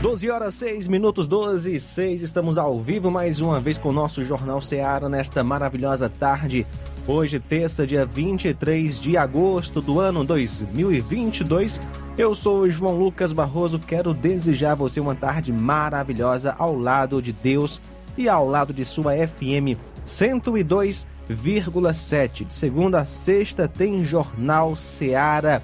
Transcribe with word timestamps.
12 0.00 0.30
horas 0.30 0.54
6 0.54 0.88
minutos 0.88 1.26
12 1.26 1.74
e 1.74 1.80
6, 1.80 2.22
estamos 2.22 2.58
ao 2.58 2.80
vivo 2.80 3.10
mais 3.10 3.40
uma 3.40 3.60
vez 3.60 3.78
com 3.78 3.88
o 3.88 3.92
nosso 3.92 4.22
Jornal 4.22 4.60
Ceará 4.60 5.08
nesta 5.08 5.42
maravilhosa 5.42 6.08
tarde 6.08 6.66
Hoje, 7.08 7.38
terça, 7.38 7.86
dia 7.86 8.04
23 8.04 8.98
de 8.98 9.16
agosto 9.16 9.80
do 9.80 10.00
ano 10.00 10.24
2022. 10.24 11.80
Eu 12.18 12.34
sou 12.34 12.68
João 12.68 12.98
Lucas 12.98 13.32
Barroso, 13.32 13.78
quero 13.78 14.12
desejar 14.12 14.72
a 14.72 14.74
você 14.74 14.98
uma 14.98 15.14
tarde 15.14 15.52
maravilhosa 15.52 16.56
ao 16.58 16.76
lado 16.76 17.22
de 17.22 17.32
Deus 17.32 17.80
e 18.18 18.28
ao 18.28 18.48
lado 18.48 18.74
de 18.74 18.84
sua 18.84 19.12
FM 19.14 19.78
102,7. 20.04 22.44
De 22.44 22.52
segunda 22.52 23.02
a 23.02 23.04
sexta 23.04 23.68
tem 23.68 24.04
Jornal 24.04 24.74
Seara 24.74 25.62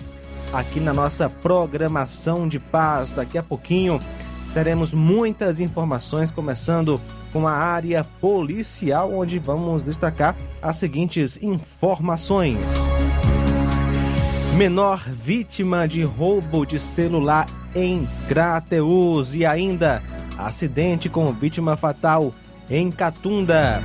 aqui 0.53 0.81
na 0.81 0.93
nossa 0.93 1.29
programação 1.29 2.47
de 2.47 2.59
paz. 2.59 3.11
Daqui 3.11 3.39
a 3.39 3.43
pouquinho 3.43 4.01
teremos 4.53 4.93
muitas 4.93 5.61
informações, 5.61 6.31
começando 6.31 7.01
com 7.33 7.49
a 7.49 7.53
área 7.53 8.05
policial, 8.21 9.13
onde 9.15 9.39
vamos 9.39 9.83
destacar 9.83 10.37
as 10.61 10.77
seguintes 10.77 11.43
informações. 11.43 12.87
Menor 14.57 15.03
vítima 15.09 15.89
de 15.89 16.03
roubo 16.03 16.67
de 16.67 16.79
celular 16.79 17.47
em 17.75 18.07
Crateus 18.29 19.35
e 19.35 19.47
ainda 19.47 20.03
acidente 20.37 21.09
com 21.09 21.33
vítima 21.33 21.77
fatal 21.77 22.35
em 22.71 22.91
Catunda. 22.91 23.83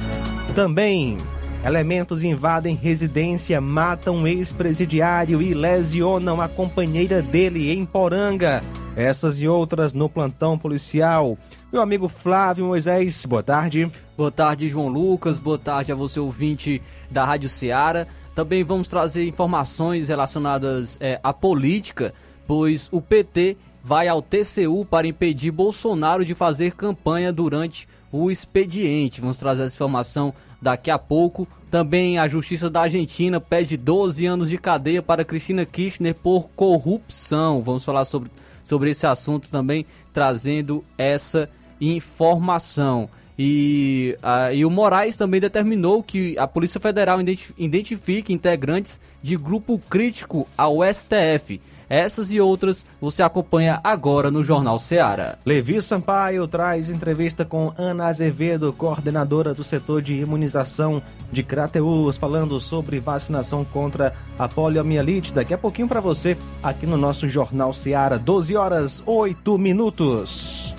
Também 0.54 1.18
elementos 1.64 2.24
invadem 2.24 2.76
residência, 2.76 3.60
matam 3.60 4.28
ex-presidiário 4.28 5.42
e 5.42 5.54
lesionam 5.54 6.40
a 6.40 6.48
companheira 6.48 7.22
dele 7.22 7.72
em 7.72 7.86
Poranga. 7.86 8.62
Essas 8.96 9.42
e 9.42 9.48
outras 9.48 9.94
no 9.94 10.10
plantão 10.10 10.58
policial. 10.58 11.38
Meu 11.72 11.82
amigo 11.82 12.08
Flávio 12.08 12.66
Moisés, 12.66 13.26
boa 13.26 13.44
tarde. 13.44 13.92
Boa 14.16 14.32
tarde, 14.32 14.70
João 14.70 14.88
Lucas. 14.88 15.38
Boa 15.38 15.58
tarde 15.58 15.92
a 15.92 15.96
você, 15.96 16.20
ouvinte 16.20 16.82
da 17.12 17.24
Rádio 17.24 17.50
Ceará. 17.50 18.08
Também 18.34 18.64
vamos 18.64 18.88
trazer 18.88 19.28
informações 19.28 20.10
relacionadas 20.10 20.98
é, 21.02 21.20
à 21.24 21.34
política, 21.34 22.14
pois 22.48 22.88
o 22.92 23.02
PT 23.02 23.58
vai 23.84 24.08
ao 24.08 24.22
TCU 24.22 24.86
para 24.86 25.08
impedir 25.08 25.52
Bolsonaro 25.52 26.24
de 26.24 26.34
fazer 26.34 26.74
campanha 26.74 27.32
durante 27.32 27.88
o 28.12 28.32
expediente. 28.32 29.22
Vamos 29.22 29.38
trazer 29.38 29.64
essa 29.64 29.76
informação 29.76 30.34
daqui 30.62 30.92
a 30.92 30.98
pouco. 30.98 31.48
Também 31.70 32.18
a 32.18 32.28
Justiça 32.28 32.70
da 32.70 32.82
Argentina 32.82 33.40
pede 33.40 33.76
12 33.76 34.26
anos 34.26 34.50
de 34.50 34.58
cadeia 34.58 35.02
para 35.02 35.26
Cristina 35.26 35.66
Kirchner 35.66 36.16
por 36.16 36.50
corrupção. 36.50 37.62
Vamos 37.62 37.84
falar 37.84 38.06
sobre, 38.06 38.30
sobre 38.64 38.92
esse 38.92 39.06
assunto 39.06 39.52
também, 39.52 39.86
trazendo 40.14 40.84
essa 40.98 41.50
informação. 41.80 43.10
E, 43.38 44.18
e 44.54 44.66
o 44.66 44.70
Moraes 44.70 45.16
também 45.16 45.40
determinou 45.40 46.02
que 46.02 46.38
a 46.40 46.48
Polícia 46.48 46.80
Federal 46.80 47.20
identifique 47.58 48.34
integrantes 48.34 49.00
de 49.22 49.36
grupo 49.36 49.78
crítico 49.78 50.48
ao 50.58 50.80
STF. 50.84 51.62
Essas 51.90 52.32
e 52.32 52.40
outras 52.40 52.86
você 53.00 53.24
acompanha 53.24 53.80
agora 53.84 54.30
no 54.30 54.44
Jornal 54.44 54.80
Seara. 54.80 55.40
Levi 55.46 55.82
Sampaio 55.82 56.48
traz 56.48 56.90
entrevista 56.90 57.46
com 57.46 57.74
Ana 57.78 58.08
Azevedo, 58.08 58.74
coordenadora 58.74 59.54
do 59.54 59.64
setor 59.64 60.02
de 60.02 60.16
imunização 60.16 61.02
de 61.32 61.44
Crateus, 61.44 62.18
falando 62.18 62.60
sobre 62.60 63.00
vacinação 63.00 63.64
contra 63.64 64.14
a 64.38 64.48
poliomielite. 64.48 65.34
Daqui 65.34 65.54
a 65.54 65.58
pouquinho 65.58 65.88
para 65.88 66.02
você, 66.02 66.38
aqui 66.62 66.86
no 66.86 66.98
nosso 66.98 67.28
Jornal 67.30 67.72
Seara, 67.74 68.20
12 68.20 68.56
horas 68.56 69.04
8 69.06 69.58
minutos. 69.58 70.76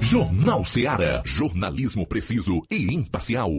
Jornal 0.00 0.64
Seara. 0.64 1.22
Jornalismo 1.24 2.06
preciso 2.06 2.62
e 2.70 2.92
imparcial. 2.94 3.50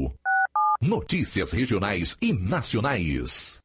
Notícias 0.80 1.52
regionais 1.52 2.16
e 2.22 2.32
nacionais. 2.32 3.65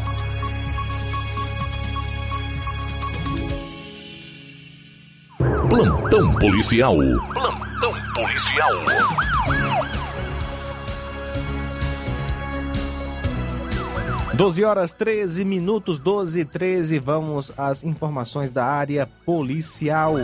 Plantão 5.71 6.33
policial. 6.33 6.97
Plantão 7.33 7.93
policial. 8.13 8.73
Doze 14.33 14.65
horas 14.65 14.91
13 14.91 15.45
minutos, 15.45 15.97
12 15.97 16.41
e 16.41 16.43
13. 16.43 16.99
Vamos 16.99 17.53
às 17.57 17.85
informações 17.85 18.51
da 18.51 18.65
área 18.65 19.07
policial. 19.25 20.15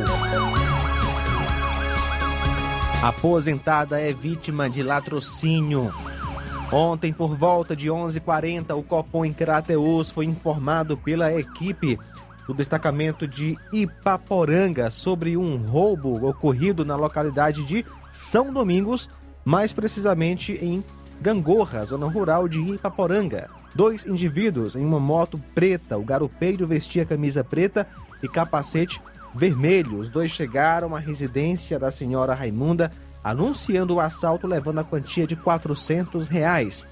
Aposentada 3.01 4.01
é 4.01 4.11
vítima 4.11 4.69
de 4.69 4.83
latrocínio. 4.83 5.93
Ontem, 6.73 7.13
por 7.13 7.37
volta 7.37 7.73
de 7.73 7.87
11h40, 7.87 8.77
o 8.77 8.83
Copom 8.83 9.23
em 9.23 9.31
Crateus 9.31 10.11
foi 10.11 10.25
informado 10.25 10.97
pela 10.97 11.33
equipe 11.33 11.97
do 12.47 12.53
destacamento 12.53 13.27
de 13.27 13.57
Ipaporanga 13.73 14.89
sobre 14.89 15.35
um 15.35 15.57
roubo 15.57 16.27
ocorrido 16.27 16.85
na 16.85 16.95
localidade 16.95 17.63
de 17.65 17.85
São 18.11 18.53
Domingos, 18.53 19.09
mais 19.43 19.73
precisamente 19.73 20.53
em 20.53 20.83
Gangorra, 21.21 21.83
zona 21.83 22.07
rural 22.07 22.47
de 22.47 22.61
Ipaporanga. 22.61 23.49
Dois 23.75 24.05
indivíduos 24.05 24.75
em 24.75 24.85
uma 24.85 24.99
moto 24.99 25.39
preta, 25.53 25.97
o 25.97 26.03
garupeiro 26.03 26.65
vestia 26.65 27.05
camisa 27.05 27.43
preta 27.43 27.85
e 28.23 28.27
capacete 28.27 29.01
vermelho. 29.35 29.99
Os 29.99 30.09
dois 30.09 30.31
chegaram 30.31 30.95
à 30.95 30.99
residência 30.99 31.77
da 31.77 31.91
senhora 31.91 32.33
Raimunda, 32.33 32.91
anunciando 33.23 33.95
o 33.95 33.99
assalto 33.99 34.47
levando 34.47 34.79
a 34.79 34.83
quantia 34.83 35.27
de 35.27 35.35
400 35.35 36.27
reais 36.27 36.87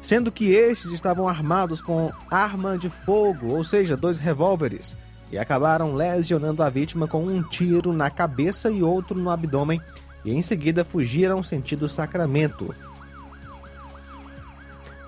sendo 0.00 0.32
que 0.32 0.50
estes 0.50 0.90
estavam 0.92 1.28
armados 1.28 1.80
com 1.80 2.10
arma 2.30 2.78
de 2.78 2.88
fogo, 2.88 3.54
ou 3.54 3.62
seja, 3.62 3.96
dois 3.96 4.18
revólveres, 4.18 4.96
e 5.30 5.38
acabaram 5.38 5.94
lesionando 5.94 6.62
a 6.62 6.70
vítima 6.70 7.06
com 7.06 7.24
um 7.24 7.42
tiro 7.42 7.92
na 7.92 8.10
cabeça 8.10 8.70
e 8.70 8.82
outro 8.82 9.20
no 9.20 9.30
abdômen, 9.30 9.80
e 10.24 10.32
em 10.32 10.42
seguida 10.42 10.84
fugiram 10.84 11.42
sentido 11.42 11.88
Sacramento. 11.88 12.74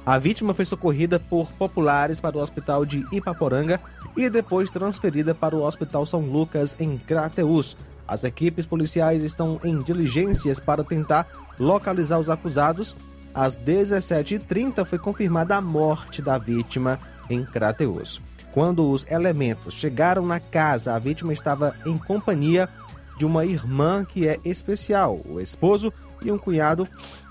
A 0.05 0.19
vítima 0.19 0.53
foi 0.53 0.65
socorrida 0.65 1.21
por 1.21 1.53
populares 1.53 2.19
para 2.19 2.37
o 2.37 2.41
hospital 2.41 2.85
de 2.85 3.07
Ipaporanga 3.13 3.81
e 4.17 4.29
depois 4.29 4.71
transferida 4.71 5.33
para 5.35 5.55
o 5.55 5.63
Hospital 5.63 6.05
São 6.05 6.21
Lucas, 6.21 6.75
em 6.79 6.99
Crateus. 6.99 7.77
As 8.07 8.25
equipes 8.25 8.67
policiais 8.67 9.23
estão 9.23 9.61
em 9.63 9.81
diligências 9.81 10.59
para 10.59 10.83
tentar 10.83 11.29
localizar 11.59 12.19
os 12.19 12.29
acusados 12.29 12.97
às 13.35 13.59
17h30 13.59 14.85
foi 14.85 14.99
confirmada 14.99 15.57
a 15.57 15.61
morte 15.61 16.21
da 16.21 16.39
vítima 16.39 16.99
em 17.29 17.45
Crateus. 17.45 18.21
Quando 18.53 18.91
os 18.91 19.07
elementos 19.11 19.75
chegaram 19.75 20.27
na 20.27 20.39
casa, 20.39 20.95
a 20.95 20.99
vítima 20.99 21.33
estava 21.33 21.75
em 21.87 21.97
companhia 21.97 22.69
de 23.17 23.25
uma 23.25 23.45
irmã 23.45 24.05
que 24.05 24.29
é 24.29 24.39
especial, 24.45 25.21
o 25.25 25.41
esposo 25.41 25.93
e 26.23 26.31
um 26.31 26.39
cunhado, 26.39 26.87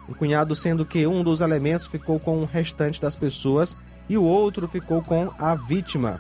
um 0.10 0.14
cunhado 0.14 0.56
sendo 0.56 0.86
que 0.86 1.06
um 1.06 1.24
dos 1.24 1.42
elementos 1.42 1.88
ficou 1.88 2.20
com 2.20 2.42
o 2.42 2.46
restante 2.46 3.02
das 3.02 3.16
pessoas 3.16 3.78
e 4.10 4.18
o 4.18 4.24
outro 4.24 4.68
ficou 4.68 5.02
com 5.02 5.32
a 5.38 5.54
vítima. 5.56 6.20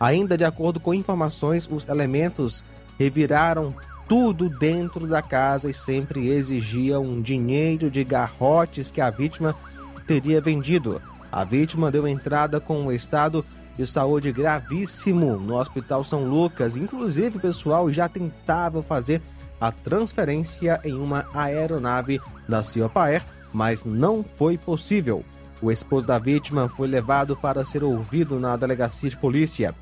Ainda 0.00 0.36
de 0.36 0.44
acordo 0.44 0.80
com 0.80 0.94
informações, 0.94 1.68
os 1.70 1.86
elementos 1.88 2.64
reviraram 2.98 3.74
tudo 4.08 4.48
dentro 4.48 5.06
da 5.06 5.22
casa 5.22 5.70
e 5.70 5.74
sempre 5.74 6.28
exigia 6.28 7.00
um 7.00 7.20
dinheiro 7.20 7.90
de 7.90 8.04
garrotes 8.04 8.90
que 8.90 9.00
a 9.00 9.10
vítima 9.10 9.54
teria 10.06 10.40
vendido. 10.40 11.00
A 11.30 11.44
vítima 11.44 11.90
deu 11.90 12.06
entrada 12.06 12.60
com 12.60 12.78
um 12.80 12.92
estado 12.92 13.44
de 13.76 13.86
saúde 13.86 14.30
gravíssimo 14.30 15.36
no 15.36 15.56
Hospital 15.56 16.04
São 16.04 16.24
Lucas. 16.24 16.76
Inclusive, 16.76 17.38
o 17.38 17.40
pessoal 17.40 17.90
já 17.92 18.08
tentava 18.08 18.82
fazer 18.82 19.20
a 19.60 19.72
transferência 19.72 20.80
em 20.84 20.94
uma 20.94 21.26
aeronave 21.34 22.20
da 22.48 22.62
Ciopaer, 22.62 23.24
mas 23.52 23.84
não 23.84 24.22
foi 24.22 24.58
possível. 24.58 25.24
O 25.62 25.70
esposo 25.70 26.06
da 26.06 26.18
vítima 26.18 26.68
foi 26.68 26.86
levado 26.86 27.36
para 27.36 27.64
ser 27.64 27.82
ouvido 27.82 28.38
na 28.38 28.56
delegacia 28.56 29.08
de 29.08 29.16
polícia. 29.16 29.74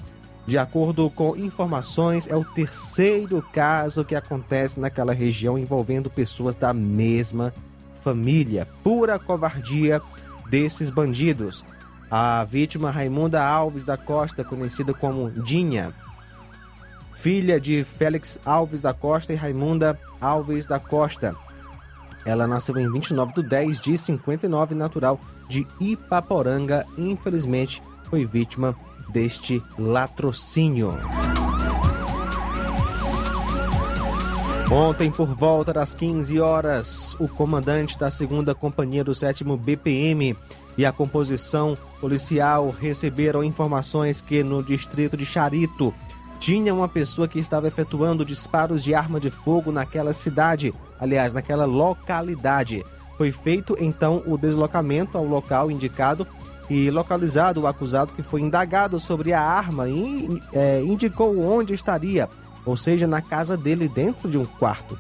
De 0.47 0.59
acordo 0.59 1.09
com 1.09 1.37
informações, 1.37 2.27
é 2.27 2.37
o 2.37 2.45
terceiro 2.45 3.41
caso 3.53 4.05
que 4.05 4.15
acontece 4.15 4.81
naquela 4.81 5.13
região 5.13 5.57
envolvendo 5.57 6.11
pessoas 6.11 6.55
da 6.55 6.73
mesma 6.73 7.55
família. 8.03 8.67
Pura 8.83 9.19
covardia 9.19 10.03
desses 10.51 10.91
bandidos. 10.91 11.65
A 12.11 12.45
vítima 12.45 12.91
Raimunda 12.91 13.43
Alves 13.43 13.85
da 13.85 13.97
Costa, 13.97 14.45
conhecida 14.45 14.93
como 14.93 15.31
Dinha, 15.31 15.95
filha 17.15 17.61
de 17.61 17.85
Félix 17.85 18.39
Alves 18.45 18.83
da 18.83 18.93
Costa 18.93 19.33
e 19.33 19.37
Raimunda 19.37 19.99
Alves 20.21 20.67
da 20.67 20.79
Costa. 20.79 21.35
Ela 22.25 22.47
nasceu 22.47 22.77
em 22.79 22.91
29 22.91 23.35
de 23.35 23.43
10 23.45 23.81
de 23.81 23.97
59, 23.97 24.75
natural 24.75 25.21
de 25.49 25.67
Ipaporanga. 25.81 26.85
Infelizmente, 26.99 27.83
foi 28.05 28.27
vítima 28.27 28.77
deste 29.13 29.63
latrocínio. 29.79 30.99
Ontem, 34.71 35.11
por 35.11 35.27
volta 35.27 35.71
das 35.71 35.95
15 35.95 36.41
horas, 36.41 37.15
o 37.21 37.29
comandante 37.29 37.99
da 37.99 38.09
2 38.09 38.57
Companhia 38.59 39.05
do 39.05 39.15
7 39.15 39.45
BPM 39.45 40.35
e 40.79 40.87
a 40.87 40.91
composição 40.91 41.77
policial 42.01 42.71
receberam 42.71 43.45
informações 43.45 44.23
que 44.23 44.43
no 44.43 44.63
distrito 44.63 45.15
de 45.15 45.27
Charito 45.27 45.93
tinha 46.41 46.75
uma 46.75 46.89
pessoa 46.89 47.29
que 47.29 47.39
estava 47.39 47.69
efetuando 47.69 48.25
disparos 48.25 48.83
de 48.83 48.95
arma 48.95 49.21
de 49.21 49.31
fogo 49.31 49.71
naquela 49.71 50.15
cidade, 50.15 50.73
aliás, 50.99 51.35
naquela 51.35 51.67
localidade. 51.67 52.83
Foi 53.19 53.31
feito 53.31 53.77
então 53.79 54.23
o 54.27 54.39
deslocamento 54.39 55.19
ao 55.19 55.25
local 55.25 55.71
indicado 55.71 56.27
e 56.71 56.91
localizado 56.91 57.61
o 57.61 57.67
acusado 57.67 58.15
que 58.15 58.23
foi 58.23 58.41
indagado 58.41 58.99
sobre 58.99 59.33
a 59.33 59.41
arma 59.41 59.89
e 59.89 60.41
é, 60.53 60.83
indicou 60.83 61.39
onde 61.41 61.75
estaria, 61.75 62.29
ou 62.65 62.77
seja, 62.77 63.07
na 63.07 63.21
casa 63.21 63.57
dele 63.57 63.89
dentro 63.89 64.31
de 64.31 64.39
um 64.39 64.45
quarto. 64.45 64.99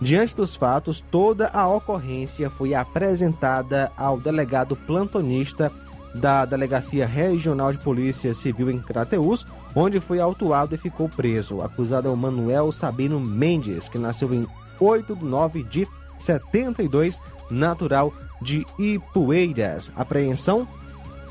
Diante 0.00 0.34
dos 0.34 0.56
fatos, 0.56 1.00
toda 1.00 1.48
a 1.48 1.68
ocorrência 1.68 2.50
foi 2.50 2.74
apresentada 2.74 3.92
ao 3.96 4.18
delegado 4.18 4.74
plantonista 4.74 5.70
da 6.14 6.44
Delegacia 6.44 7.06
Regional 7.06 7.72
de 7.72 7.78
Polícia 7.78 8.34
Civil 8.34 8.70
em 8.70 8.80
Crateus, 8.80 9.46
onde 9.74 10.00
foi 10.00 10.20
autuado 10.20 10.74
e 10.74 10.78
ficou 10.78 11.08
preso. 11.08 11.56
O 11.56 11.62
acusado 11.62 12.08
é 12.08 12.10
o 12.10 12.16
Manuel 12.16 12.70
Sabino 12.72 13.20
Mendes, 13.20 13.88
que 13.88 13.98
nasceu 13.98 14.34
em 14.34 14.46
8 14.80 15.16
de 15.16 15.24
9 15.24 15.62
de 15.62 15.88
72, 16.18 17.20
natural 17.50 18.12
de 18.40 18.66
Ipueiras. 18.78 19.90
Apreensão: 19.96 20.66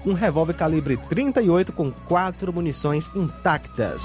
um 0.06 0.14
revólver 0.14 0.54
calibre 0.54 0.98
38 0.98 1.72
com 1.72 1.92
quatro 1.92 2.52
munições 2.52 3.10
intactas. 3.16 4.04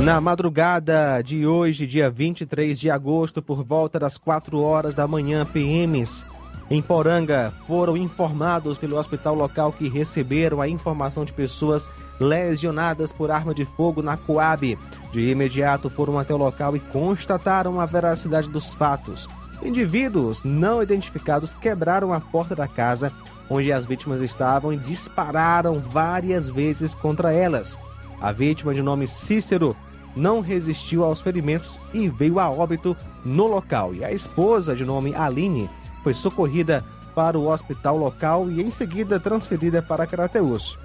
Na 0.00 0.20
madrugada 0.20 1.22
de 1.22 1.46
hoje, 1.46 1.86
dia 1.86 2.10
23 2.10 2.78
de 2.78 2.90
agosto, 2.90 3.40
por 3.40 3.62
volta 3.62 4.00
das 4.00 4.18
4 4.18 4.58
horas 4.60 4.96
da 4.96 5.06
manhã, 5.06 5.46
PMs 5.46 6.26
em 6.72 6.80
Poranga 6.80 7.52
foram 7.66 7.98
informados 7.98 8.78
pelo 8.78 8.96
hospital 8.96 9.34
local 9.34 9.72
que 9.72 9.88
receberam 9.88 10.58
a 10.58 10.66
informação 10.66 11.22
de 11.22 11.32
pessoas 11.32 11.86
lesionadas 12.22 13.12
por 13.12 13.30
arma 13.30 13.52
de 13.52 13.64
fogo 13.64 14.00
na 14.00 14.16
Coab. 14.16 14.78
De 15.10 15.30
imediato 15.30 15.90
foram 15.90 16.18
até 16.18 16.32
o 16.32 16.38
local 16.38 16.74
e 16.76 16.80
constataram 16.80 17.80
a 17.80 17.86
veracidade 17.86 18.48
dos 18.48 18.72
fatos. 18.72 19.28
Indivíduos 19.62 20.42
não 20.42 20.82
identificados 20.82 21.54
quebraram 21.54 22.12
a 22.12 22.20
porta 22.20 22.56
da 22.56 22.66
casa 22.66 23.12
onde 23.50 23.72
as 23.72 23.84
vítimas 23.84 24.20
estavam 24.20 24.72
e 24.72 24.76
dispararam 24.76 25.78
várias 25.78 26.48
vezes 26.48 26.94
contra 26.94 27.32
elas. 27.32 27.78
A 28.20 28.32
vítima, 28.32 28.72
de 28.72 28.82
nome 28.82 29.06
Cícero, 29.06 29.76
não 30.16 30.40
resistiu 30.40 31.04
aos 31.04 31.20
ferimentos 31.20 31.78
e 31.92 32.08
veio 32.08 32.38
a 32.38 32.50
óbito 32.50 32.96
no 33.24 33.46
local. 33.46 33.94
E 33.94 34.04
a 34.04 34.12
esposa, 34.12 34.74
de 34.74 34.84
nome 34.84 35.14
Aline, 35.14 35.68
foi 36.02 36.14
socorrida 36.14 36.84
para 37.14 37.38
o 37.38 37.48
hospital 37.48 37.96
local 37.96 38.50
e 38.50 38.62
em 38.62 38.70
seguida 38.70 39.20
transferida 39.20 39.82
para 39.82 40.06
Crateus. 40.06 40.78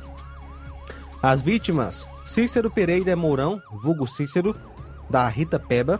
As 1.21 1.41
vítimas: 1.41 2.07
Cícero 2.23 2.69
Pereira 2.69 3.15
Mourão, 3.15 3.61
vulgo 3.71 4.07
Cícero, 4.07 4.55
da 5.09 5.27
Rita 5.27 5.59
Peba, 5.59 5.99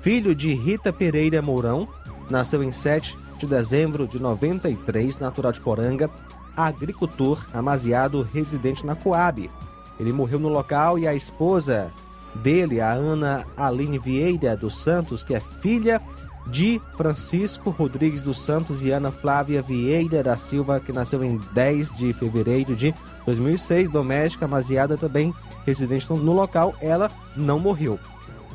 filho 0.00 0.34
de 0.34 0.54
Rita 0.54 0.92
Pereira 0.92 1.40
Mourão, 1.40 1.88
nasceu 2.28 2.62
em 2.62 2.72
7 2.72 3.16
de 3.38 3.46
dezembro 3.46 4.06
de 4.06 4.18
93, 4.18 5.18
natural 5.18 5.52
de 5.52 5.60
Poranga, 5.60 6.10
agricultor, 6.56 7.46
amaziado, 7.52 8.22
residente 8.32 8.84
na 8.84 8.96
Coab. 8.96 9.50
Ele 10.00 10.12
morreu 10.12 10.38
no 10.38 10.48
local 10.48 10.98
e 10.98 11.06
a 11.06 11.14
esposa 11.14 11.92
dele, 12.34 12.80
a 12.80 12.92
Ana 12.92 13.46
Aline 13.56 13.98
Vieira 13.98 14.56
dos 14.56 14.78
Santos, 14.78 15.22
que 15.22 15.34
é 15.34 15.40
filha 15.40 16.00
de 16.46 16.80
Francisco 16.96 17.70
Rodrigues 17.70 18.22
dos 18.22 18.40
Santos 18.40 18.84
e 18.84 18.90
Ana 18.90 19.10
Flávia 19.10 19.62
Vieira 19.62 20.22
da 20.22 20.36
Silva, 20.36 20.80
que 20.80 20.92
nasceu 20.92 21.24
em 21.24 21.40
10 21.52 21.92
de 21.92 22.12
fevereiro 22.12 22.76
de 22.76 22.94
2006, 23.24 23.88
doméstica, 23.88 24.44
amaziada 24.44 24.96
também, 24.96 25.34
residente 25.64 26.10
no 26.10 26.32
local, 26.32 26.74
ela 26.80 27.10
não 27.36 27.58
morreu. 27.58 27.98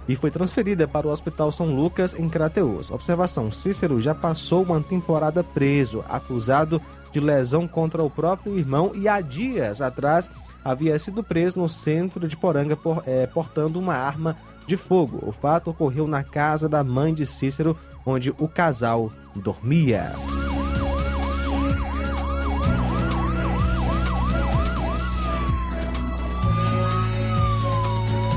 E 0.07 0.15
foi 0.15 0.31
transferida 0.31 0.87
para 0.87 1.07
o 1.07 1.11
Hospital 1.11 1.51
São 1.51 1.75
Lucas, 1.75 2.13
em 2.13 2.27
Crateus. 2.27 2.89
Observação: 2.89 3.51
Cícero 3.51 3.99
já 3.99 4.15
passou 4.15 4.63
uma 4.63 4.81
temporada 4.81 5.43
preso, 5.43 6.03
acusado 6.09 6.81
de 7.11 7.19
lesão 7.19 7.67
contra 7.67 8.01
o 8.01 8.09
próprio 8.09 8.57
irmão 8.57 8.91
e 8.95 9.07
há 9.07 9.21
dias 9.21 9.81
atrás 9.81 10.31
havia 10.63 10.97
sido 10.99 11.23
preso 11.23 11.59
no 11.59 11.67
centro 11.67 12.27
de 12.27 12.37
Poranga 12.37 12.75
por, 12.75 13.03
é, 13.05 13.27
portando 13.27 13.79
uma 13.79 13.95
arma 13.95 14.35
de 14.65 14.77
fogo. 14.77 15.19
O 15.27 15.31
fato 15.31 15.69
ocorreu 15.71 16.07
na 16.07 16.23
casa 16.23 16.69
da 16.69 16.83
mãe 16.83 17.13
de 17.13 17.25
Cícero, 17.25 17.77
onde 18.05 18.31
o 18.31 18.47
casal 18.47 19.11
dormia. 19.35 20.13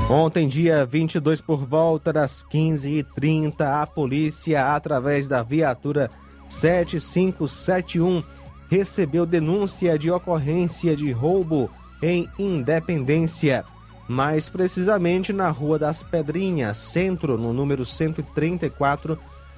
Ontem, 0.07 0.47
dia 0.47 0.85
22, 0.85 1.41
por 1.41 1.65
volta 1.65 2.13
das 2.13 2.43
15h30, 2.43 3.61
a 3.61 3.87
polícia, 3.87 4.75
através 4.75 5.27
da 5.27 5.41
viatura 5.41 6.11
7571, 6.47 8.23
recebeu 8.69 9.25
denúncia 9.25 9.97
de 9.97 10.11
ocorrência 10.11 10.95
de 10.95 11.11
roubo 11.11 11.71
em 12.05 12.29
Independência 12.37 13.65
mais 14.07 14.47
precisamente 14.47 15.33
na 15.33 15.49
Rua 15.49 15.79
das 15.79 16.03
Pedrinhas, 16.03 16.77
centro, 16.77 17.37
no 17.37 17.51
número 17.51 17.83
134, 17.83 19.17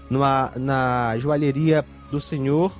numa, 0.10 0.52
na 0.56 1.18
joalheria 1.18 1.84
do 2.10 2.22
senhor, 2.22 2.72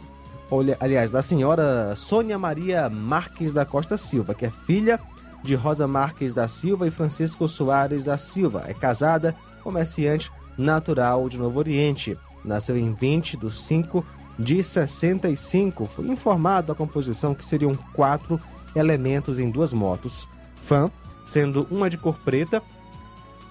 aliás, 0.80 1.12
da 1.12 1.22
senhora 1.22 1.94
Sônia 1.96 2.40
Maria 2.40 2.90
Marques 2.90 3.52
da 3.52 3.66
Costa 3.66 3.98
Silva, 3.98 4.34
que 4.34 4.46
é 4.46 4.50
filha 4.50 4.98
de 5.44 5.56
Rosa 5.56 5.88
Marques 5.88 6.34
da 6.34 6.48
Silva 6.48 6.88
e 6.88 6.92
Francisco 6.92 7.48
Soares 7.48 8.06
da 8.06 8.18
Silva. 8.18 8.64
É 8.66 8.74
casada, 8.74 9.36
comerciante 9.62 10.32
natural 10.58 11.28
de 11.28 11.38
Novo 11.38 11.60
Oriente. 11.60 12.18
Nasceu 12.46 12.78
em 12.78 12.94
20 12.94 13.36
de 13.36 13.52
5 13.52 14.06
de 14.40 14.64
65. 14.64 15.86
Foi 15.86 16.08
informado 16.08 16.72
a 16.72 16.76
composição 16.76 17.36
que 17.36 17.44
seriam 17.44 17.76
quatro 17.94 18.40
elementos 18.78 19.40
em 19.40 19.50
duas 19.50 19.74
motos. 19.74 20.28
Fã 20.56 20.92
sendo 21.28 21.68
uma 21.70 21.90
de 21.90 21.98
cor 21.98 22.18
preta 22.24 22.64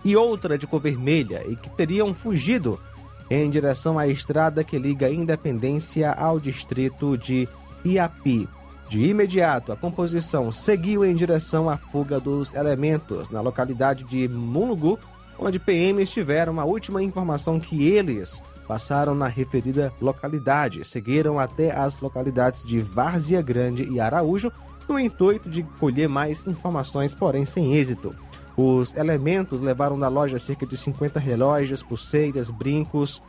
e 0.05 0.17
outra 0.17 0.57
de 0.57 0.67
cor 0.67 0.81
vermelha, 0.81 1.45
e 1.47 1.57
que 1.57 1.69
teriam 1.69 2.15
fugido 2.15 2.81
em 3.29 3.51
direção 3.51 3.99
à 3.99 4.07
estrada 4.07 4.65
que 4.65 4.79
liga 4.79 5.11
Independência 5.11 6.13
ao 6.13 6.41
distrito 6.41 7.19
de 7.19 7.49
Iapi. 7.85 8.49
De 8.89 9.03
imediato, 9.03 9.73
a 9.73 9.77
composição 9.77 10.53
seguiu 10.53 11.05
em 11.05 11.15
direção 11.15 11.69
à 11.69 11.77
fuga 11.77 12.21
dos 12.21 12.55
elementos 12.55 13.29
na 13.31 13.41
localidade 13.41 14.05
de 14.05 14.29
Munugu, 14.29 14.97
onde 15.39 15.59
PMs 15.59 16.13
tiveram 16.13 16.61
a 16.61 16.65
última 16.65 17.03
informação 17.03 17.59
que 17.59 17.89
eles 17.89 18.41
passaram 18.67 19.15
na 19.15 19.27
referida 19.27 19.93
localidade. 20.01 20.85
Seguiram 20.85 21.39
até 21.39 21.77
as 21.77 21.99
localidades 21.99 22.63
de 22.63 22.81
Várzea 22.81 23.43
Grande 23.43 23.83
e 23.83 23.99
Araújo, 23.99 24.53
no 24.89 24.99
intuito 24.99 25.49
de 25.49 25.63
colher 25.79 26.09
mais 26.09 26.45
informações, 26.47 27.15
porém 27.15 27.45
sem 27.45 27.75
êxito. 27.75 28.15
Os 28.57 28.95
elementos 28.95 29.61
levaram 29.61 29.99
da 29.99 30.09
loja 30.09 30.39
cerca 30.39 30.67
de 30.67 30.77
50 30.77 31.21
relógios, 31.21 31.83
pulseiras, 31.83 32.49
brincos, 32.49 33.23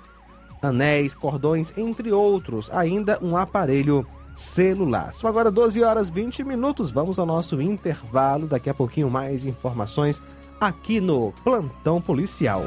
anéis, 0.61 1.13
cordões, 1.13 1.73
entre 1.77 2.11
outros, 2.11 2.71
ainda 2.71 3.19
um 3.21 3.35
aparelho 3.35 4.07
celular. 4.35 5.11
São 5.13 5.29
agora 5.29 5.51
12 5.51 5.83
horas 5.83 6.09
20 6.09 6.43
minutos. 6.43 6.91
Vamos 6.91 7.19
ao 7.19 7.25
nosso 7.25 7.59
intervalo. 7.61 8.47
Daqui 8.47 8.69
a 8.69 8.73
pouquinho 8.73 9.09
mais 9.09 9.45
informações 9.45 10.23
aqui 10.61 11.01
no 11.01 11.33
Plantão 11.43 11.99
Policial. 11.99 12.63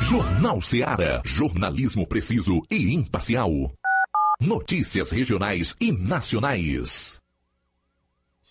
Jornal 0.00 0.60
Seara. 0.60 1.20
Jornalismo 1.24 2.06
preciso 2.06 2.62
e 2.70 2.94
imparcial. 2.94 3.50
Notícias 4.40 5.10
regionais 5.10 5.74
e 5.80 5.90
nacionais. 5.90 7.20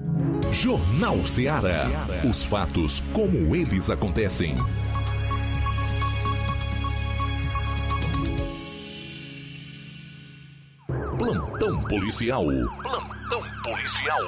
Jornal 0.51 1.25
Ceará. 1.25 1.89
Os 2.29 2.43
fatos 2.43 3.01
como 3.11 3.55
eles 3.55 3.89
acontecem. 3.89 4.55
Plantão 11.17 11.81
policial. 11.85 12.45
Plantão 12.83 13.43
policial. 13.63 14.21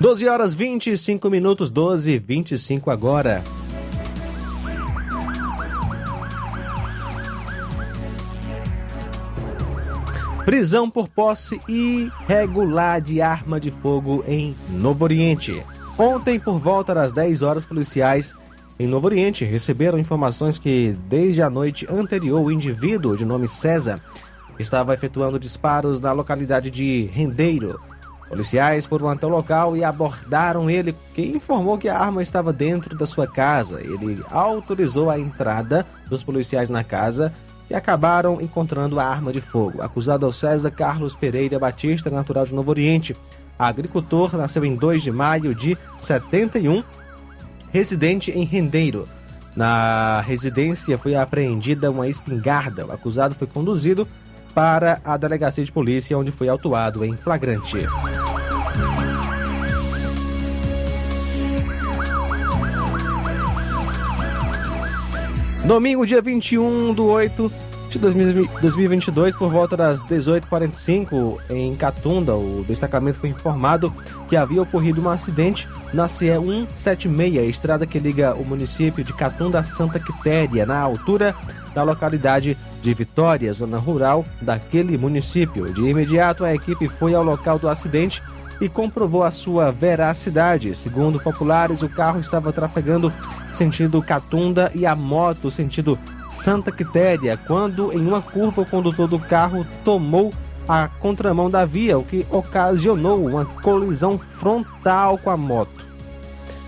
Doze 0.00 0.26
horas 0.26 0.54
25 0.54 1.28
minutos, 1.28 1.68
12 1.68 2.18
25 2.18 2.90
agora. 2.90 3.42
Prisão 10.46 10.88
por 10.88 11.06
posse 11.06 11.60
irregular 11.68 12.98
de 13.02 13.20
arma 13.20 13.60
de 13.60 13.70
fogo 13.70 14.24
em 14.26 14.56
Novo 14.70 15.04
Oriente. 15.04 15.62
Ontem, 15.98 16.40
por 16.40 16.58
volta 16.58 16.94
das 16.94 17.12
10 17.12 17.42
horas, 17.42 17.66
policiais 17.66 18.34
em 18.78 18.86
Novo 18.86 19.06
Oriente, 19.06 19.44
receberam 19.44 19.98
informações 19.98 20.56
que, 20.56 20.96
desde 21.10 21.42
a 21.42 21.50
noite 21.50 21.86
anterior, 21.90 22.40
o 22.40 22.50
indivíduo 22.50 23.18
de 23.18 23.26
nome 23.26 23.46
César 23.46 24.00
estava 24.58 24.94
efetuando 24.94 25.38
disparos 25.38 26.00
na 26.00 26.10
localidade 26.12 26.70
de 26.70 27.10
Rendeiro. 27.12 27.78
Policiais 28.30 28.86
foram 28.86 29.08
até 29.08 29.26
o 29.26 29.28
local 29.28 29.76
e 29.76 29.82
abordaram 29.82 30.70
ele, 30.70 30.94
que 31.12 31.20
informou 31.20 31.76
que 31.76 31.88
a 31.88 31.98
arma 31.98 32.22
estava 32.22 32.52
dentro 32.52 32.96
da 32.96 33.04
sua 33.04 33.26
casa. 33.26 33.80
Ele 33.80 34.22
autorizou 34.30 35.10
a 35.10 35.18
entrada 35.18 35.84
dos 36.08 36.22
policiais 36.22 36.68
na 36.68 36.84
casa 36.84 37.32
e 37.68 37.74
acabaram 37.74 38.40
encontrando 38.40 39.00
a 39.00 39.04
arma 39.04 39.32
de 39.32 39.40
fogo. 39.40 39.82
Acusado 39.82 40.26
é 40.26 40.28
o 40.28 40.32
César 40.32 40.70
Carlos 40.70 41.16
Pereira 41.16 41.58
Batista, 41.58 42.08
natural 42.08 42.44
de 42.44 42.54
Novo 42.54 42.70
Oriente. 42.70 43.16
Agricultor, 43.58 44.36
nasceu 44.36 44.64
em 44.64 44.76
2 44.76 45.02
de 45.02 45.10
maio 45.10 45.52
de 45.52 45.76
71 46.00 46.84
residente 47.72 48.30
em 48.30 48.44
Rendeiro. 48.44 49.08
Na 49.56 50.20
residência 50.20 50.96
foi 50.96 51.16
apreendida 51.16 51.90
uma 51.90 52.06
espingarda. 52.06 52.86
O 52.86 52.92
acusado 52.92 53.34
foi 53.34 53.48
conduzido 53.48 54.06
para 54.54 55.00
a 55.04 55.16
delegacia 55.16 55.64
de 55.64 55.72
polícia, 55.72 56.16
onde 56.16 56.32
foi 56.32 56.48
autuado 56.48 57.04
em 57.04 57.16
flagrante. 57.16 57.78
Domingo, 65.64 66.04
dia 66.04 66.20
21 66.20 66.92
do 66.92 67.06
8 67.06 67.69
de 67.90 67.98
2022, 67.98 69.34
por 69.34 69.50
volta 69.50 69.76
das 69.76 70.00
18h45, 70.04 71.38
em 71.50 71.74
Catunda, 71.74 72.36
o 72.36 72.64
destacamento 72.66 73.18
foi 73.18 73.30
informado 73.30 73.92
que 74.28 74.36
havia 74.36 74.62
ocorrido 74.62 75.02
um 75.02 75.08
acidente 75.08 75.68
na 75.92 76.06
CE 76.06 76.30
176, 76.74 77.50
estrada 77.50 77.86
que 77.86 77.98
liga 77.98 78.34
o 78.34 78.44
município 78.44 79.02
de 79.02 79.12
Catunda 79.12 79.58
a 79.58 79.64
Santa 79.64 79.98
Quitéria, 79.98 80.64
na 80.64 80.78
altura 80.78 81.34
da 81.74 81.82
localidade 81.82 82.56
de 82.80 82.94
Vitória, 82.94 83.52
zona 83.52 83.78
rural 83.78 84.24
daquele 84.40 84.96
município. 84.96 85.72
De 85.72 85.82
imediato, 85.82 86.44
a 86.44 86.54
equipe 86.54 86.86
foi 86.86 87.14
ao 87.14 87.24
local 87.24 87.58
do 87.58 87.68
acidente 87.68 88.22
e 88.60 88.68
comprovou 88.68 89.22
a 89.22 89.30
sua 89.30 89.72
veracidade. 89.72 90.74
Segundo 90.74 91.20
populares, 91.20 91.82
o 91.82 91.88
carro 91.88 92.20
estava 92.20 92.52
trafegando 92.52 93.12
sentido 93.52 94.02
Catunda 94.02 94.70
e 94.74 94.84
a 94.86 94.94
moto 94.94 95.50
sentido 95.50 95.98
Santa 96.28 96.70
Quitéria, 96.70 97.36
quando 97.36 97.92
em 97.92 98.06
uma 98.06 98.22
curva 98.22 98.62
o 98.62 98.66
condutor 98.66 99.08
do 99.08 99.18
carro 99.18 99.66
tomou 99.84 100.32
a 100.68 100.86
contramão 100.86 101.50
da 101.50 101.64
via, 101.64 101.98
o 101.98 102.04
que 102.04 102.24
ocasionou 102.30 103.26
uma 103.26 103.44
colisão 103.44 104.18
frontal 104.18 105.18
com 105.18 105.30
a 105.30 105.36
moto. 105.36 105.84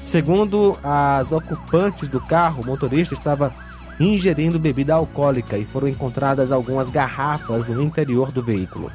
Segundo 0.04 0.76
as 0.82 1.30
ocupantes 1.30 2.08
do 2.08 2.20
carro, 2.20 2.62
o 2.62 2.66
motorista 2.66 3.14
estava 3.14 3.54
ingerindo 4.00 4.58
bebida 4.58 4.94
alcoólica 4.94 5.56
e 5.56 5.64
foram 5.64 5.86
encontradas 5.86 6.50
algumas 6.50 6.90
garrafas 6.90 7.66
no 7.66 7.80
interior 7.80 8.32
do 8.32 8.42
veículo. 8.42 8.90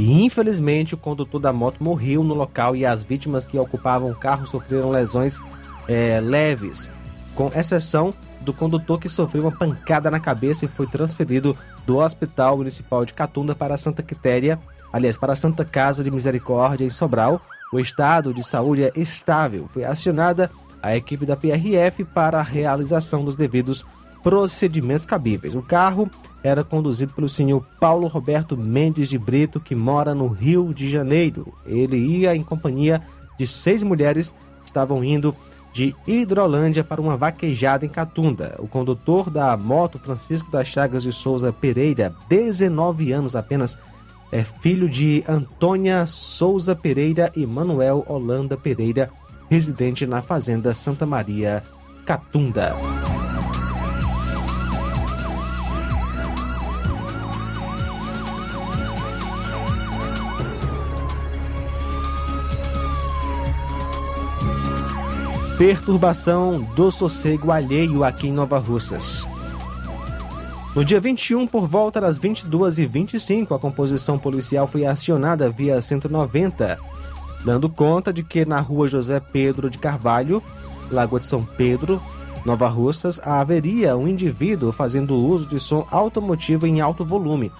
E 0.00 0.24
infelizmente 0.24 0.94
o 0.94 0.96
condutor 0.96 1.38
da 1.38 1.52
moto 1.52 1.84
morreu 1.84 2.24
no 2.24 2.32
local 2.32 2.74
e 2.74 2.86
as 2.86 3.04
vítimas 3.04 3.44
que 3.44 3.58
ocupavam 3.58 4.10
o 4.10 4.14
carro 4.14 4.46
sofreram 4.46 4.88
lesões 4.88 5.38
é, 5.86 6.18
leves, 6.22 6.90
com 7.34 7.48
exceção 7.54 8.14
do 8.40 8.50
condutor 8.54 8.98
que 8.98 9.10
sofreu 9.10 9.42
uma 9.42 9.52
pancada 9.52 10.10
na 10.10 10.18
cabeça 10.18 10.64
e 10.64 10.68
foi 10.68 10.86
transferido 10.86 11.54
do 11.84 11.98
Hospital 11.98 12.56
Municipal 12.56 13.04
de 13.04 13.12
Catunda 13.12 13.54
para 13.54 13.76
Santa 13.76 14.02
Quitéria, 14.02 14.58
aliás, 14.90 15.18
para 15.18 15.36
Santa 15.36 15.66
Casa 15.66 16.02
de 16.02 16.10
Misericórdia 16.10 16.86
em 16.86 16.90
Sobral. 16.90 17.38
O 17.70 17.78
estado 17.78 18.32
de 18.32 18.42
saúde 18.42 18.84
é 18.84 18.92
estável. 18.96 19.68
Foi 19.68 19.84
acionada 19.84 20.50
a 20.82 20.96
equipe 20.96 21.26
da 21.26 21.36
PRF 21.36 22.04
para 22.06 22.40
a 22.40 22.42
realização 22.42 23.22
dos 23.22 23.36
devidos 23.36 23.84
procedimentos 24.22 25.06
cabíveis. 25.06 25.54
O 25.54 25.62
carro 25.62 26.10
era 26.42 26.64
conduzido 26.64 27.12
pelo 27.12 27.28
senhor 27.28 27.64
Paulo 27.78 28.06
Roberto 28.06 28.56
Mendes 28.56 29.08
de 29.08 29.18
Brito, 29.18 29.60
que 29.60 29.74
mora 29.74 30.14
no 30.14 30.28
Rio 30.28 30.72
de 30.72 30.88
Janeiro. 30.88 31.52
Ele 31.66 31.96
ia 31.96 32.34
em 32.34 32.42
companhia 32.42 33.02
de 33.38 33.46
seis 33.46 33.82
mulheres 33.82 34.34
que 34.62 34.66
estavam 34.66 35.02
indo 35.04 35.34
de 35.72 35.94
Hidrolândia 36.06 36.82
para 36.82 37.00
uma 37.00 37.16
vaquejada 37.16 37.86
em 37.86 37.88
Catunda. 37.88 38.56
O 38.58 38.66
condutor 38.66 39.30
da 39.30 39.56
moto, 39.56 39.98
Francisco 39.98 40.50
das 40.50 40.68
Chagas 40.68 41.02
de 41.02 41.12
Souza 41.12 41.52
Pereira, 41.52 42.14
19 42.28 43.12
anos 43.12 43.36
apenas, 43.36 43.78
é 44.32 44.44
filho 44.44 44.88
de 44.88 45.24
Antônia 45.28 46.06
Souza 46.06 46.74
Pereira 46.74 47.30
e 47.34 47.46
Manuel 47.46 48.04
Holanda 48.08 48.56
Pereira, 48.56 49.10
residente 49.48 50.06
na 50.06 50.22
Fazenda 50.22 50.72
Santa 50.74 51.04
Maria, 51.04 51.62
Catunda. 52.04 52.76
Perturbação 65.60 66.62
do 66.74 66.90
sossego 66.90 67.52
alheio 67.52 68.02
aqui 68.02 68.28
em 68.28 68.32
Nova 68.32 68.58
Russas. 68.58 69.28
No 70.74 70.82
dia 70.82 70.98
21, 70.98 71.46
por 71.46 71.66
volta 71.66 72.00
das 72.00 72.18
22h25, 72.18 73.54
a 73.54 73.58
composição 73.58 74.18
policial 74.18 74.66
foi 74.66 74.86
acionada 74.86 75.50
via 75.50 75.78
190, 75.78 76.78
dando 77.44 77.68
conta 77.68 78.10
de 78.10 78.24
que 78.24 78.46
na 78.46 78.58
rua 78.58 78.88
José 78.88 79.20
Pedro 79.20 79.68
de 79.68 79.76
Carvalho, 79.76 80.42
Lagoa 80.90 81.20
de 81.20 81.26
São 81.26 81.44
Pedro, 81.44 82.00
Nova 82.42 82.66
Russas, 82.66 83.20
haveria 83.22 83.98
um 83.98 84.08
indivíduo 84.08 84.72
fazendo 84.72 85.14
uso 85.14 85.46
de 85.46 85.60
som 85.60 85.86
automotivo 85.90 86.66
em 86.66 86.80
alto 86.80 87.04
volume, 87.04 87.52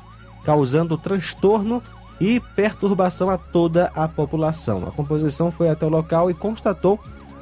causando 0.43 0.97
transtorno 0.97 1.83
e 2.19 2.41
perturbação 2.57 3.29
a 3.29 3.37
toda 3.37 3.93
a 3.95 4.09
população. 4.09 4.89
A 4.89 4.91
composição 4.91 5.53
foi 5.53 5.69
até 5.69 5.85
o 5.85 5.91
local 5.91 6.31
e 6.31 6.35
constatou 6.35 6.99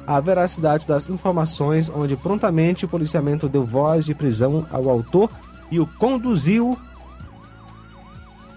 a 0.09 0.19
veracidade 0.19 0.87
das 0.87 1.07
informações, 1.07 1.87
onde 1.87 2.17
prontamente 2.17 2.83
o 2.83 2.87
policiamento 2.87 3.47
deu 3.47 3.63
voz 3.63 4.05
de 4.05 4.15
prisão 4.15 4.65
ao 4.71 4.89
autor 4.89 5.29
e 5.69 5.79
o 5.79 5.85
conduziu, 5.85 6.75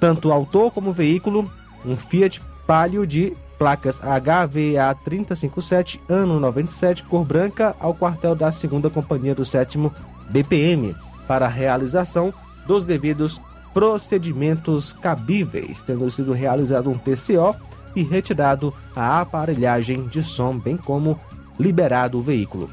tanto 0.01 0.29
o 0.29 0.33
autor 0.33 0.71
como 0.71 0.89
o 0.89 0.95
veículo, 0.95 1.53
um 1.85 1.95
Fiat 1.95 2.41
Palio 2.67 3.07
de 3.07 3.37
placas 3.59 3.99
HVA 3.99 4.95
357, 5.05 6.01
ano 6.09 6.41
97, 6.41 7.05
cor 7.05 7.23
branca, 7.23 7.77
ao 7.79 7.93
quartel 7.93 8.35
da 8.35 8.49
2 8.49 8.91
Companhia 8.91 9.35
do 9.35 9.45
7 9.45 9.79
BPM, 10.31 10.97
para 11.29 11.45
a 11.45 11.51
realização 11.51 12.33
dos 12.67 12.83
devidos 12.87 13.43
procedimentos 13.75 14.95
cabíveis, 14.95 15.83
tendo 15.83 16.11
sido 16.11 16.33
realizado 16.33 16.89
um 16.89 16.97
TCO 16.97 17.55
e 17.95 18.03
retirado 18.03 18.73
a 18.97 19.21
aparelhagem 19.21 20.07
de 20.07 20.23
som, 20.23 20.59
bem 20.59 20.79
como 20.79 21.21
liberado 21.59 22.19
o 22.19 22.23
veículo. 22.23 22.71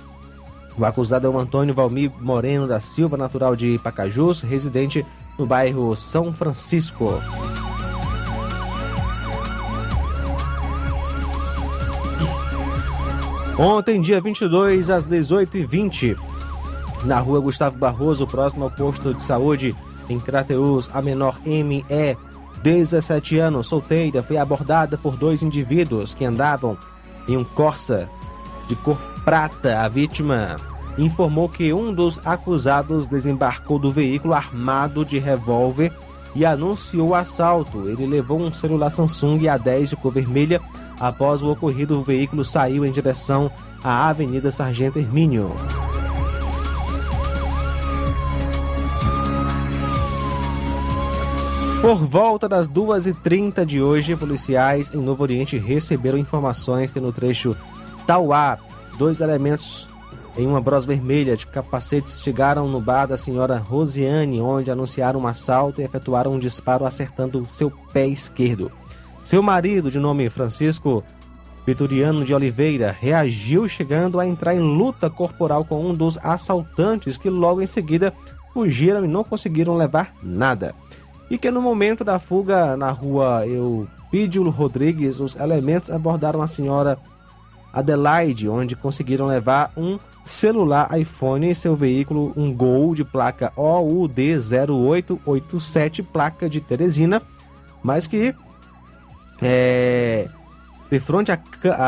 O 0.77 0.85
acusado 0.85 1.27
é 1.27 1.29
o 1.29 1.37
Antônio 1.37 1.75
Valmir 1.75 2.11
Moreno 2.21 2.67
da 2.67 2.79
Silva, 2.79 3.17
natural 3.17 3.55
de 3.55 3.77
Pacajus, 3.79 4.41
residente 4.41 5.05
no 5.37 5.45
bairro 5.45 5.95
São 5.95 6.31
Francisco. 6.33 7.19
Ontem, 13.57 13.99
dia 13.99 14.21
22, 14.21 14.89
às 14.89 15.03
18h20, 15.03 16.17
na 17.03 17.19
rua 17.19 17.41
Gustavo 17.41 17.77
Barroso, 17.77 18.25
próximo 18.25 18.63
ao 18.63 18.71
posto 18.71 19.13
de 19.13 19.21
saúde 19.21 19.75
em 20.07 20.17
Crateus, 20.17 20.89
a 20.93 21.01
menor 21.01 21.41
ME, 21.45 21.83
17 22.63 23.37
anos, 23.37 23.67
solteira, 23.67 24.23
foi 24.23 24.37
abordada 24.37 24.97
por 24.97 25.17
dois 25.17 25.43
indivíduos 25.43 26.13
que 26.13 26.23
andavam 26.23 26.77
em 27.27 27.35
um 27.35 27.43
Corsa 27.43 28.09
de 28.69 28.75
cor 28.77 28.97
prata. 29.25 29.79
A 29.79 29.89
vítima 29.89 30.55
informou 30.97 31.49
que 31.49 31.73
um 31.73 31.93
dos 31.93 32.21
acusados 32.25 33.07
desembarcou 33.07 33.79
do 33.79 33.91
veículo 33.91 34.33
armado 34.33 35.03
de 35.03 35.17
revólver 35.17 35.91
e 36.35 36.45
anunciou 36.45 37.09
o 37.09 37.15
assalto. 37.15 37.89
Ele 37.89 38.05
levou 38.05 38.39
um 38.39 38.53
celular 38.53 38.91
Samsung 38.91 39.39
A10 39.39 39.89
de 39.89 39.95
cor 39.97 40.13
vermelha. 40.13 40.61
Após 40.99 41.41
o 41.41 41.51
ocorrido, 41.51 41.99
o 41.99 42.03
veículo 42.03 42.45
saiu 42.45 42.85
em 42.85 42.91
direção 42.91 43.51
à 43.83 44.09
Avenida 44.09 44.51
Sargento 44.51 44.99
Hermínio. 44.99 45.51
Por 51.81 51.95
volta 51.95 52.47
das 52.49 52.67
2h30 52.67 53.65
de 53.65 53.81
hoje, 53.81 54.13
policiais 54.13 54.91
em 54.93 54.97
Novo 54.97 55.23
Oriente 55.23 55.57
receberam 55.57 56.17
informações 56.17 56.91
que 56.91 56.99
no 56.99 57.13
trecho 57.13 57.55
Tauá. 58.09 58.57
Dois 58.97 59.21
elementos 59.21 59.87
em 60.35 60.47
uma 60.47 60.59
bros 60.59 60.83
vermelha 60.83 61.37
de 61.37 61.45
capacetes 61.45 62.23
chegaram 62.23 62.67
no 62.67 62.81
bar 62.81 63.05
da 63.05 63.15
senhora 63.15 63.59
Rosiane, 63.59 64.41
onde 64.41 64.71
anunciaram 64.71 65.19
um 65.19 65.27
assalto 65.27 65.79
e 65.79 65.83
efetuaram 65.83 66.33
um 66.33 66.39
disparo 66.39 66.87
acertando 66.87 67.45
seu 67.47 67.71
pé 67.93 68.07
esquerdo. 68.07 68.71
Seu 69.23 69.43
marido, 69.43 69.91
de 69.91 69.99
nome 69.99 70.27
Francisco 70.27 71.03
Vitoriano 71.67 72.25
de 72.25 72.33
Oliveira 72.33 72.97
reagiu 72.99 73.67
chegando 73.67 74.19
a 74.19 74.25
entrar 74.25 74.55
em 74.55 74.59
luta 74.59 75.07
corporal 75.07 75.63
com 75.63 75.79
um 75.85 75.93
dos 75.93 76.17
assaltantes 76.23 77.15
que 77.15 77.29
logo 77.29 77.61
em 77.61 77.67
seguida 77.67 78.11
fugiram 78.55 79.05
e 79.05 79.07
não 79.07 79.23
conseguiram 79.23 79.77
levar 79.77 80.15
nada. 80.23 80.73
E 81.29 81.37
que 81.37 81.51
no 81.51 81.61
momento 81.61 82.03
da 82.03 82.17
fuga 82.17 82.75
na 82.75 82.89
rua 82.89 83.45
Eupídio 83.45 84.49
Rodrigues, 84.49 85.19
os 85.19 85.35
elementos 85.35 85.91
abordaram 85.91 86.41
a 86.41 86.47
senhora 86.47 86.97
Adelaide, 87.73 88.49
onde 88.49 88.75
conseguiram 88.75 89.27
levar 89.27 89.71
um 89.77 89.99
celular 90.23 90.99
iPhone 90.99 91.47
em 91.47 91.53
seu 91.53 91.75
veículo, 91.75 92.33
um 92.35 92.51
Gol 92.53 92.95
de 92.95 93.03
placa 93.03 93.53
OUD0887, 93.55 96.03
placa 96.05 96.49
de 96.49 96.61
Teresina, 96.61 97.21
mas 97.83 98.07
que 98.07 98.33
é, 99.41 100.27
de 100.91 100.99
frente 100.99 101.31
à, 101.31 101.39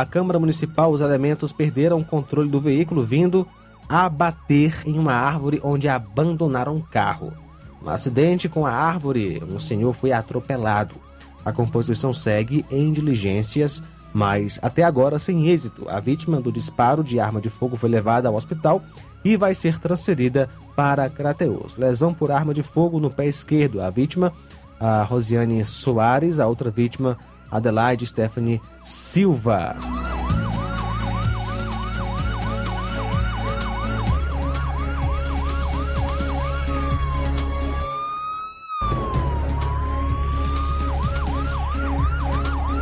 à 0.02 0.06
Câmara 0.06 0.39
Municipal, 0.39 0.91
os 0.91 1.02
elementos 1.02 1.52
perderam 1.52 2.00
o 2.00 2.06
controle 2.06 2.50
do 2.50 2.60
veículo, 2.60 3.04
vindo 3.04 3.48
a 3.89 4.08
bater 4.08 4.84
em 4.86 4.98
uma 4.98 5.13
árvore 5.13 5.60
onde 5.63 5.89
abandonaram 5.89 6.78
o 6.78 6.84
carro. 6.84 7.34
No 7.82 7.89
acidente 7.89 8.48
com 8.48 8.65
a 8.65 8.72
árvore, 8.72 9.41
um 9.50 9.60
senhor 9.60 9.91
foi 9.94 10.12
atropelado. 10.12 10.96
A 11.44 11.52
composição 11.52 12.13
segue 12.13 12.63
em 12.70 12.94
diligências, 12.94 13.82
mas 14.13 14.60
até 14.62 14.84
agora 14.84 15.19
sem 15.19 15.47
êxito. 15.47 15.88
A 15.89 16.00
vítima 16.00 16.39
do 16.41 16.52
disparo 16.52 17.04
de 17.04 17.19
arma 17.19 17.41
de 17.41 17.50
fogo 17.50 17.76
foi 17.76 17.89
levada 17.89 18.28
ao 18.28 18.36
hospital 18.36 18.84
e 19.24 19.38
vai 19.38 19.54
ser 19.54 19.80
transferida 19.80 20.50
para 20.76 21.10
Crateus. 21.10 21.78
Lesão 21.78 22.13
por 22.13 22.32
arma 22.32 22.54
de 22.54 22.63
fogo 22.63 23.00
no 23.00 23.10
pé 23.10 23.28
esquerdo. 23.28 23.82
A 23.82 23.89
vítima, 23.89 24.34
a 24.80 25.04
Rosiane 25.04 25.63
Soares, 25.65 26.39
a 26.39 26.47
outra 26.47 26.71
vítima, 26.71 27.17
Adelaide 27.50 28.06
Stephanie 28.06 28.62
Silva. 28.82 29.76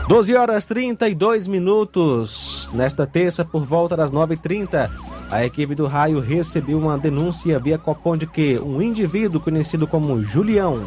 Doze 0.10 0.36
horas 0.36 0.66
32 0.66 1.48
minutos. 1.48 2.68
Nesta 2.74 3.06
terça, 3.06 3.46
por 3.46 3.64
volta 3.64 3.96
das 3.96 4.10
9h30, 4.10 4.90
a 5.30 5.46
equipe 5.46 5.76
do 5.76 5.86
Raio 5.86 6.20
recebeu 6.20 6.80
uma 6.80 6.98
denúncia 6.98 7.60
via 7.60 7.78
Copom 7.78 8.18
de 8.18 8.26
que 8.26 8.58
um 8.58 8.82
indivíduo 8.82 9.40
conhecido 9.40 9.86
como 9.86 10.24
Julião 10.24 10.82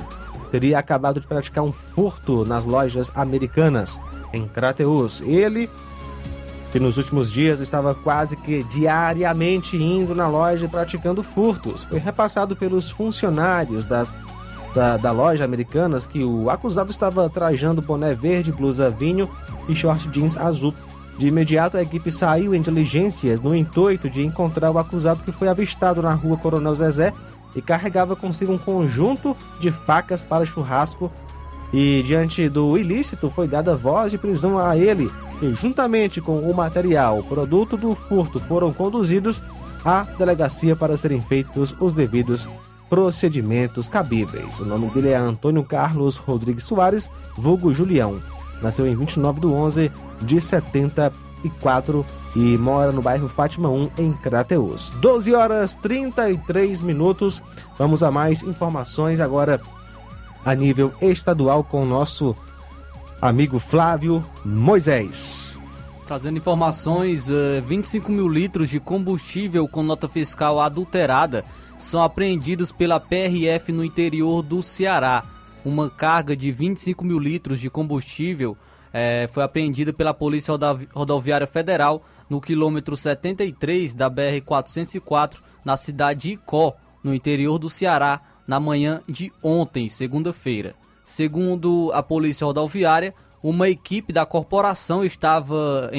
teria 0.50 0.76
acabado 0.76 1.20
de 1.20 1.28
praticar 1.28 1.62
um 1.62 1.70
furto 1.70 2.44
nas 2.44 2.64
lojas 2.64 3.12
americanas 3.14 4.00
em 4.32 4.48
Crateus. 4.48 5.20
Ele, 5.20 5.70
que 6.72 6.80
nos 6.80 6.96
últimos 6.96 7.30
dias 7.30 7.61
estava 7.61 7.94
quase 7.94 8.37
que 8.37 8.64
diariamente 8.64 9.76
indo 9.76 10.16
na 10.16 10.26
loja 10.26 10.64
e 10.64 10.68
praticando 10.68 11.22
furtos, 11.22 11.85
foi 11.85 12.00
repassado 12.00 12.56
pelos 12.56 12.90
funcionários 12.90 13.85
das, 13.85 14.12
da, 14.74 14.96
da 14.96 15.12
loja 15.12 15.44
americanas 15.44 16.06
que 16.06 16.24
o 16.24 16.50
acusado 16.50 16.90
estava 16.90 17.28
trajando 17.28 17.82
boné 17.82 18.14
verde, 18.14 18.52
blusa 18.52 18.90
vinho 18.90 19.28
e 19.68 19.74
short 19.74 20.08
jeans 20.08 20.37
azul. 20.37 20.74
De 21.18 21.26
imediato, 21.26 21.76
a 21.76 21.82
equipe 21.82 22.11
saiu 22.11 22.54
em 22.54 22.61
diligências 22.61 23.40
no 23.40 23.54
intuito 23.54 24.08
de 24.08 24.22
encontrar 24.22 24.70
o 24.70 24.78
acusado 24.78 25.22
que 25.22 25.32
foi 25.32 25.48
avistado 25.48 26.02
na 26.02 26.14
rua 26.14 26.37
Coronel 26.37 26.74
Zezé 26.74 27.12
e 27.54 27.61
carregava 27.61 28.16
consigo 28.16 28.52
um 28.52 28.58
conjunto 28.58 29.37
de 29.61 29.70
facas 29.70 30.22
para 30.22 30.44
churrasco. 30.44 31.12
E 31.72 32.02
diante 32.04 32.48
do 32.48 32.76
ilícito 32.76 33.30
foi 33.30 33.48
dada 33.48 33.76
voz 33.76 34.12
de 34.12 34.18
prisão 34.18 34.58
a 34.58 34.76
ele, 34.76 35.11
e 35.40 35.54
juntamente 35.54 36.20
com 36.20 36.38
o 36.40 36.54
material, 36.54 37.22
produto 37.22 37.78
do 37.78 37.94
furto, 37.94 38.38
foram 38.38 38.72
conduzidos 38.74 39.42
à 39.82 40.02
delegacia 40.02 40.76
para 40.76 40.96
serem 40.98 41.22
feitos 41.22 41.74
os 41.80 41.94
devidos 41.94 42.48
procedimentos 42.92 43.88
cabíveis. 43.88 44.61
O 44.61 44.66
nome 44.66 44.90
dele 44.90 45.09
é 45.09 45.16
Antônio 45.16 45.64
Carlos 45.64 46.18
Rodrigues 46.18 46.64
Soares, 46.64 47.11
vulgo 47.35 47.72
Julião. 47.72 48.22
Nasceu 48.61 48.87
em 48.87 48.94
29 48.94 49.40
de 49.40 49.46
11 49.46 49.92
de 50.20 50.38
74 50.38 52.05
e 52.37 52.59
mora 52.59 52.92
no 52.92 53.00
bairro 53.00 53.28
Fátima 53.28 53.70
1, 53.70 53.92
em 53.96 54.12
Crateus. 54.12 54.90
12 55.00 55.35
horas 55.35 55.74
33 55.74 56.83
minutos. 56.83 57.42
Vamos 57.78 58.02
a 58.02 58.11
mais 58.11 58.42
informações 58.42 59.20
agora 59.20 59.59
a 60.44 60.55
nível 60.55 60.92
estadual 61.00 61.64
com 61.64 61.85
o 61.85 61.87
nosso 61.87 62.37
amigo 63.22 63.59
Flávio 63.59 64.22
Moisés. 64.44 65.59
Trazendo 66.07 66.37
informações, 66.37 67.26
25 67.64 68.12
eh, 68.12 68.14
mil 68.14 68.28
litros 68.28 68.68
de 68.68 68.78
combustível 68.78 69.66
com 69.66 69.83
nota 69.83 70.07
fiscal 70.11 70.61
adulterada 70.61 71.42
são 71.83 72.03
apreendidos 72.03 72.71
pela 72.71 73.01
PRF 73.01 73.73
no 73.73 73.85
interior 73.85 74.40
do 74.40 74.62
Ceará. 74.62 75.25
Uma 75.64 75.90
carga 75.90 76.37
de 76.37 76.51
25 76.53 77.05
mil 77.05 77.18
litros 77.18 77.61
de 77.61 77.68
combustível 77.68 78.57
é, 78.92 79.29
foi 79.33 79.42
apreendida 79.42 79.92
pela 79.92 80.14
Polícia 80.14 80.55
Rodoviária 80.95 81.47
Federal 81.47 82.05
no 82.31 82.40
quilômetro 82.40 82.97
73 82.97 83.95
da 83.95 84.09
BR-404, 84.09 85.38
na 85.64 85.77
cidade 85.77 86.21
de 86.21 86.33
Icó, 86.35 86.75
no 87.03 87.12
interior 87.12 87.59
do 87.59 87.68
Ceará, 87.68 88.21
na 88.47 88.61
manhã 88.61 89.03
de 89.09 89.33
ontem, 89.42 89.88
segunda-feira. 89.88 90.75
Segundo 91.03 91.90
a 91.92 92.03
Polícia 92.03 92.47
Rodoviária, 92.47 93.12
uma 93.42 93.68
equipe 93.68 94.12
da 94.12 94.25
corporação 94.25 95.05
estava 95.05 95.90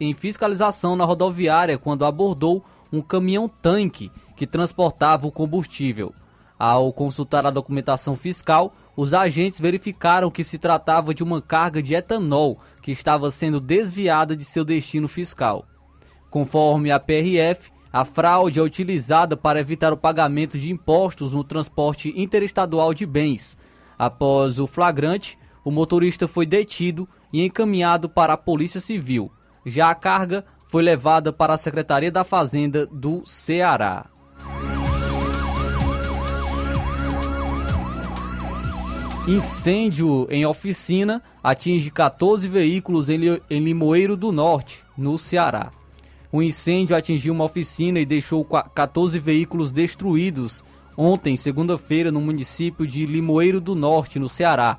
em, 0.00 0.14
fiscalização 0.14 0.94
na 0.94 1.04
rodoviária 1.04 1.76
quando 1.76 2.04
abordou 2.04 2.64
um 2.92 3.02
caminhão-tanque 3.02 4.12
que 4.44 4.46
transportava 4.46 5.26
o 5.26 5.32
combustível. 5.32 6.14
Ao 6.58 6.92
consultar 6.92 7.46
a 7.46 7.50
documentação 7.50 8.14
fiscal, 8.14 8.74
os 8.94 9.14
agentes 9.14 9.58
verificaram 9.58 10.30
que 10.30 10.44
se 10.44 10.58
tratava 10.58 11.14
de 11.14 11.22
uma 11.22 11.40
carga 11.40 11.82
de 11.82 11.94
etanol 11.94 12.58
que 12.82 12.92
estava 12.92 13.30
sendo 13.30 13.58
desviada 13.58 14.36
de 14.36 14.44
seu 14.44 14.64
destino 14.64 15.08
fiscal. 15.08 15.64
Conforme 16.30 16.90
a 16.90 17.00
PRF, 17.00 17.72
a 17.90 18.04
fraude 18.04 18.60
é 18.60 18.62
utilizada 18.62 19.34
para 19.36 19.60
evitar 19.60 19.92
o 19.92 19.96
pagamento 19.96 20.58
de 20.58 20.70
impostos 20.70 21.32
no 21.32 21.42
transporte 21.42 22.12
interestadual 22.14 22.92
de 22.92 23.06
bens. 23.06 23.58
Após 23.98 24.58
o 24.58 24.66
flagrante, 24.66 25.38
o 25.64 25.70
motorista 25.70 26.28
foi 26.28 26.44
detido 26.44 27.08
e 27.32 27.42
encaminhado 27.42 28.10
para 28.10 28.34
a 28.34 28.38
Polícia 28.38 28.80
Civil. 28.80 29.32
Já 29.64 29.88
a 29.88 29.94
carga 29.94 30.44
foi 30.66 30.82
levada 30.82 31.32
para 31.32 31.54
a 31.54 31.58
Secretaria 31.58 32.12
da 32.12 32.24
Fazenda 32.24 32.86
do 32.86 33.24
Ceará. 33.24 34.06
Incêndio 39.26 40.26
em 40.30 40.44
oficina 40.44 41.22
atinge 41.42 41.90
14 41.90 42.46
veículos 42.46 43.08
em 43.08 43.38
Limoeiro 43.58 44.18
do 44.18 44.30
Norte, 44.30 44.84
no 44.98 45.16
Ceará. 45.16 45.70
O 46.30 46.42
incêndio 46.42 46.94
atingiu 46.94 47.32
uma 47.32 47.44
oficina 47.44 47.98
e 47.98 48.04
deixou 48.04 48.44
14 48.44 49.18
veículos 49.18 49.72
destruídos 49.72 50.62
ontem, 50.94 51.36
segunda-feira, 51.38 52.12
no 52.12 52.20
município 52.20 52.86
de 52.86 53.06
Limoeiro 53.06 53.62
do 53.62 53.74
Norte, 53.74 54.18
no 54.18 54.28
Ceará. 54.28 54.78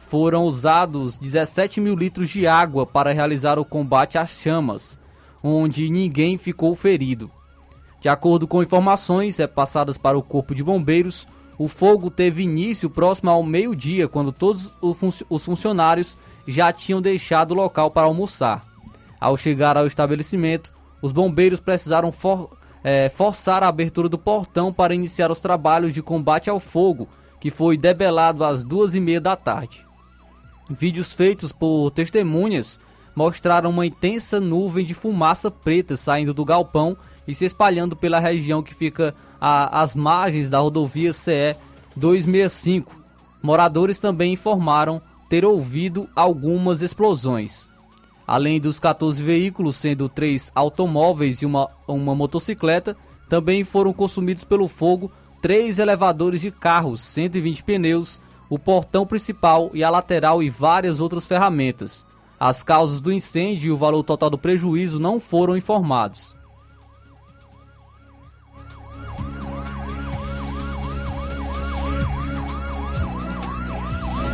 Foram 0.00 0.44
usados 0.44 1.16
17 1.16 1.80
mil 1.80 1.94
litros 1.94 2.30
de 2.30 2.46
água 2.46 2.84
para 2.84 3.12
realizar 3.12 3.58
o 3.60 3.64
combate 3.64 4.18
às 4.18 4.30
chamas, 4.30 4.98
onde 5.40 5.88
ninguém 5.88 6.36
ficou 6.36 6.74
ferido. 6.74 7.30
De 8.00 8.08
acordo 8.08 8.46
com 8.46 8.62
informações 8.62 9.40
é 9.40 9.46
passadas 9.46 9.98
para 9.98 10.16
o 10.16 10.22
Corpo 10.22 10.54
de 10.54 10.62
Bombeiros, 10.62 11.26
o 11.58 11.66
fogo 11.66 12.10
teve 12.10 12.42
início 12.42 12.88
próximo 12.88 13.30
ao 13.30 13.42
meio-dia, 13.42 14.06
quando 14.06 14.30
todos 14.30 14.72
os 14.80 15.44
funcionários 15.44 16.16
já 16.46 16.72
tinham 16.72 17.02
deixado 17.02 17.50
o 17.50 17.54
local 17.54 17.90
para 17.90 18.06
almoçar. 18.06 18.64
Ao 19.20 19.36
chegar 19.36 19.76
ao 19.76 19.86
estabelecimento, 19.86 20.72
os 21.02 21.10
bombeiros 21.10 21.58
precisaram 21.58 22.12
for, 22.12 22.56
é, 22.84 23.08
forçar 23.08 23.64
a 23.64 23.68
abertura 23.68 24.08
do 24.08 24.16
portão 24.16 24.72
para 24.72 24.94
iniciar 24.94 25.32
os 25.32 25.40
trabalhos 25.40 25.92
de 25.92 26.00
combate 26.00 26.48
ao 26.48 26.60
fogo, 26.60 27.08
que 27.40 27.50
foi 27.50 27.76
debelado 27.76 28.44
às 28.44 28.62
duas 28.62 28.94
e 28.94 29.00
meia 29.00 29.20
da 29.20 29.34
tarde. 29.34 29.84
Vídeos 30.70 31.12
feitos 31.12 31.50
por 31.50 31.90
testemunhas 31.90 32.78
mostraram 33.16 33.70
uma 33.70 33.86
intensa 33.86 34.38
nuvem 34.38 34.84
de 34.84 34.94
fumaça 34.94 35.50
preta 35.50 35.96
saindo 35.96 36.32
do 36.32 36.44
galpão 36.44 36.96
e 37.28 37.34
se 37.34 37.44
espalhando 37.44 37.94
pela 37.94 38.18
região 38.18 38.62
que 38.62 38.74
fica 38.74 39.14
às 39.38 39.94
margens 39.94 40.48
da 40.48 40.58
rodovia 40.58 41.12
CE 41.12 41.54
265. 41.94 42.96
Moradores 43.42 43.98
também 43.98 44.32
informaram 44.32 45.00
ter 45.28 45.44
ouvido 45.44 46.08
algumas 46.16 46.80
explosões. 46.80 47.68
Além 48.26 48.58
dos 48.58 48.80
14 48.80 49.22
veículos, 49.22 49.76
sendo 49.76 50.08
três 50.08 50.50
automóveis 50.54 51.42
e 51.42 51.46
uma, 51.46 51.68
uma 51.86 52.14
motocicleta, 52.14 52.96
também 53.28 53.62
foram 53.62 53.92
consumidos 53.92 54.44
pelo 54.44 54.66
fogo 54.66 55.12
três 55.42 55.78
elevadores 55.78 56.40
de 56.40 56.50
carros, 56.50 57.00
120 57.00 57.62
pneus, 57.62 58.20
o 58.48 58.58
portão 58.58 59.06
principal 59.06 59.70
e 59.74 59.84
a 59.84 59.90
lateral 59.90 60.42
e 60.42 60.48
várias 60.48 61.00
outras 61.00 61.26
ferramentas. 61.26 62.06
As 62.40 62.62
causas 62.62 63.00
do 63.00 63.12
incêndio 63.12 63.68
e 63.68 63.72
o 63.72 63.76
valor 63.76 64.02
total 64.02 64.30
do 64.30 64.38
prejuízo 64.38 64.98
não 64.98 65.20
foram 65.20 65.56
informados. 65.56 66.37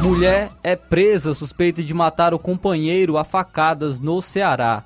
Mulher 0.05 0.51
é 0.63 0.77
presa 0.77 1.33
suspeita 1.33 1.83
de 1.83 1.95
matar 1.95 2.35
o 2.35 2.39
companheiro 2.39 3.17
a 3.17 3.25
facadas 3.25 4.01
no 4.01 4.21
Ceará. 4.21 4.85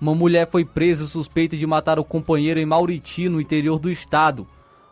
Uma 0.00 0.14
mulher 0.14 0.46
foi 0.46 0.64
presa 0.64 1.08
suspeita 1.08 1.56
de 1.56 1.66
matar 1.66 1.98
o 1.98 2.04
companheiro 2.04 2.60
em 2.60 2.64
Mauriti, 2.64 3.28
no 3.28 3.40
interior 3.40 3.80
do 3.80 3.90
estado. 3.90 4.46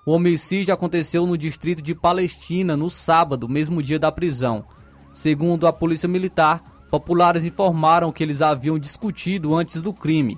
O 0.05 0.11
homicídio 0.11 0.75
aconteceu 0.75 1.25
no 1.29 1.39
distrito 1.39 1.81
de 1.81 1.95
Palestina 1.95 2.77
no 2.77 2.91
sábado, 2.91 3.49
mesmo 3.49 3.81
dia 3.81 4.01
da 4.01 4.11
prisão. 4.11 4.65
Segundo 5.13 5.65
a 5.65 5.73
polícia 5.73 6.09
militar, 6.09 6.61
populares 6.91 7.45
informaram 7.45 8.11
que 8.11 8.25
eles 8.25 8.43
haviam 8.43 8.81
discutido 8.81 9.55
antes 9.55 9.81
do 9.81 9.93
crime. 9.93 10.37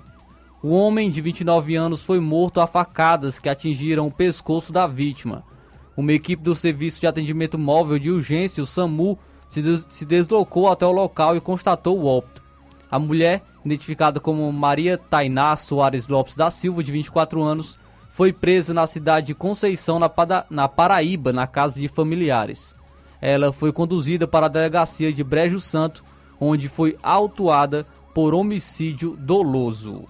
O 0.61 0.69
homem 0.69 1.09
de 1.09 1.19
29 1.19 1.75
anos 1.75 2.03
foi 2.03 2.19
morto 2.19 2.61
a 2.61 2.67
facadas 2.67 3.39
que 3.39 3.49
atingiram 3.49 4.05
o 4.05 4.13
pescoço 4.13 4.71
da 4.71 4.85
vítima. 4.85 5.43
Uma 5.97 6.13
equipe 6.13 6.43
do 6.43 6.53
Serviço 6.53 7.01
de 7.01 7.07
Atendimento 7.07 7.57
Móvel 7.57 7.97
de 7.97 8.11
Urgência, 8.11 8.61
o 8.61 8.67
SAMU, 8.67 9.17
se 9.51 10.05
deslocou 10.05 10.69
até 10.69 10.85
o 10.85 10.91
local 10.91 11.35
e 11.35 11.41
constatou 11.41 11.99
o 11.99 12.05
óbito. 12.05 12.41
A 12.89 12.97
mulher, 12.97 13.43
identificada 13.65 14.19
como 14.19 14.51
Maria 14.51 14.97
Tainá 14.97 15.55
Soares 15.55 16.07
Lopes 16.07 16.35
da 16.35 16.49
Silva, 16.49 16.83
de 16.83 16.91
24 16.91 17.41
anos, 17.41 17.77
foi 18.09 18.33
presa 18.33 18.73
na 18.73 18.87
cidade 18.87 19.27
de 19.27 19.35
Conceição, 19.35 19.99
na, 19.99 20.11
na 20.49 20.67
Paraíba, 20.67 21.31
na 21.31 21.47
casa 21.47 21.79
de 21.79 21.87
familiares. 21.87 22.75
Ela 23.21 23.53
foi 23.53 23.71
conduzida 23.71 24.27
para 24.27 24.47
a 24.47 24.49
delegacia 24.49 25.13
de 25.13 25.23
Brejo 25.23 25.59
Santo, 25.59 26.03
onde 26.39 26.67
foi 26.67 26.97
autuada 27.03 27.85
por 28.13 28.33
homicídio 28.33 29.15
doloso. 29.17 30.07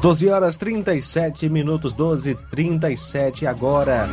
12 0.00 0.28
horas 0.28 0.56
37 0.56 1.48
minutos, 1.48 1.92
12 1.92 2.36
37 2.50 3.46
agora. 3.46 4.08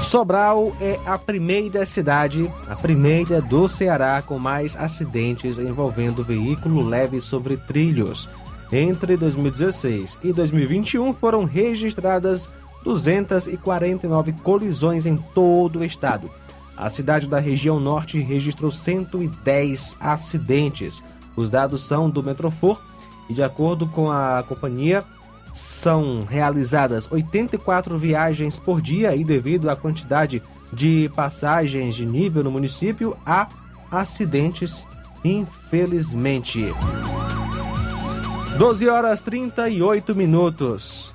Sobral 0.00 0.72
é 0.80 1.00
a 1.04 1.18
primeira 1.18 1.84
cidade, 1.84 2.48
a 2.68 2.76
primeira 2.76 3.42
do 3.42 3.66
Ceará 3.66 4.22
com 4.22 4.38
mais 4.38 4.76
acidentes 4.76 5.58
envolvendo 5.58 6.22
veículo 6.22 6.86
leve 6.86 7.20
sobre 7.20 7.56
trilhos. 7.56 8.30
Entre 8.72 9.16
2016 9.16 10.18
e 10.22 10.32
2021 10.32 11.12
foram 11.12 11.44
registradas 11.44 12.50
249 12.82 14.32
colisões 14.32 15.06
em 15.06 15.16
todo 15.34 15.80
o 15.80 15.84
estado. 15.84 16.30
A 16.76 16.88
cidade 16.88 17.28
da 17.28 17.38
região 17.38 17.78
norte 17.78 18.20
registrou 18.20 18.70
110 18.70 19.96
acidentes. 20.00 21.04
Os 21.36 21.48
dados 21.48 21.86
são 21.86 22.10
do 22.10 22.22
Metrofor 22.22 22.80
e, 23.28 23.34
de 23.34 23.42
acordo 23.42 23.86
com 23.86 24.10
a 24.10 24.44
companhia, 24.46 25.04
são 25.52 26.24
realizadas 26.24 27.10
84 27.10 27.96
viagens 27.96 28.58
por 28.58 28.80
dia 28.80 29.14
e, 29.14 29.22
devido 29.22 29.70
à 29.70 29.76
quantidade 29.76 30.42
de 30.72 31.08
passagens 31.14 31.94
de 31.94 32.04
nível 32.04 32.42
no 32.42 32.50
município, 32.50 33.16
há 33.24 33.48
acidentes, 33.90 34.84
infelizmente. 35.22 36.74
12 38.56 38.88
horas 38.88 39.20
38 39.20 40.14
minutos. 40.14 41.12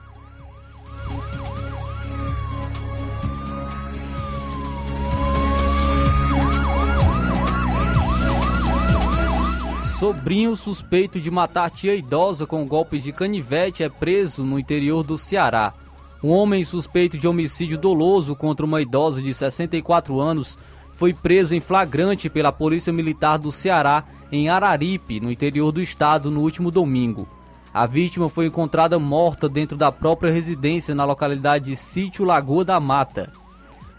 Sobrinho 9.98 10.54
suspeito 10.58 11.22
de 11.22 11.32
matar 11.32 11.72
tia 11.72 11.96
idosa 11.96 12.46
com 12.46 12.66
golpes 12.66 13.04
de 13.04 13.14
canivete 13.14 13.84
é 13.84 13.90
preso 13.90 14.44
no 14.44 14.60
interior 14.60 15.02
do 15.02 15.18
Ceará. 15.18 15.74
Um 16.22 16.32
homem 16.32 16.66
suspeito 16.66 17.18
de 17.18 17.26
homicídio 17.26 17.78
doloso 17.78 18.36
contra 18.36 18.66
uma 18.66 18.82
idosa 18.82 19.22
de 19.22 19.34
64 19.34 20.20
anos 20.20 20.58
foi 20.92 21.14
preso 21.14 21.56
em 21.56 21.62
flagrante 21.62 22.30
pela 22.30 22.52
Polícia 22.52 22.92
Militar 22.92 23.40
do 23.40 23.50
Ceará 23.50 24.04
em 24.32 24.50
Araripe, 24.50 25.20
no 25.20 25.32
interior 25.32 25.72
do 25.72 25.82
estado, 25.82 26.30
no 26.30 26.42
último 26.42 26.72
domingo. 26.72 27.28
A 27.74 27.86
vítima 27.86 28.30
foi 28.30 28.48
encontrada 28.48 28.98
morta 28.98 29.48
dentro 29.48 29.78
da 29.78 29.92
própria 29.92 30.32
residência 30.32 30.96
na 30.96 31.06
localidade 31.06 31.66
de 31.66 31.76
Sítio 31.76 32.26
Lagoa 32.26 32.66
da 32.66 32.80
Mata. 32.80 33.32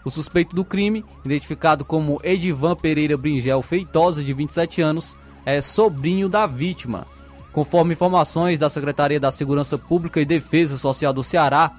O 0.03 0.09
suspeito 0.09 0.55
do 0.55 0.65
crime, 0.65 1.05
identificado 1.23 1.85
como 1.85 2.19
Edivan 2.23 2.75
Pereira 2.75 3.17
Bringel 3.17 3.61
Feitosa, 3.61 4.23
de 4.23 4.33
27 4.33 4.81
anos, 4.81 5.15
é 5.45 5.61
sobrinho 5.61 6.27
da 6.27 6.45
vítima. 6.45 7.07
Conforme 7.53 7.93
informações 7.93 8.59
da 8.59 8.69
Secretaria 8.69 9.19
da 9.19 9.31
Segurança 9.31 9.77
Pública 9.77 10.19
e 10.19 10.25
Defesa 10.25 10.77
Social 10.77 11.13
do 11.13 11.23
Ceará, 11.23 11.71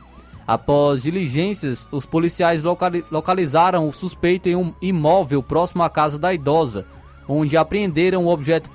Após 0.46 1.02
diligências, 1.02 1.88
os 1.92 2.04
policiais 2.04 2.62
localizaram 3.10 3.88
o 3.88 3.92
suspeito 3.92 4.48
em 4.48 4.56
um 4.56 4.74
imóvel 4.82 5.42
próximo 5.42 5.82
à 5.82 5.90
casa 5.90 6.18
da 6.18 6.34
idosa, 6.34 6.84
onde 7.28 7.56
apreenderam 7.56 8.24
o 8.24 8.30
objeto 8.30 8.70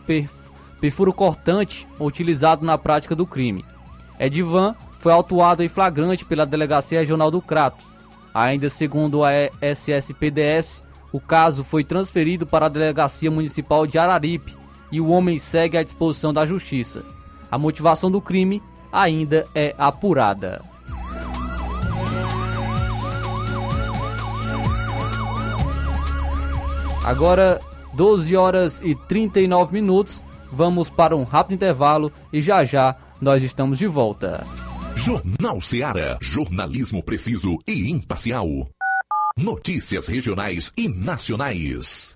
perfuro 0.79 1.13
cortante 1.13 1.87
utilizado 1.99 2.65
na 2.65 2.77
prática 2.77 3.15
do 3.15 3.25
crime. 3.25 3.65
Edvan 4.19 4.75
foi 4.99 5.11
autuado 5.11 5.63
em 5.63 5.69
flagrante 5.69 6.25
pela 6.25 6.45
Delegacia 6.45 6.99
Regional 6.99 7.29
do 7.29 7.41
Crato. 7.41 7.85
Ainda 8.33 8.69
segundo 8.69 9.23
a 9.23 9.31
SSPDS, 9.61 10.83
o 11.11 11.19
caso 11.19 11.63
foi 11.63 11.83
transferido 11.83 12.45
para 12.45 12.65
a 12.65 12.69
Delegacia 12.69 13.31
Municipal 13.31 13.87
de 13.87 13.97
Araripe 13.97 14.55
e 14.91 14.99
o 15.01 15.09
homem 15.09 15.37
segue 15.37 15.77
à 15.77 15.83
disposição 15.83 16.33
da 16.33 16.45
Justiça. 16.45 17.03
A 17.49 17.57
motivação 17.57 18.11
do 18.11 18.21
crime 18.21 18.61
ainda 18.91 19.47
é 19.55 19.73
apurada. 19.77 20.61
Agora, 27.03 27.61
12 27.97 28.37
horas 28.37 28.79
e 28.81 28.93
39 28.93 29.73
minutos, 29.73 30.23
vamos 30.51 30.87
para 30.87 31.15
um 31.15 31.23
rápido 31.23 31.55
intervalo 31.55 32.11
e 32.31 32.39
já 32.39 32.63
já 32.63 32.95
nós 33.19 33.41
estamos 33.41 33.79
de 33.79 33.87
volta. 33.87 34.45
Jornal 34.95 35.59
Seara. 35.59 36.19
Jornalismo 36.21 37.01
preciso 37.01 37.57
e 37.67 37.89
imparcial. 37.89 38.47
Notícias 39.35 40.05
regionais 40.05 40.71
e 40.77 40.87
nacionais. 40.87 42.15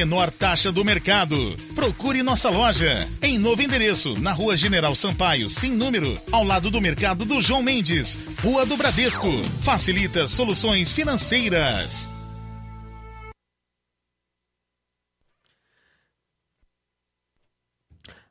menor 0.01 0.31
taxa 0.31 0.71
do 0.71 0.83
mercado. 0.83 1.55
Procure 1.75 2.23
nossa 2.23 2.49
loja 2.49 3.07
em 3.21 3.37
novo 3.37 3.61
endereço, 3.61 4.19
na 4.19 4.31
Rua 4.31 4.57
General 4.57 4.95
Sampaio, 4.95 5.47
sem 5.47 5.73
número, 5.73 6.17
ao 6.31 6.43
lado 6.43 6.71
do 6.71 6.81
mercado 6.81 7.23
do 7.23 7.39
João 7.39 7.61
Mendes, 7.61 8.17
Rua 8.41 8.65
do 8.65 8.75
Bradesco. 8.75 9.29
Facilita 9.61 10.25
soluções 10.25 10.91
financeiras. 10.91 12.09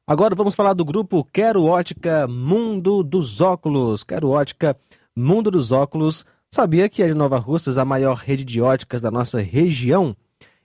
Agora 0.04 0.34
vamos 0.34 0.56
falar 0.56 0.72
do 0.72 0.84
grupo 0.84 1.22
Quero 1.32 1.66
Ótica 1.66 2.26
Mundo 2.26 3.04
dos 3.04 3.40
Óculos. 3.40 4.02
Quero 4.02 4.30
Ótica 4.30 4.76
Mundo 5.14 5.52
dos 5.52 5.70
Óculos. 5.70 6.26
Sabia 6.50 6.88
que 6.88 7.00
é 7.00 7.06
de 7.06 7.14
Nova 7.14 7.38
Russas 7.38 7.78
a 7.78 7.84
maior 7.84 8.16
rede 8.16 8.42
de 8.42 8.60
óticas 8.60 9.00
da 9.00 9.08
nossa 9.08 9.40
região? 9.40 10.16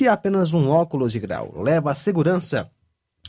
que 0.00 0.08
apenas 0.08 0.54
um 0.54 0.70
óculos 0.70 1.12
de 1.12 1.20
grau. 1.20 1.52
Leva 1.60 1.90
a 1.90 1.94
segurança 1.94 2.70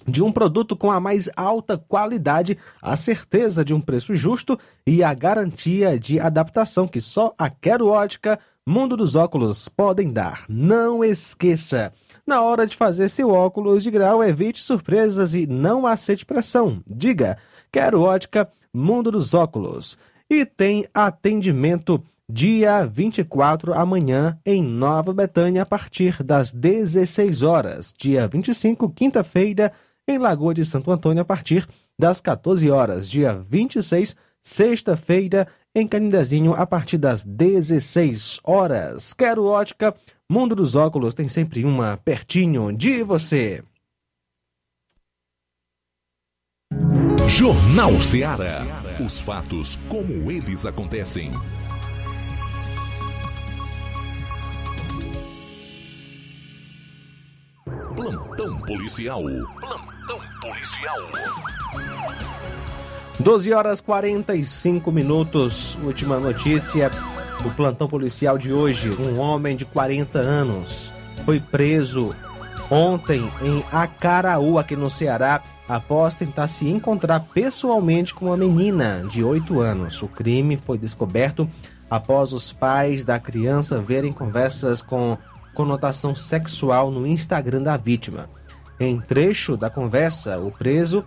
de 0.08 0.24
um 0.24 0.32
produto 0.32 0.74
com 0.74 0.90
a 0.90 1.02
mais 1.02 1.30
alta 1.36 1.78
qualidade, 1.78 2.58
a 2.82 2.96
certeza 2.96 3.66
de 3.66 3.74
um 3.74 3.82
preço 3.82 4.16
justo 4.16 4.58
e 4.88 5.04
a 5.04 5.14
garantia 5.14 6.00
de 6.00 6.18
adaptação 6.18 6.88
que 6.88 7.02
só 7.02 7.34
a 7.38 7.50
Quero 7.50 7.90
Ótica 7.90 8.40
Mundo 8.66 8.96
dos 8.96 9.16
Óculos 9.16 9.68
podem 9.68 10.08
dar. 10.08 10.46
Não 10.48 11.04
esqueça! 11.04 11.92
Na 12.26 12.42
hora 12.42 12.66
de 12.66 12.78
fazer 12.78 13.10
seu 13.10 13.32
óculos 13.32 13.84
de 13.84 13.92
grau, 13.92 14.24
evite 14.24 14.64
surpresas 14.64 15.36
e 15.36 15.46
não 15.46 15.86
aceite 15.86 16.26
pressão. 16.26 16.82
Diga: 16.88 17.38
Quero 17.70 18.02
Ótica 18.02 18.50
Mundo 18.74 19.12
dos 19.12 19.34
Óculos. 19.34 19.98
E 20.30 20.46
tem 20.46 20.88
atendimento 20.94 22.02
dia 22.32 22.86
24 22.86 23.74
amanhã 23.74 24.40
em 24.46 24.64
Nova 24.64 25.14
Betânia 25.14 25.64
a 25.64 25.66
partir 25.66 26.24
das 26.24 26.50
16 26.52 27.44
horas. 27.44 27.94
Dia 27.98 28.28
25, 28.28 28.90
quinta-feira, 28.90 29.72
em 30.08 30.18
Lagoa 30.18 30.54
de 30.54 30.64
Santo 30.64 30.92
Antônio 30.92 31.22
a 31.22 31.26
partir 31.26 31.68
das 32.00 32.22
14 32.22 32.72
horas. 32.72 33.12
Dia 33.12 33.34
26, 33.34 34.16
sexta-feira, 34.42 35.46
em 35.76 35.86
Canindezinho 35.86 36.54
a 36.54 36.66
partir 36.66 36.98
das 36.98 37.24
16 37.24 38.40
horas. 38.44 39.14
Quero 39.14 39.46
ótica, 39.46 39.94
Mundo 40.30 40.56
dos 40.56 40.76
Óculos 40.76 41.14
tem 41.14 41.28
sempre 41.28 41.66
uma 41.66 41.98
pertinho 41.98 42.72
de 42.72 43.04
você. 43.04 43.62
Jornal 47.28 48.00
Ceará. 48.02 48.66
Os 49.04 49.20
fatos 49.20 49.78
como 49.90 50.32
eles 50.32 50.66
acontecem. 50.66 51.32
Plantão 58.02 58.58
policial. 58.62 59.22
Plantão 59.22 60.20
policial. 60.42 60.98
12 63.20 63.54
horas 63.54 63.80
45 63.80 64.92
minutos. 64.92 65.78
Última 65.84 66.20
notícia 66.20 66.90
do 67.44 67.52
plantão 67.52 67.88
policial 67.88 68.40
de 68.40 68.52
hoje. 68.52 68.90
Um 68.90 69.20
homem 69.20 69.56
de 69.56 69.66
40 69.66 70.18
anos 70.18 70.92
foi 71.24 71.40
preso 71.40 72.16
ontem 72.72 73.32
em 73.40 73.64
Acaraú, 73.72 74.58
aqui 74.58 74.76
no 74.76 74.90
Ceará, 74.90 75.44
após 75.70 76.16
tentar 76.16 76.48
se 76.48 76.68
encontrar 76.68 77.20
pessoalmente 77.32 78.16
com 78.16 78.26
uma 78.26 78.38
menina 78.38 79.06
de 79.08 79.24
8 79.24 79.60
anos. 79.60 80.02
O 80.02 80.08
crime 80.08 80.58
foi 80.58 80.80
descoberto 80.80 81.48
após 81.88 82.34
os 82.34 82.52
pais 82.52 83.04
da 83.04 83.20
criança 83.20 83.80
verem 83.80 84.12
conversas 84.12 84.82
com 84.82 85.20
conotação 85.54 86.16
sexual 86.16 86.92
no 86.92 87.06
Instagram 87.06 87.64
da 87.64 87.78
vítima. 87.78 88.30
Em 88.80 89.00
trecho 89.00 89.56
da 89.56 89.70
conversa, 89.70 90.40
o 90.40 90.52
preso 90.52 91.06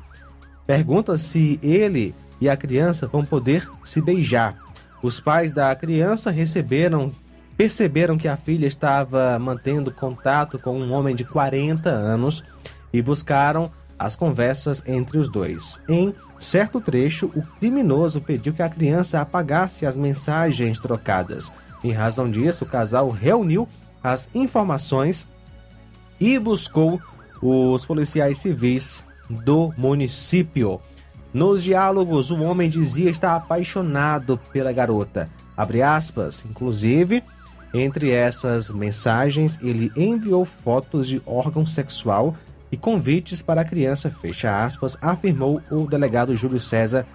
pergunta 0.67 1.17
se 1.17 1.59
ele 1.63 2.15
e 2.41 2.49
a 2.49 2.57
criança 2.57 3.07
vão 3.07 3.25
poder 3.25 3.69
se 3.83 4.01
beijar. 4.01 4.57
Os 5.03 5.21
pais 5.21 5.53
da 5.53 5.75
criança 5.75 6.31
receberam 6.31 7.13
perceberam 7.57 8.19
que 8.19 8.27
a 8.27 8.37
filha 8.37 8.67
estava 8.67 9.39
mantendo 9.39 9.93
contato 9.93 10.59
com 10.59 10.81
um 10.81 10.93
homem 10.93 11.15
de 11.15 11.25
40 11.25 11.89
anos 11.89 12.43
e 12.93 13.01
buscaram 13.01 13.71
as 13.99 14.17
conversas 14.17 14.83
entre 14.87 15.19
os 15.19 15.29
dois. 15.29 15.81
Em 15.89 16.15
certo 16.39 16.81
trecho, 16.81 17.31
o 17.35 17.43
criminoso 17.59 18.21
pediu 18.21 18.53
que 18.53 18.63
a 18.63 18.69
criança 18.69 19.21
apagasse 19.21 19.87
as 19.87 19.95
mensagens 19.95 20.79
trocadas. 20.79 21.53
Em 21.83 21.93
razão 21.93 22.31
disso, 22.31 22.65
o 22.65 22.69
casal 22.69 23.09
reuniu 23.09 23.69
as 24.05 24.29
informações 24.35 25.27
e 26.21 26.39
buscou 26.39 27.01
os 27.41 27.87
policiais 27.87 28.39
civis 28.39 29.03
do 29.31 29.73
município. 29.79 30.79
Nos 31.33 31.65
diálogos, 31.65 32.31
o 32.31 32.41
homem 32.43 32.69
dizia 32.69 33.11
estar 33.11 33.35
apaixonado 33.35 34.39
pela 34.53 34.73
garota. 34.73 35.29
Abre 35.57 35.83
aspas, 35.83 36.45
inclusive, 36.49 37.25
entre 37.73 38.11
essas 38.11 38.71
mensagens, 38.71 39.59
ele 39.61 39.91
enviou 39.97 40.45
fotos 40.45 41.09
de 41.09 41.21
órgão 41.27 41.67
sexual 41.67 42.37
e 42.71 42.77
convites 42.77 43.43
para 43.43 43.63
a 43.63 43.65
criança, 43.65 44.11
fecha 44.11 44.65
aspas, 44.65 44.97
afirmou 45.01 45.61
o 45.71 45.87
delegado 45.87 46.37
Júlio 46.37 46.61
César, 46.61 47.07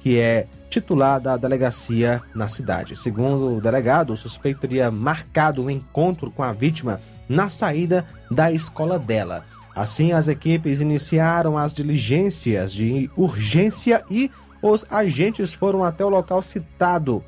que 0.00 0.18
é 0.18 0.46
titular 0.72 1.20
da 1.20 1.36
delegacia 1.36 2.22
na 2.34 2.48
cidade. 2.48 2.96
Segundo 2.96 3.56
o 3.56 3.60
delegado, 3.60 4.12
o 4.12 4.16
suspeito 4.16 4.60
teria 4.60 4.90
marcado 4.90 5.62
um 5.62 5.70
encontro 5.70 6.30
com 6.30 6.42
a 6.42 6.52
vítima 6.52 7.00
na 7.28 7.48
saída 7.48 8.06
da 8.30 8.50
escola 8.50 8.98
dela. 8.98 9.44
Assim, 9.74 10.12
as 10.12 10.28
equipes 10.28 10.80
iniciaram 10.80 11.58
as 11.58 11.74
diligências 11.74 12.72
de 12.72 13.10
urgência 13.16 14.02
e 14.10 14.30
os 14.62 14.86
agentes 14.90 15.52
foram 15.52 15.84
até 15.84 16.04
o 16.04 16.08
local 16.08 16.40
citado. 16.40 17.22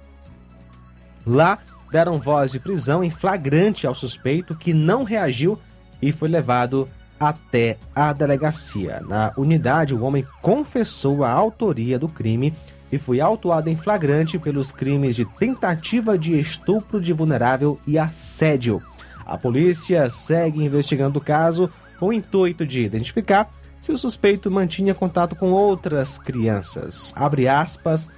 Lá, 1.26 1.58
deram 1.90 2.20
voz 2.20 2.52
de 2.52 2.60
prisão 2.60 3.04
em 3.04 3.10
flagrante 3.10 3.86
ao 3.86 3.94
suspeito 3.94 4.54
que 4.54 4.72
não 4.72 5.04
reagiu 5.04 5.58
e 6.00 6.12
foi 6.12 6.28
levado 6.28 6.88
até 7.18 7.78
a 7.94 8.12
delegacia. 8.12 9.00
Na 9.06 9.32
unidade, 9.36 9.94
o 9.94 10.02
homem 10.02 10.26
confessou 10.42 11.24
a 11.24 11.30
autoria 11.30 11.98
do 11.98 12.08
crime 12.08 12.52
e 12.90 12.98
foi 12.98 13.20
autuado 13.20 13.68
em 13.68 13.76
flagrante 13.76 14.38
pelos 14.38 14.72
crimes 14.72 15.16
de 15.16 15.24
tentativa 15.24 16.16
de 16.16 16.38
estupro 16.38 17.00
de 17.00 17.12
vulnerável 17.12 17.78
e 17.86 17.98
assédio. 17.98 18.82
A 19.26 19.38
polícia 19.38 20.08
segue 20.10 20.62
investigando 20.62 21.18
o 21.18 21.22
caso 21.22 21.70
com 21.98 22.08
o 22.08 22.12
intuito 22.12 22.66
de 22.66 22.82
identificar 22.82 23.50
se 23.80 23.92
o 23.92 23.98
suspeito 23.98 24.50
mantinha 24.50 24.94
contato 24.94 25.36
com 25.36 25.50
outras 25.50 26.18
crianças. 26.18 27.12
Abre 27.16 27.48
aspas 27.48 28.08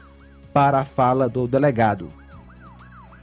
para 0.52 0.80
a 0.80 0.84
fala 0.84 1.28
do 1.28 1.46
delegado. 1.46 2.10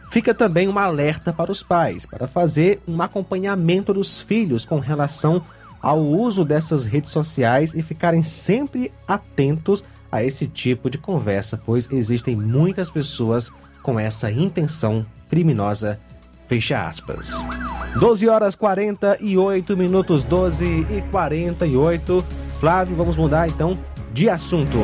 Fica 0.10 0.34
também 0.34 0.68
um 0.68 0.78
alerta 0.78 1.34
para 1.34 1.52
os 1.52 1.64
pais, 1.64 2.06
para 2.06 2.28
fazer 2.28 2.80
um 2.88 3.02
acompanhamento 3.02 3.94
dos 3.94 4.22
filhos 4.22 4.64
com 4.64 4.78
relação 4.78 5.44
ao 5.82 6.00
uso 6.00 6.46
dessas 6.46 6.86
redes 6.86 7.12
sociais 7.12 7.74
e 7.74 7.82
ficarem 7.82 8.24
sempre 8.24 8.92
atentos 9.08 9.84
a 10.14 10.24
esse 10.24 10.46
tipo 10.46 10.92
de 10.92 11.00
conversa, 11.00 11.60
pois 11.66 11.92
existem 11.92 12.36
muitas 12.36 12.88
pessoas 12.92 13.52
com 13.82 14.00
essa 14.00 14.32
intenção 14.32 15.04
criminosa. 15.28 16.00
Fecha 16.46 16.88
aspas. 16.88 17.44
12 18.00 18.30
horas 18.30 18.54
48 18.54 19.76
minutos, 19.76 20.24
12 20.24 20.66
e 20.66 21.02
48. 21.10 22.24
Flávio, 22.60 22.96
vamos 22.96 23.18
mudar 23.18 23.48
então 23.48 23.76
de 24.14 24.30
assunto. 24.30 24.78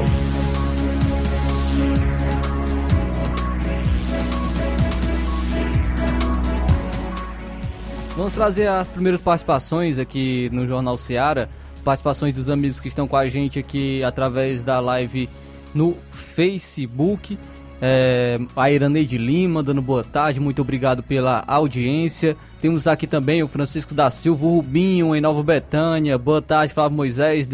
Vamos 8.18 8.34
trazer 8.34 8.66
as 8.66 8.90
primeiras 8.90 9.22
participações 9.22 10.00
aqui 10.00 10.50
no 10.52 10.68
Jornal 10.68 10.98
Seara, 10.98 11.52
as 11.80 11.82
participações 11.82 12.36
dos 12.36 12.50
amigos 12.50 12.80
que 12.80 12.90
estão 12.90 13.08
com 13.08 13.16
a 13.16 13.30
gente 13.30 13.58
aqui 13.58 14.04
através 14.04 14.66
da 14.66 14.80
live 14.82 15.30
no 15.74 15.96
Facebook. 16.12 17.40
É, 17.82 18.38
a 18.54 18.70
Iraneide 18.70 19.18
Lima 19.18 19.64
dando 19.64 19.82
boa 19.82 20.04
tarde, 20.04 20.42
muito 20.42 20.62
obrigado 20.62 21.02
pela 21.02 21.42
audiência. 21.48 22.36
Temos 22.60 22.86
aqui 22.86 23.08
também 23.08 23.42
o 23.42 23.48
Francisco 23.48 23.94
da 23.94 24.12
Silva 24.12 24.46
Rubinho 24.46 25.16
em 25.16 25.22
Nova 25.22 25.42
Betânia. 25.42 26.18
Boa 26.18 26.42
tarde, 26.42 26.74
Flávio 26.74 26.98
Moisés. 26.98 27.48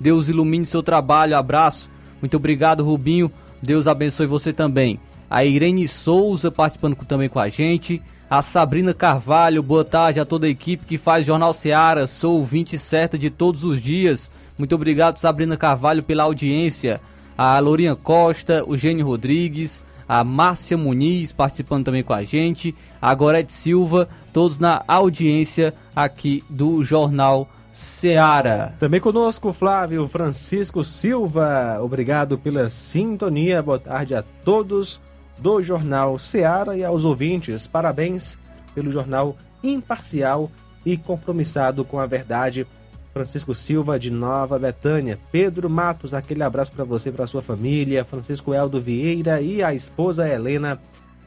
Deus 0.00 0.28
ilumine 0.28 0.66
seu 0.66 0.82
trabalho. 0.82 1.36
Abraço. 1.36 1.88
Muito 2.20 2.36
obrigado, 2.36 2.82
Rubinho. 2.82 3.30
Deus 3.62 3.86
abençoe 3.86 4.26
você 4.26 4.52
também. 4.52 4.98
A 5.30 5.44
Irene 5.44 5.86
Souza 5.86 6.50
participando 6.50 6.96
também 6.96 7.28
com 7.28 7.38
a 7.38 7.48
gente 7.48 8.02
a 8.30 8.42
Sabrina 8.42 8.92
Carvalho, 8.92 9.62
boa 9.62 9.84
tarde 9.84 10.20
a 10.20 10.24
toda 10.24 10.46
a 10.46 10.50
equipe 10.50 10.84
que 10.84 10.98
faz 10.98 11.24
Jornal 11.24 11.52
Seara, 11.54 12.06
sou 12.06 12.36
ouvinte 12.36 12.78
certa 12.78 13.18
de 13.18 13.30
todos 13.30 13.64
os 13.64 13.80
dias. 13.80 14.30
Muito 14.58 14.74
obrigado, 14.74 15.16
Sabrina 15.16 15.56
Carvalho, 15.56 16.02
pela 16.02 16.24
audiência. 16.24 17.00
A 17.38 17.58
Lourinha 17.58 17.96
Costa, 17.96 18.64
o 18.66 18.76
Gênio 18.76 19.06
Rodrigues, 19.06 19.82
a 20.06 20.22
Márcia 20.24 20.76
Muniz 20.76 21.32
participando 21.32 21.86
também 21.86 22.02
com 22.02 22.12
a 22.12 22.22
gente, 22.22 22.74
a 23.00 23.14
Gorete 23.14 23.52
Silva, 23.52 24.08
todos 24.32 24.58
na 24.58 24.82
audiência 24.86 25.72
aqui 25.96 26.44
do 26.50 26.84
Jornal 26.84 27.48
Seara. 27.72 28.74
Também 28.78 29.00
conosco 29.00 29.54
Flávio 29.54 30.06
Francisco 30.06 30.84
Silva, 30.84 31.78
obrigado 31.80 32.36
pela 32.36 32.68
sintonia, 32.68 33.62
boa 33.62 33.78
tarde 33.78 34.14
a 34.14 34.22
todos 34.22 35.00
do 35.40 35.62
Jornal 35.62 36.18
Seara 36.18 36.76
e 36.76 36.84
aos 36.84 37.04
ouvintes, 37.04 37.66
parabéns 37.66 38.36
pelo 38.74 38.90
jornal 38.90 39.36
imparcial 39.62 40.50
e 40.84 40.96
compromissado 40.96 41.84
com 41.84 41.98
a 41.98 42.06
verdade. 42.06 42.66
Francisco 43.12 43.54
Silva 43.54 43.98
de 43.98 44.10
Nova 44.10 44.58
Betânia, 44.58 45.18
Pedro 45.32 45.68
Matos, 45.68 46.14
aquele 46.14 46.42
abraço 46.42 46.70
para 46.72 46.84
você 46.84 47.10
para 47.10 47.26
sua 47.26 47.42
família, 47.42 48.04
Francisco 48.04 48.54
Eldo 48.54 48.80
Vieira 48.80 49.40
e 49.40 49.62
a 49.62 49.74
esposa 49.74 50.28
Helena 50.28 50.80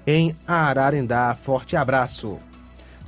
em 0.08 0.36
Ararendá. 0.48 1.36
Forte 1.36 1.76
abraço. 1.76 2.38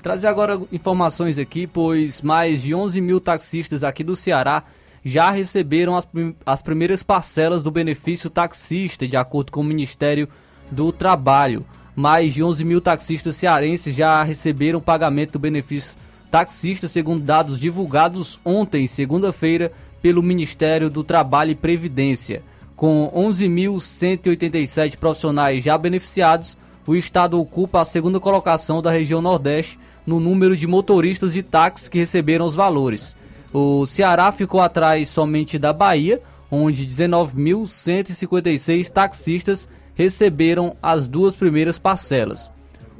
Trazer 0.02 0.28
agora 0.28 0.60
informações 0.70 1.40
aqui, 1.40 1.66
pois 1.66 2.22
mais 2.22 2.62
de 2.62 2.76
11 2.76 3.00
mil 3.00 3.22
taxistas 3.22 3.86
aqui 3.86 4.04
do 4.04 4.18
Ceará 4.18 4.64
já 5.06 5.32
receberam 5.32 5.96
as, 5.96 6.08
as 6.46 6.62
primeiras 6.62 7.04
parcelas 7.04 7.64
do 7.64 7.72
benefício 7.72 8.30
taxista, 8.30 9.08
de 9.08 9.16
acordo 9.16 9.52
com 9.52 9.62
o 9.62 9.64
Ministério 9.64 10.28
do 10.74 10.92
Trabalho. 10.92 11.64
Mais 11.96 12.34
de 12.34 12.44
11 12.44 12.66
mil 12.66 12.82
taxistas 12.82 13.36
cearenses 13.36 13.96
já 13.96 14.24
receberam 14.24 14.82
pagamento 14.82 15.34
do 15.34 15.40
benefício 15.40 15.96
taxista, 16.32 16.88
segundo 16.88 17.24
dados 17.24 17.60
divulgados 17.60 18.40
ontem, 18.44 18.88
segunda-feira, 18.88 19.72
pelo 20.02 20.24
Ministério 20.24 20.90
do 20.90 21.04
Trabalho 21.04 21.52
e 21.52 21.56
Previdência. 21.56 22.42
Com 22.76 23.12
11.187 23.16 24.98
profissionais 24.98 25.64
já 25.64 25.78
beneficiados, 25.78 26.58
o 26.88 26.96
estado 26.96 27.40
ocupa 27.40 27.82
a 27.82 27.86
segunda 27.86 28.20
colocação 28.20 28.82
da 28.82 28.90
região 28.90 29.22
Nordeste 29.22 29.78
no 30.06 30.20
número 30.20 30.58
de 30.58 30.68
motoristas 30.68 31.32
de 31.34 31.42
táxi 31.44 31.90
que 31.90 32.00
receberam 32.00 32.46
os 32.46 32.56
valores. 32.56 33.16
O 33.54 33.86
Ceará 33.86 34.30
ficou 34.32 34.60
atrás 34.60 35.08
somente 35.10 35.60
da 35.60 35.72
Bahia, 35.72 36.20
onde 36.50 36.86
19.156 36.86 38.90
taxistas 38.90 39.70
receberam 39.96 40.76
as 40.82 41.08
duas 41.08 41.36
primeiras 41.36 41.78
parcelas. 41.78 42.52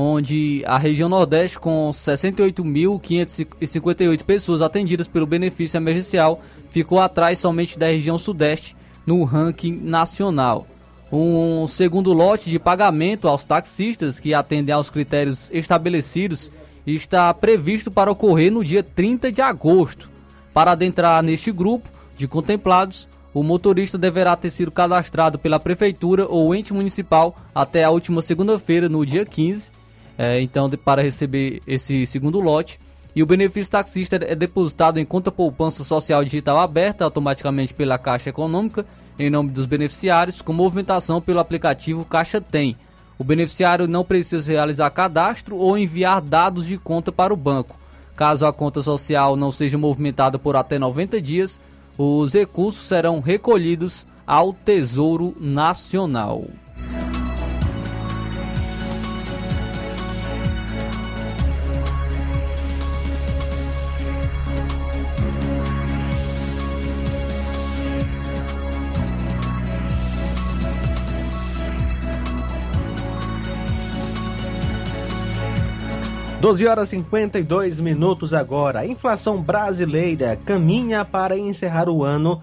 onde 0.00 0.62
a 0.64 0.78
região 0.78 1.08
Nordeste, 1.08 1.58
com 1.58 1.90
68.558 1.90 4.22
pessoas 4.22 4.62
atendidas 4.62 5.08
pelo 5.08 5.26
benefício 5.26 5.76
emergencial, 5.76 6.40
ficou 6.70 7.00
atrás 7.00 7.40
somente 7.40 7.76
da 7.76 7.88
região 7.88 8.16
Sudeste 8.16 8.76
no 9.04 9.24
ranking 9.24 9.80
nacional. 9.82 10.68
Um 11.10 11.66
segundo 11.66 12.12
lote 12.12 12.48
de 12.48 12.60
pagamento 12.60 13.26
aos 13.26 13.44
taxistas 13.44 14.20
que 14.20 14.32
atendem 14.32 14.72
aos 14.72 14.88
critérios 14.88 15.50
estabelecidos 15.52 16.52
está 16.86 17.34
previsto 17.34 17.90
para 17.90 18.12
ocorrer 18.12 18.52
no 18.52 18.64
dia 18.64 18.84
30 18.84 19.32
de 19.32 19.42
agosto. 19.42 20.08
Para 20.52 20.70
adentrar 20.72 21.24
neste 21.24 21.50
grupo 21.50 21.88
de 22.16 22.28
contemplados, 22.28 23.08
o 23.34 23.42
motorista 23.42 23.98
deverá 23.98 24.36
ter 24.36 24.50
sido 24.50 24.70
cadastrado 24.70 25.40
pela 25.40 25.58
prefeitura 25.58 26.24
ou 26.28 26.54
ente 26.54 26.72
municipal 26.72 27.34
até 27.52 27.82
a 27.82 27.90
última 27.90 28.22
segunda-feira, 28.22 28.88
no 28.88 29.04
dia 29.04 29.24
15, 29.24 29.76
é, 30.18 30.40
então 30.40 30.68
para 30.70 31.00
receber 31.00 31.62
esse 31.66 32.04
segundo 32.04 32.40
lote. 32.40 32.80
E 33.14 33.22
o 33.22 33.26
benefício 33.26 33.72
taxista 33.72 34.16
é 34.16 34.34
depositado 34.34 34.98
em 34.98 35.04
conta 35.04 35.32
poupança 35.32 35.82
social 35.82 36.22
digital 36.24 36.58
aberta 36.58 37.04
automaticamente 37.04 37.72
pela 37.72 37.98
Caixa 37.98 38.30
Econômica 38.30 38.84
em 39.18 39.30
nome 39.30 39.50
dos 39.50 39.66
beneficiários, 39.66 40.40
com 40.40 40.52
movimentação 40.52 41.20
pelo 41.20 41.40
aplicativo 41.40 42.04
Caixa 42.04 42.40
Tem. 42.40 42.76
O 43.18 43.24
beneficiário 43.24 43.88
não 43.88 44.04
precisa 44.04 44.52
realizar 44.52 44.90
cadastro 44.90 45.56
ou 45.56 45.76
enviar 45.76 46.20
dados 46.20 46.64
de 46.64 46.78
conta 46.78 47.10
para 47.10 47.34
o 47.34 47.36
banco. 47.36 47.76
Caso 48.14 48.46
a 48.46 48.52
conta 48.52 48.80
social 48.80 49.34
não 49.34 49.50
seja 49.50 49.76
movimentada 49.76 50.38
por 50.38 50.54
até 50.54 50.78
90 50.78 51.20
dias, 51.20 51.60
os 51.96 52.32
recursos 52.32 52.86
serão 52.86 53.18
recolhidos 53.18 54.06
ao 54.24 54.52
Tesouro 54.52 55.36
Nacional. 55.40 56.44
12 76.40 76.68
horas 76.68 76.88
e 76.92 76.96
52 76.98 77.80
minutos 77.80 78.32
agora. 78.32 78.78
A 78.80 78.86
inflação 78.86 79.42
brasileira 79.42 80.38
caminha 80.46 81.04
para 81.04 81.36
encerrar 81.36 81.88
o 81.88 82.04
ano 82.04 82.40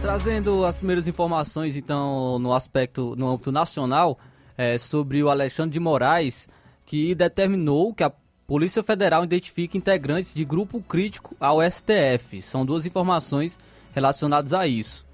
Trazendo 0.00 0.64
as 0.64 0.78
primeiras 0.78 1.06
informações, 1.06 1.76
então, 1.76 2.38
no 2.38 2.54
aspecto, 2.54 3.14
no 3.16 3.28
âmbito 3.28 3.52
nacional, 3.52 4.18
é, 4.56 4.78
sobre 4.78 5.22
o 5.22 5.28
Alexandre 5.28 5.72
de 5.72 5.80
Moraes, 5.80 6.48
que 6.86 7.14
determinou 7.14 7.92
que 7.94 8.02
a 8.02 8.10
Polícia 8.50 8.82
Federal 8.82 9.22
identifica 9.22 9.78
integrantes 9.78 10.34
de 10.34 10.44
grupo 10.44 10.82
crítico 10.82 11.36
ao 11.38 11.60
STF. 11.62 12.42
São 12.42 12.66
duas 12.66 12.84
informações 12.84 13.60
relacionadas 13.92 14.52
a 14.52 14.66
isso. 14.66 15.06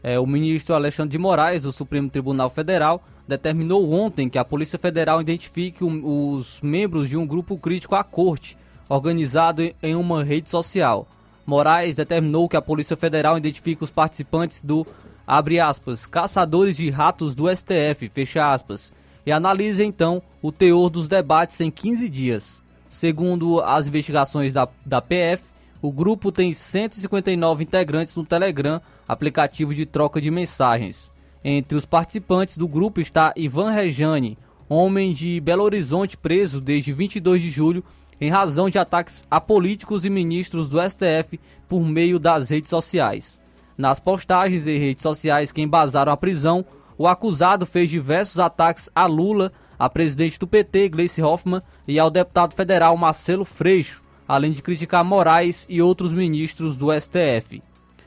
É, 0.00 0.16
o 0.20 0.24
ministro 0.24 0.76
Alexandre 0.76 1.10
de 1.10 1.18
Moraes, 1.18 1.62
do 1.62 1.72
Supremo 1.72 2.08
Tribunal 2.08 2.48
Federal, 2.48 3.02
determinou 3.26 3.92
ontem 3.92 4.28
que 4.28 4.38
a 4.38 4.44
Polícia 4.44 4.78
Federal 4.78 5.20
identifique 5.20 5.82
um, 5.82 6.36
os 6.36 6.60
membros 6.60 7.08
de 7.08 7.16
um 7.16 7.26
grupo 7.26 7.58
crítico 7.58 7.96
à 7.96 8.04
corte, 8.04 8.56
organizado 8.88 9.74
em 9.82 9.96
uma 9.96 10.22
rede 10.22 10.48
social. 10.48 11.08
Moraes 11.44 11.96
determinou 11.96 12.48
que 12.48 12.56
a 12.56 12.62
Polícia 12.62 12.96
Federal 12.96 13.36
identifique 13.36 13.82
os 13.82 13.90
participantes 13.90 14.62
do, 14.62 14.86
abre 15.26 15.58
aspas, 15.58 16.06
caçadores 16.06 16.76
de 16.76 16.90
ratos 16.90 17.34
do 17.34 17.48
STF, 17.48 18.08
fecha 18.08 18.52
aspas, 18.52 18.92
e 19.26 19.32
analise 19.32 19.82
então 19.82 20.22
o 20.40 20.52
teor 20.52 20.88
dos 20.88 21.08
debates 21.08 21.60
em 21.60 21.72
15 21.72 22.08
dias. 22.08 22.63
Segundo 22.94 23.60
as 23.60 23.88
investigações 23.88 24.52
da, 24.52 24.68
da 24.86 25.02
PF, 25.02 25.46
o 25.82 25.90
grupo 25.90 26.30
tem 26.30 26.52
159 26.52 27.64
integrantes 27.64 28.14
no 28.14 28.24
Telegram, 28.24 28.80
aplicativo 29.08 29.74
de 29.74 29.84
troca 29.84 30.20
de 30.20 30.30
mensagens. 30.30 31.10
Entre 31.42 31.76
os 31.76 31.84
participantes 31.84 32.56
do 32.56 32.68
grupo 32.68 33.00
está 33.00 33.32
Ivan 33.34 33.72
Rejane, 33.72 34.38
homem 34.68 35.12
de 35.12 35.40
Belo 35.40 35.64
Horizonte 35.64 36.16
preso 36.16 36.60
desde 36.60 36.92
22 36.92 37.42
de 37.42 37.50
julho 37.50 37.82
em 38.20 38.30
razão 38.30 38.70
de 38.70 38.78
ataques 38.78 39.24
a 39.28 39.40
políticos 39.40 40.04
e 40.04 40.08
ministros 40.08 40.68
do 40.68 40.78
STF 40.78 41.40
por 41.68 41.82
meio 41.84 42.20
das 42.20 42.48
redes 42.48 42.70
sociais. 42.70 43.40
Nas 43.76 43.98
postagens 43.98 44.68
e 44.68 44.78
redes 44.78 45.02
sociais 45.02 45.50
que 45.50 45.60
embasaram 45.60 46.12
a 46.12 46.16
prisão, 46.16 46.64
o 46.96 47.08
acusado 47.08 47.66
fez 47.66 47.90
diversos 47.90 48.38
ataques 48.38 48.88
a 48.94 49.04
Lula, 49.06 49.50
a 49.78 49.88
presidente 49.88 50.38
do 50.38 50.46
PT, 50.46 50.88
Gleice 50.90 51.22
Hoffmann, 51.22 51.62
e 51.86 51.98
ao 51.98 52.10
deputado 52.10 52.54
federal 52.54 52.96
Marcelo 52.96 53.44
Freixo, 53.44 54.02
além 54.26 54.52
de 54.52 54.62
criticar 54.62 55.04
Moraes 55.04 55.66
e 55.68 55.82
outros 55.82 56.12
ministros 56.12 56.76
do 56.76 56.88
STF. 56.92 57.62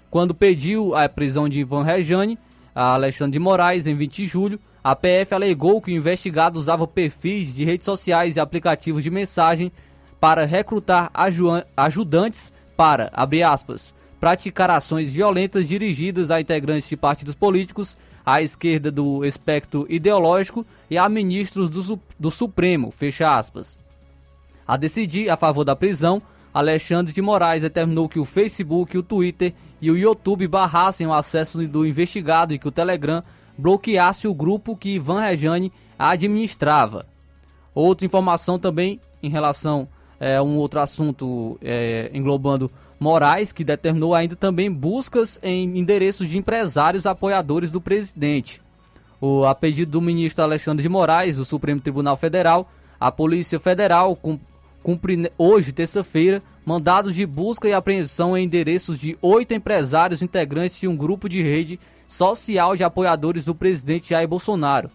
Quando 0.09 0.33
pediu 0.33 0.95
a 0.95 1.07
prisão 1.07 1.47
de 1.49 1.59
Ivan 1.59 1.83
Rejane, 1.83 2.39
a 2.73 2.93
Alexandre 2.93 3.33
de 3.33 3.39
Moraes, 3.39 3.87
em 3.87 3.95
20 3.95 4.15
de 4.15 4.25
julho, 4.25 4.59
a 4.83 4.95
PF 4.95 5.33
alegou 5.33 5.81
que 5.81 5.91
o 5.91 5.95
investigado 5.95 6.57
usava 6.57 6.87
perfis 6.87 7.53
de 7.53 7.65
redes 7.65 7.85
sociais 7.85 8.35
e 8.35 8.39
aplicativos 8.39 9.03
de 9.03 9.11
mensagem 9.11 9.71
para 10.19 10.45
recrutar 10.45 11.11
ajudantes 11.75 12.53
para, 12.75 13.09
abre 13.13 13.43
aspas, 13.43 13.93
praticar 14.19 14.69
ações 14.69 15.13
violentas 15.13 15.67
dirigidas 15.67 16.31
a 16.31 16.39
integrantes 16.39 16.87
de 16.87 16.95
partidos 16.95 17.35
políticos 17.35 17.97
à 18.27 18.41
esquerda 18.41 18.91
do 18.91 19.23
espectro 19.23 19.85
ideológico 19.87 20.65
e 20.89 20.97
a 20.97 21.07
ministros 21.07 21.69
do, 21.69 21.97
do 22.19 22.29
Supremo, 22.29 22.91
fecha 22.91 23.37
aspas. 23.37 23.79
A 24.67 24.75
decidir 24.75 25.29
a 25.29 25.37
favor 25.37 25.63
da 25.63 25.77
prisão, 25.77 26.21
Alexandre 26.53 27.13
de 27.13 27.21
Moraes 27.21 27.61
determinou 27.61 28.09
que 28.09 28.19
o 28.19 28.25
Facebook, 28.25 28.97
o 28.97 29.01
Twitter 29.01 29.53
e 29.81 29.89
o 29.89 29.95
YouTube 29.95 30.45
barrassem 30.45 31.07
o 31.07 31.13
acesso 31.13 31.65
do 31.69 31.87
investigado 31.87 32.53
e 32.53 32.59
que 32.59 32.67
o 32.67 32.71
Telegram 32.71 33.23
bloqueasse 33.57 34.27
o 34.27 34.33
grupo 34.33 34.75
que 34.75 34.95
Ivan 34.95 35.21
Rejane 35.21 35.71
administrava. 35.97 37.05
Outra 37.73 38.05
informação 38.05 38.59
também 38.59 38.99
em 39.23 39.29
relação 39.29 39.87
a 40.19 40.25
é, 40.25 40.41
um 40.41 40.57
outro 40.57 40.81
assunto 40.81 41.57
é, 41.61 42.11
englobando 42.13 42.69
Moraes, 42.99 43.51
que 43.51 43.63
determinou 43.63 44.15
ainda 44.15 44.35
também 44.35 44.71
buscas 44.71 45.39
em 45.43 45.77
endereços 45.77 46.27
de 46.27 46.37
empresários 46.37 47.05
apoiadores 47.05 47.69
do 47.69 47.79
presidente. 47.79 48.61
O, 49.21 49.45
a 49.45 49.53
pedido 49.53 49.91
do 49.91 50.01
ministro 50.01 50.43
Alexandre 50.43 50.83
de 50.83 50.89
Moraes, 50.89 51.37
do 51.37 51.45
Supremo 51.45 51.81
Tribunal 51.81 52.15
Federal, 52.15 52.69
a 52.99 53.11
Polícia 53.11 53.59
Federal 53.59 54.17
cumpre 54.83 55.31
hoje, 55.37 55.71
terça-feira, 55.71 56.41
mandados 56.65 57.13
de 57.13 57.25
busca 57.25 57.67
e 57.67 57.73
apreensão 57.73 58.37
em 58.37 58.45
endereços 58.45 58.99
de 58.99 59.17
oito 59.21 59.53
empresários 59.53 60.21
integrantes 60.21 60.79
de 60.79 60.87
um 60.87 60.95
grupo 60.95 61.29
de 61.29 61.41
rede 61.41 61.79
social 62.07 62.75
de 62.75 62.83
apoiadores 62.83 63.45
do 63.45 63.55
presidente 63.55 64.09
Jair 64.09 64.27
Bolsonaro. 64.27 64.89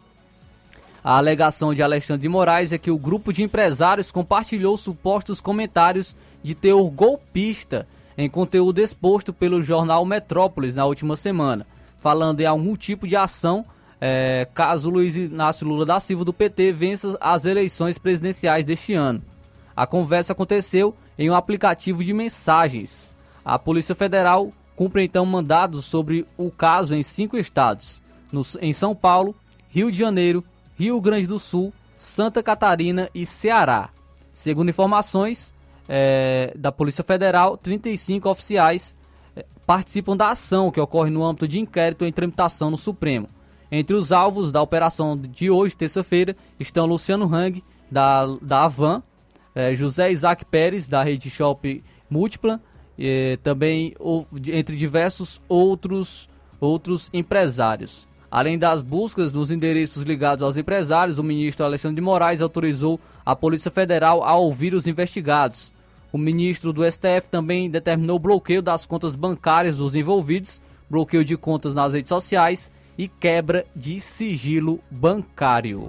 A 1.05 1.17
alegação 1.17 1.75
de 1.75 1.83
Alexandre 1.83 2.23
de 2.23 2.29
Moraes 2.29 2.73
é 2.73 2.79
que 2.79 2.91
o 2.91 2.99
grupo 2.99 3.33
de 3.33 3.43
empresários 3.43 4.13
compartilhou 4.13 4.77
supostos 4.77 5.41
comentários 5.41 6.17
de 6.43 6.55
teor 6.55 6.91
golpista 6.91 7.87
em 8.17 8.29
conteúdo 8.29 8.81
exposto 8.81 9.33
pelo 9.33 9.63
jornal 9.63 10.05
Metrópolis 10.05 10.77
na 10.77 10.85
última 10.85 11.17
semana, 11.17 11.67
falando 11.99 12.41
em 12.41 12.47
algum 12.47 12.77
tipo 12.77 13.07
de 13.07 13.17
ação 13.17 13.65
é, 14.05 14.49
caso 14.53 14.91
Luiz 14.91 15.15
Inácio 15.15 15.65
Lula 15.65 15.87
da 15.87 16.01
Silva 16.01 16.25
do 16.25 16.33
PT 16.33 16.73
vença 16.73 17.17
as 17.21 17.45
eleições 17.45 17.99
presidenciais 17.99 18.65
deste 18.65 18.95
ano. 18.95 19.23
A 19.77 19.87
conversa 19.87 20.33
aconteceu 20.33 20.93
em 21.17 21.31
um 21.31 21.37
aplicativo 21.37 22.03
de 22.03 22.13
mensagens. 22.13 23.09
A 23.45 23.59
Polícia 23.61 23.95
Federal 23.95 24.53
cumpre 24.75 25.05
então 25.05 25.25
mandados 25.25 25.85
sobre 25.85 26.27
o 26.37 26.51
caso 26.51 26.97
em 26.97 27.03
cinco 27.05 27.39
estados: 27.39 28.03
no, 28.33 28.43
em 28.61 28.73
São 28.73 28.93
Paulo, 28.93 29.37
Rio 29.69 29.91
de 29.91 29.99
Janeiro, 29.99 30.45
Rio 30.77 31.01
Grande 31.01 31.29
do 31.29 31.39
Sul, 31.39 31.73
Santa 31.95 32.43
Catarina 32.43 33.09
e 33.15 33.25
Ceará. 33.25 33.91
Segundo 34.33 34.71
informações 34.71 35.55
é, 35.89 36.53
da 36.57 36.71
Polícia 36.71 37.05
Federal, 37.05 37.57
35 37.57 38.29
oficiais 38.29 38.97
é, 39.37 39.45
participam 39.67 40.17
da 40.17 40.31
ação 40.31 40.71
que 40.71 40.81
ocorre 40.81 41.11
no 41.11 41.25
âmbito 41.25 41.49
de 41.49 41.59
inquérito 41.59 42.05
em 42.05 42.13
tramitação 42.13 42.71
no 42.71 42.79
Supremo. 42.79 43.29
Entre 43.71 43.97
os 43.97 44.13
alvos 44.13 44.53
da 44.53 44.61
operação 44.61 45.17
de 45.17 45.51
hoje, 45.51 45.77
terça-feira, 45.77 46.37
estão 46.61 46.85
Luciano 46.87 47.33
Hang, 47.33 47.65
da, 47.91 48.27
da 48.41 48.65
Avan, 48.65 49.03
é, 49.55 49.75
José 49.75 50.13
Isaac 50.13 50.45
Pérez, 50.45 50.89
da 50.89 51.03
Rede 51.03 51.31
Shop 51.31 51.83
Múltipla, 52.09 52.61
e 52.99 53.39
também 53.43 53.95
entre 54.53 54.77
diversos 54.77 55.41
outros, 55.49 56.29
outros 56.61 57.09
empresários. 57.13 58.07
Além 58.31 58.59
das 58.59 58.83
buscas 58.83 59.33
nos 59.33 59.51
endereços 59.51 60.05
ligados 60.05 60.43
aos 60.43 60.57
empresários, 60.57 61.19
o 61.19 61.23
ministro 61.23 61.67
Alexandre 61.67 61.97
de 61.97 62.01
Moraes 62.01 62.41
autorizou 62.41 62.99
a 63.25 63.35
Polícia 63.35 63.71
Federal 63.71 64.25
a 64.25 64.37
ouvir 64.37 64.75
os 64.75 64.87
investigados. 64.87 65.73
O 66.13 66.19
ministro 66.19 66.73
do 66.73 66.85
STF 66.85 67.29
também 67.31 67.71
determinou 67.71 68.17
o 68.17 68.21
bloqueio 68.21 68.61
das 68.61 68.85
contas 68.85 69.17
bancárias 69.17 69.79
dos 69.79 69.95
envolvidos, 69.95 70.61
bloqueio 70.91 71.25
de 71.25 71.37
contas 71.37 71.75
nas 71.75 71.95
redes 71.95 72.11
sociais 72.11 72.71
e 72.99 73.09
quebra 73.09 73.65
de 73.75 73.99
sigilo 73.99 74.79
bancário. 74.91 75.89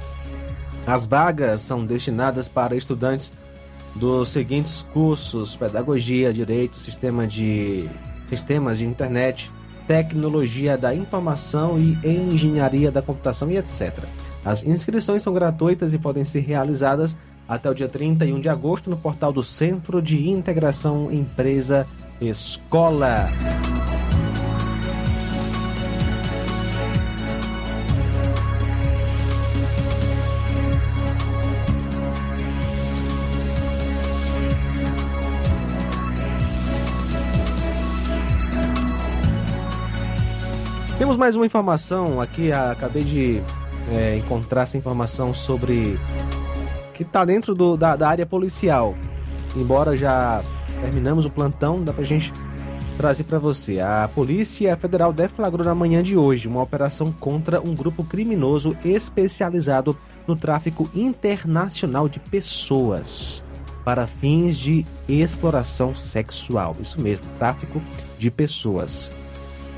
As 0.88 1.06
vagas 1.06 1.62
são 1.62 1.86
destinadas 1.86 2.47
para 2.47 2.74
estudantes 2.76 3.34
dos 3.96 4.30
seguintes 4.30 4.86
cursos: 4.93 5.56
Pedagogia, 5.56 6.34
Direito, 6.34 6.80
Sistema 6.80 7.26
de 7.26 7.89
Sistemas 8.26 8.78
de 8.78 8.86
Internet, 8.86 9.52
Tecnologia 9.88 10.78
da 10.78 10.93
Informação 10.93 11.80
e 11.80 11.98
Engenharia 12.04 12.91
da 12.91 13.02
Computação 13.02 13.52
e 13.52 13.58
etc. 13.58 14.04
As 14.43 14.64
inscrições 14.64 15.24
são 15.24 15.34
gratuitas 15.34 15.93
e 15.93 15.98
podem 15.98 16.26
ser 16.26 16.41
realizadas 16.41 17.18
até 17.48 17.70
o 17.70 17.74
dia 17.74 17.88
31 17.88 18.39
de 18.39 18.50
agosto 18.50 18.89
no 18.89 18.98
portal 18.98 19.32
do 19.32 19.43
Centro 19.43 20.02
de 20.02 20.30
Integração 20.30 21.12
Empresa 21.12 21.88
Escola. 22.20 23.30
Temos 41.16 41.28
mais 41.28 41.36
uma 41.38 41.45
informação 41.45 42.20
aqui, 42.20 42.51
acabei 42.51 43.01
de 43.01 43.41
é, 43.89 44.18
encontrar 44.18 44.63
essa 44.63 44.78
informação 44.78 45.34
sobre 45.34 45.97
que 46.93 47.03
está 47.03 47.24
dentro 47.24 47.55
do, 47.55 47.78
da, 47.78 47.95
da, 47.95 48.09
área 48.09 48.26
policial. 48.26 48.93
Embora 49.55 49.95
já 49.95 50.43
terminamos 50.82 51.24
o 51.24 51.30
plantão, 51.30 51.82
dá 51.82 51.93
pra 51.93 52.03
gente 52.03 52.34
trazer 52.97 53.24
para 53.24 53.39
você. 53.39 53.80
A 53.80 54.09
Polícia 54.13 54.76
Federal 54.76 55.13
deflagrou 55.13 55.66
na 55.66 55.74
manhã 55.74 56.03
de 56.03 56.18
hoje 56.18 56.49
uma 56.49 56.61
operação 56.61 57.13
contra 57.13 57.61
um 57.61 57.74
grupo 57.74 58.03
criminoso 58.03 58.76
especializado 58.84 59.97
no 60.28 60.36
tráfico 60.36 60.89
internacional 60.93 62.09
de 62.09 62.20
pessoas 62.20 63.41
para 63.86 64.05
fins 64.05 64.57
de 64.57 64.86
exploração 65.07 65.95
sexual. 65.95 66.76
Isso 66.82 66.99
mesmo, 66.99 67.26
tráfico 67.38 67.82
de 68.20 68.30
pessoas. 68.30 69.13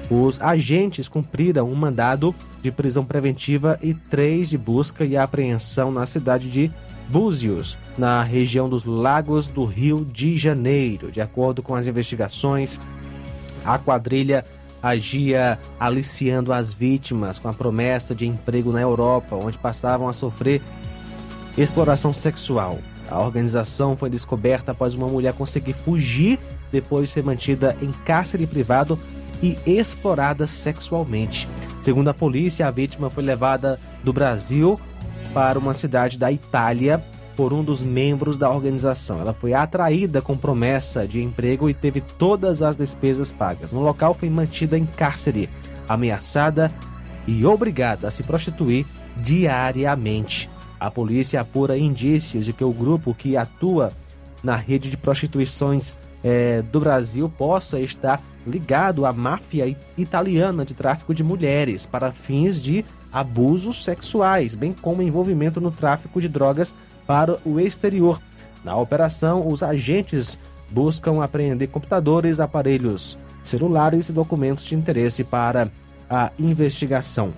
Os 0.09 0.39
agentes 0.41 1.09
cumpriram 1.09 1.69
um 1.69 1.75
mandado 1.75 2.33
de 2.61 2.71
prisão 2.71 3.03
preventiva 3.03 3.77
e 3.81 3.93
três 3.93 4.49
de 4.49 4.57
busca 4.57 5.03
e 5.03 5.17
apreensão 5.17 5.91
na 5.91 6.05
cidade 6.05 6.49
de 6.49 6.71
Búzios, 7.09 7.77
na 7.97 8.21
região 8.21 8.69
dos 8.69 8.83
Lagos 8.83 9.47
do 9.47 9.65
Rio 9.65 10.05
de 10.05 10.37
Janeiro. 10.37 11.11
De 11.11 11.21
acordo 11.21 11.61
com 11.61 11.75
as 11.75 11.87
investigações, 11.87 12.79
a 13.63 13.77
quadrilha 13.77 14.45
agia 14.81 15.59
aliciando 15.79 16.53
as 16.53 16.73
vítimas 16.73 17.39
com 17.39 17.49
a 17.49 17.53
promessa 17.53 18.13
de 18.13 18.27
emprego 18.27 18.71
na 18.71 18.81
Europa, 18.81 19.35
onde 19.35 19.57
passavam 19.57 20.07
a 20.07 20.13
sofrer 20.13 20.61
exploração 21.57 22.13
sexual. 22.13 22.79
A 23.09 23.21
organização 23.21 23.95
foi 23.95 24.09
descoberta 24.09 24.71
após 24.71 24.93
uma 24.93 25.07
mulher 25.07 25.33
conseguir 25.33 25.73
fugir 25.73 26.39
depois 26.71 27.07
de 27.07 27.13
ser 27.13 27.23
mantida 27.23 27.75
em 27.81 27.91
cárcere 27.91 28.45
privado 28.45 28.99
e 29.41 29.57
explorada 29.65 30.47
sexualmente. 30.47 31.47
Segundo 31.81 32.09
a 32.09 32.13
polícia, 32.13 32.67
a 32.67 32.71
vítima 32.71 33.09
foi 33.09 33.23
levada 33.23 33.79
do 34.03 34.11
Brasil 34.11 34.79
para 35.33 35.59
uma 35.59 35.73
cidade 35.73 36.17
da 36.17 36.31
Itália 36.31 37.03
por 37.35 37.53
um 37.53 37.63
dos 37.63 37.83
membros 37.83 38.35
da 38.35 38.49
organização. 38.49 39.21
Ela 39.21 39.33
foi 39.33 39.53
atraída 39.53 40.21
com 40.21 40.35
promessa 40.35 41.07
de 41.07 41.21
emprego 41.21 41.69
e 41.69 41.73
teve 41.73 42.01
todas 42.01 42.63
as 42.63 42.75
despesas 42.75 43.31
pagas. 43.31 43.71
No 43.71 43.79
local 43.79 44.15
foi 44.15 44.29
mantida 44.29 44.77
em 44.77 44.85
cárcere, 44.85 45.47
ameaçada 45.87 46.71
e 47.27 47.45
obrigada 47.45 48.07
a 48.07 48.11
se 48.11 48.23
prostituir 48.23 48.87
diariamente. 49.15 50.49
A 50.79 50.89
polícia 50.89 51.39
apura 51.39 51.77
indícios 51.77 52.45
de 52.45 52.53
que 52.53 52.63
o 52.63 52.71
grupo 52.71 53.13
que 53.13 53.37
atua 53.37 53.91
na 54.43 54.55
rede 54.55 54.89
de 54.89 54.97
prostituições 54.97 55.95
é, 56.23 56.61
do 56.63 56.79
Brasil 56.79 57.29
possa 57.29 57.79
estar 57.79 58.21
ligado 58.47 59.05
à 59.05 59.13
máfia 59.13 59.75
italiana 59.97 60.65
de 60.65 60.73
tráfico 60.73 61.13
de 61.13 61.23
mulheres 61.23 61.85
para 61.85 62.11
fins 62.11 62.61
de 62.61 62.85
abusos 63.11 63.83
sexuais, 63.83 64.55
bem 64.55 64.73
como 64.73 65.01
envolvimento 65.01 65.59
no 65.59 65.71
tráfico 65.71 66.21
de 66.21 66.29
drogas 66.29 66.73
para 67.05 67.37
o 67.45 67.59
exterior. 67.59 68.19
Na 68.63 68.75
operação, 68.75 69.47
os 69.47 69.61
agentes 69.61 70.39
buscam 70.69 71.23
apreender 71.23 71.67
computadores, 71.69 72.39
aparelhos 72.39 73.17
celulares 73.43 74.09
e 74.09 74.13
documentos 74.13 74.65
de 74.65 74.75
interesse 74.75 75.23
para 75.23 75.71
a 76.09 76.31
investigação. 76.37 77.33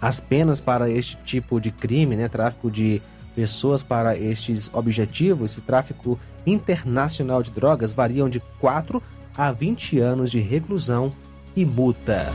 As 0.00 0.20
penas 0.20 0.60
para 0.60 0.90
este 0.90 1.16
tipo 1.24 1.60
de 1.60 1.70
crime, 1.70 2.16
né, 2.16 2.28
tráfico 2.28 2.70
de 2.70 3.02
pessoas 3.34 3.82
para 3.82 4.16
estes 4.16 4.70
objetivos, 4.72 5.56
e 5.56 5.60
tráfico 5.60 6.18
internacional 6.46 7.42
de 7.42 7.50
drogas 7.50 7.92
variam 7.92 8.28
de 8.28 8.40
4 8.58 9.02
a 9.36 9.52
20 9.52 9.98
anos 9.98 10.30
de 10.30 10.40
reclusão 10.40 11.12
e 11.54 11.64
multa. 11.64 12.32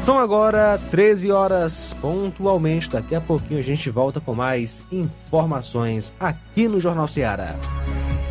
São 0.00 0.18
agora 0.18 0.78
13 0.90 1.32
horas 1.32 1.94
pontualmente. 1.94 2.90
Daqui 2.90 3.14
a 3.14 3.20
pouquinho 3.20 3.58
a 3.58 3.62
gente 3.62 3.90
volta 3.90 4.20
com 4.20 4.34
mais 4.34 4.84
informações 4.92 6.12
aqui 6.20 6.68
no 6.68 6.78
Jornal 6.78 7.08
Ceará. 7.08 7.56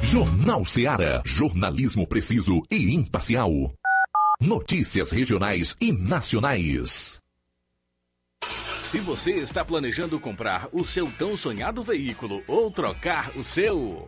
Jornal 0.02 0.64
Ceará. 0.64 1.22
Jornalismo 1.26 2.08
preciso 2.08 2.62
e 2.72 2.94
imparcial. 2.96 3.52
Notícias 4.40 5.12
regionais 5.12 5.76
e 5.82 5.92
nacionais. 5.92 7.20
Se 8.82 9.00
você 9.00 9.32
está 9.32 9.66
planejando 9.66 10.20
comprar 10.20 10.70
o 10.72 10.84
seu 10.84 11.12
tão 11.12 11.36
sonhado 11.36 11.82
veículo 11.82 12.44
ou 12.48 12.70
trocar 12.70 13.32
o 13.36 13.44
seu, 13.44 14.08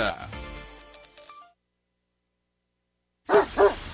Yeah. 0.01 0.50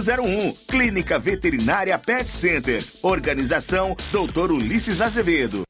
981658401. 0.00 0.56
Clínica 0.66 1.18
Veterinária 1.18 1.98
Pet 1.98 2.30
Center. 2.30 2.82
Organização 3.02 3.96
Dr. 4.12 4.50
Ulisses 4.50 5.00
Azevedo. 5.00 5.69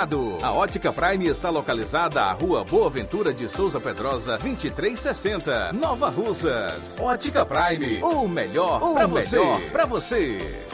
A 0.00 0.50
Ótica 0.50 0.90
Prime 0.90 1.26
está 1.26 1.50
localizada 1.50 2.22
à 2.22 2.32
Rua 2.32 2.64
Boa 2.64 2.88
Ventura 2.88 3.34
de 3.34 3.46
Souza 3.50 3.78
Pedrosa, 3.78 4.38
2360, 4.38 5.74
Nova 5.74 6.08
Russas. 6.08 6.98
Ótica 6.98 7.44
Prime, 7.44 8.02
o 8.02 8.26
melhor 8.26 8.94
para 8.94 9.06
você. 9.06 9.38
Pra 9.70 9.84
você. 9.84 10.64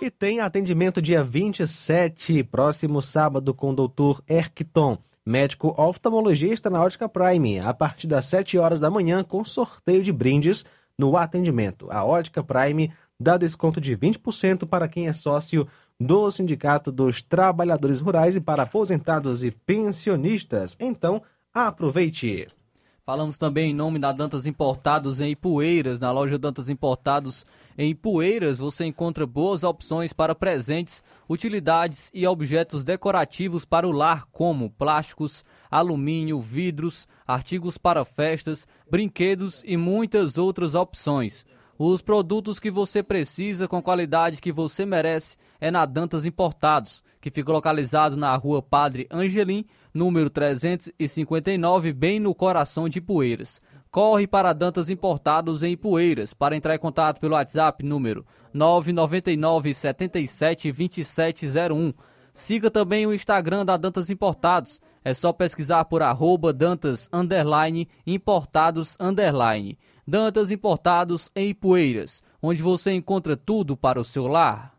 E 0.00 0.10
tem 0.10 0.40
atendimento 0.40 1.02
dia 1.02 1.22
27, 1.22 2.42
próximo 2.44 3.02
sábado, 3.02 3.52
com 3.52 3.72
o 3.72 3.88
Dr. 3.88 4.22
Erkton, 4.26 4.96
médico 5.26 5.74
oftalmologista 5.76 6.70
na 6.70 6.82
Ótica 6.82 7.10
Prime, 7.10 7.60
a 7.60 7.74
partir 7.74 8.06
das 8.06 8.24
7 8.24 8.56
horas 8.56 8.80
da 8.80 8.88
manhã, 8.88 9.22
com 9.22 9.44
sorteio 9.44 10.02
de 10.02 10.14
brindes 10.14 10.64
no 10.98 11.14
atendimento. 11.14 11.88
A 11.90 12.02
Ótica 12.04 12.42
Prime 12.42 12.90
dá 13.20 13.36
desconto 13.36 13.82
de 13.82 13.94
20% 13.94 14.66
para 14.66 14.88
quem 14.88 15.08
é 15.08 15.12
sócio 15.12 15.68
do 16.00 16.30
Sindicato 16.30 16.90
dos 16.90 17.22
Trabalhadores 17.22 18.00
Rurais 18.00 18.36
e 18.36 18.40
para 18.40 18.64
aposentados 18.64 19.42
e 19.44 19.50
pensionistas. 19.50 20.76
Então, 20.80 21.22
aproveite! 21.52 22.48
Falamos 23.06 23.36
também 23.36 23.70
em 23.70 23.74
nome 23.74 23.98
da 23.98 24.12
Dantas 24.12 24.46
Importados 24.46 25.20
em 25.20 25.32
Ipueiras. 25.32 26.00
Na 26.00 26.10
loja 26.10 26.38
Dantas 26.38 26.70
Importados 26.70 27.44
em 27.76 27.90
Ipueiras 27.90 28.56
você 28.56 28.86
encontra 28.86 29.26
boas 29.26 29.62
opções 29.62 30.10
para 30.10 30.34
presentes, 30.34 31.04
utilidades 31.28 32.10
e 32.14 32.26
objetos 32.26 32.82
decorativos 32.82 33.66
para 33.66 33.86
o 33.86 33.92
lar, 33.92 34.24
como 34.32 34.70
plásticos, 34.70 35.44
alumínio, 35.70 36.40
vidros, 36.40 37.06
artigos 37.26 37.76
para 37.76 38.06
festas, 38.06 38.66
brinquedos 38.90 39.62
e 39.66 39.76
muitas 39.76 40.38
outras 40.38 40.74
opções. 40.74 41.44
Os 41.76 42.02
produtos 42.02 42.60
que 42.60 42.70
você 42.70 43.02
precisa 43.02 43.66
com 43.66 43.82
qualidade 43.82 44.40
que 44.40 44.52
você 44.52 44.86
merece 44.86 45.36
é 45.60 45.72
na 45.72 45.84
Dantas 45.84 46.24
Importados, 46.24 47.02
que 47.20 47.32
fica 47.32 47.50
localizado 47.50 48.16
na 48.16 48.34
rua 48.36 48.62
Padre 48.62 49.08
Angelim, 49.10 49.64
número 49.92 50.30
359, 50.30 51.92
bem 51.92 52.20
no 52.20 52.32
coração 52.32 52.88
de 52.88 53.00
Poeiras. 53.00 53.60
Corre 53.90 54.26
para 54.26 54.52
Dantas 54.52 54.88
Importados 54.88 55.64
em 55.64 55.76
Poeiras. 55.76 56.32
Para 56.32 56.56
entrar 56.56 56.76
em 56.76 56.78
contato 56.78 57.20
pelo 57.20 57.34
WhatsApp, 57.34 57.84
número 57.84 58.24
999 58.52 59.74
77 59.74 60.70
2701. 60.70 61.92
Siga 62.32 62.70
também 62.70 63.06
o 63.06 63.14
Instagram 63.14 63.64
da 63.64 63.76
Dantas 63.76 64.10
Importados. 64.10 64.80
É 65.04 65.12
só 65.12 65.32
pesquisar 65.32 65.84
por 65.84 66.02
arroba 66.02 66.52
Dantas 66.52 67.08
underline, 67.12 67.88
Importados 68.06 68.96
underline. 68.98 69.78
Dantas 70.06 70.50
Importados 70.50 71.30
em 71.34 71.48
Ipueiras, 71.48 72.22
onde 72.42 72.62
você 72.62 72.92
encontra 72.92 73.36
tudo 73.36 73.74
para 73.74 73.98
o 73.98 74.04
seu 74.04 74.26
lar. 74.26 74.74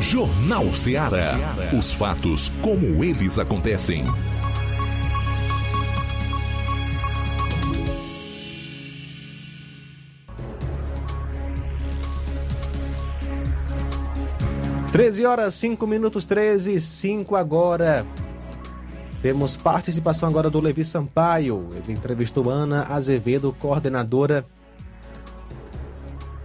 Jornal 0.00 0.74
Ceará. 0.74 1.36
Os 1.76 1.92
fatos 1.92 2.50
como 2.60 3.04
eles 3.04 3.38
acontecem. 3.38 4.04
Treze 14.90 15.24
horas, 15.24 15.54
cinco 15.54 15.86
minutos, 15.86 16.24
treze, 16.24 16.80
cinco 16.80 17.36
agora. 17.36 18.04
Temos 19.20 19.56
participação 19.56 20.28
agora 20.28 20.48
do 20.48 20.60
Levi 20.60 20.84
Sampaio. 20.84 21.68
Ele 21.72 21.92
entrevistou 21.92 22.48
Ana 22.48 22.84
Azevedo, 22.84 23.54
coordenadora 23.58 24.46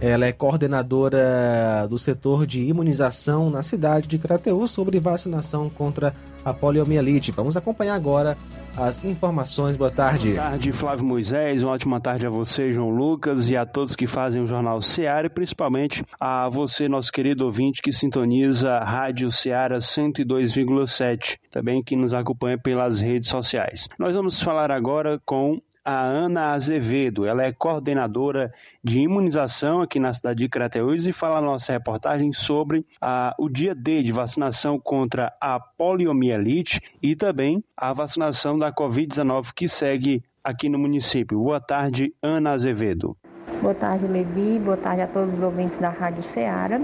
Ela 0.00 0.26
é 0.26 0.32
coordenadora 0.32 1.86
do 1.88 1.96
setor 1.98 2.46
de 2.46 2.60
imunização 2.62 3.48
na 3.48 3.62
cidade 3.62 4.06
de 4.08 4.18
Crateús 4.18 4.70
sobre 4.70 4.98
vacinação 5.00 5.70
contra 5.70 6.12
a 6.44 6.52
poliomielite. 6.52 7.32
Vamos 7.32 7.56
acompanhar 7.56 7.94
agora 7.94 8.36
as 8.76 9.02
informações. 9.04 9.76
Boa 9.76 9.90
tarde. 9.90 10.32
Boa 10.32 10.42
tarde, 10.42 10.72
Flávio 10.72 11.04
Moisés. 11.04 11.62
Uma 11.62 11.72
ótima 11.72 12.00
tarde 12.00 12.26
a 12.26 12.30
você, 12.30 12.72
João 12.72 12.90
Lucas, 12.90 13.48
e 13.48 13.56
a 13.56 13.64
todos 13.64 13.96
que 13.96 14.06
fazem 14.06 14.42
o 14.42 14.46
Jornal 14.46 14.82
Seara, 14.82 15.28
e 15.28 15.30
principalmente 15.30 16.04
a 16.20 16.48
você, 16.48 16.88
nosso 16.88 17.10
querido 17.10 17.46
ouvinte, 17.46 17.80
que 17.80 17.92
sintoniza 17.92 18.70
a 18.70 18.84
Rádio 18.84 19.30
Seara 19.32 19.78
102,7, 19.78 21.38
também 21.50 21.82
que 21.82 21.96
nos 21.96 22.12
acompanha 22.12 22.58
pelas 22.58 23.00
redes 23.00 23.30
sociais. 23.30 23.88
Nós 23.98 24.14
vamos 24.14 24.42
falar 24.42 24.70
agora 24.70 25.20
com 25.24 25.60
a 25.84 26.00
Ana 26.00 26.52
Azevedo. 26.52 27.26
Ela 27.26 27.44
é 27.44 27.52
coordenadora 27.52 28.52
de 28.82 29.00
imunização 29.00 29.82
aqui 29.82 30.00
na 30.00 30.14
cidade 30.14 30.38
de 30.38 30.48
Crateús 30.48 31.06
e 31.06 31.12
fala 31.12 31.40
na 31.40 31.48
nossa 31.48 31.72
reportagem 31.72 32.32
sobre 32.32 32.86
a, 33.00 33.34
o 33.38 33.48
dia 33.48 33.74
D 33.74 34.02
de 34.02 34.12
vacinação 34.12 34.78
contra 34.78 35.32
a 35.40 35.60
poliomielite 35.60 36.80
e 37.02 37.14
também 37.14 37.62
a 37.76 37.92
vacinação 37.92 38.58
da 38.58 38.72
Covid-19 38.72 39.52
que 39.54 39.68
segue 39.68 40.22
aqui 40.42 40.68
no 40.68 40.78
município. 40.78 41.38
Boa 41.38 41.60
tarde, 41.60 42.14
Ana 42.22 42.52
Azevedo. 42.52 43.16
Boa 43.64 43.74
tarde, 43.74 44.06
Levi. 44.06 44.58
Boa 44.58 44.76
tarde 44.76 45.00
a 45.00 45.06
todos 45.06 45.32
os 45.32 45.42
ouvintes 45.42 45.78
da 45.78 45.88
Rádio 45.88 46.22
Ceará. 46.22 46.78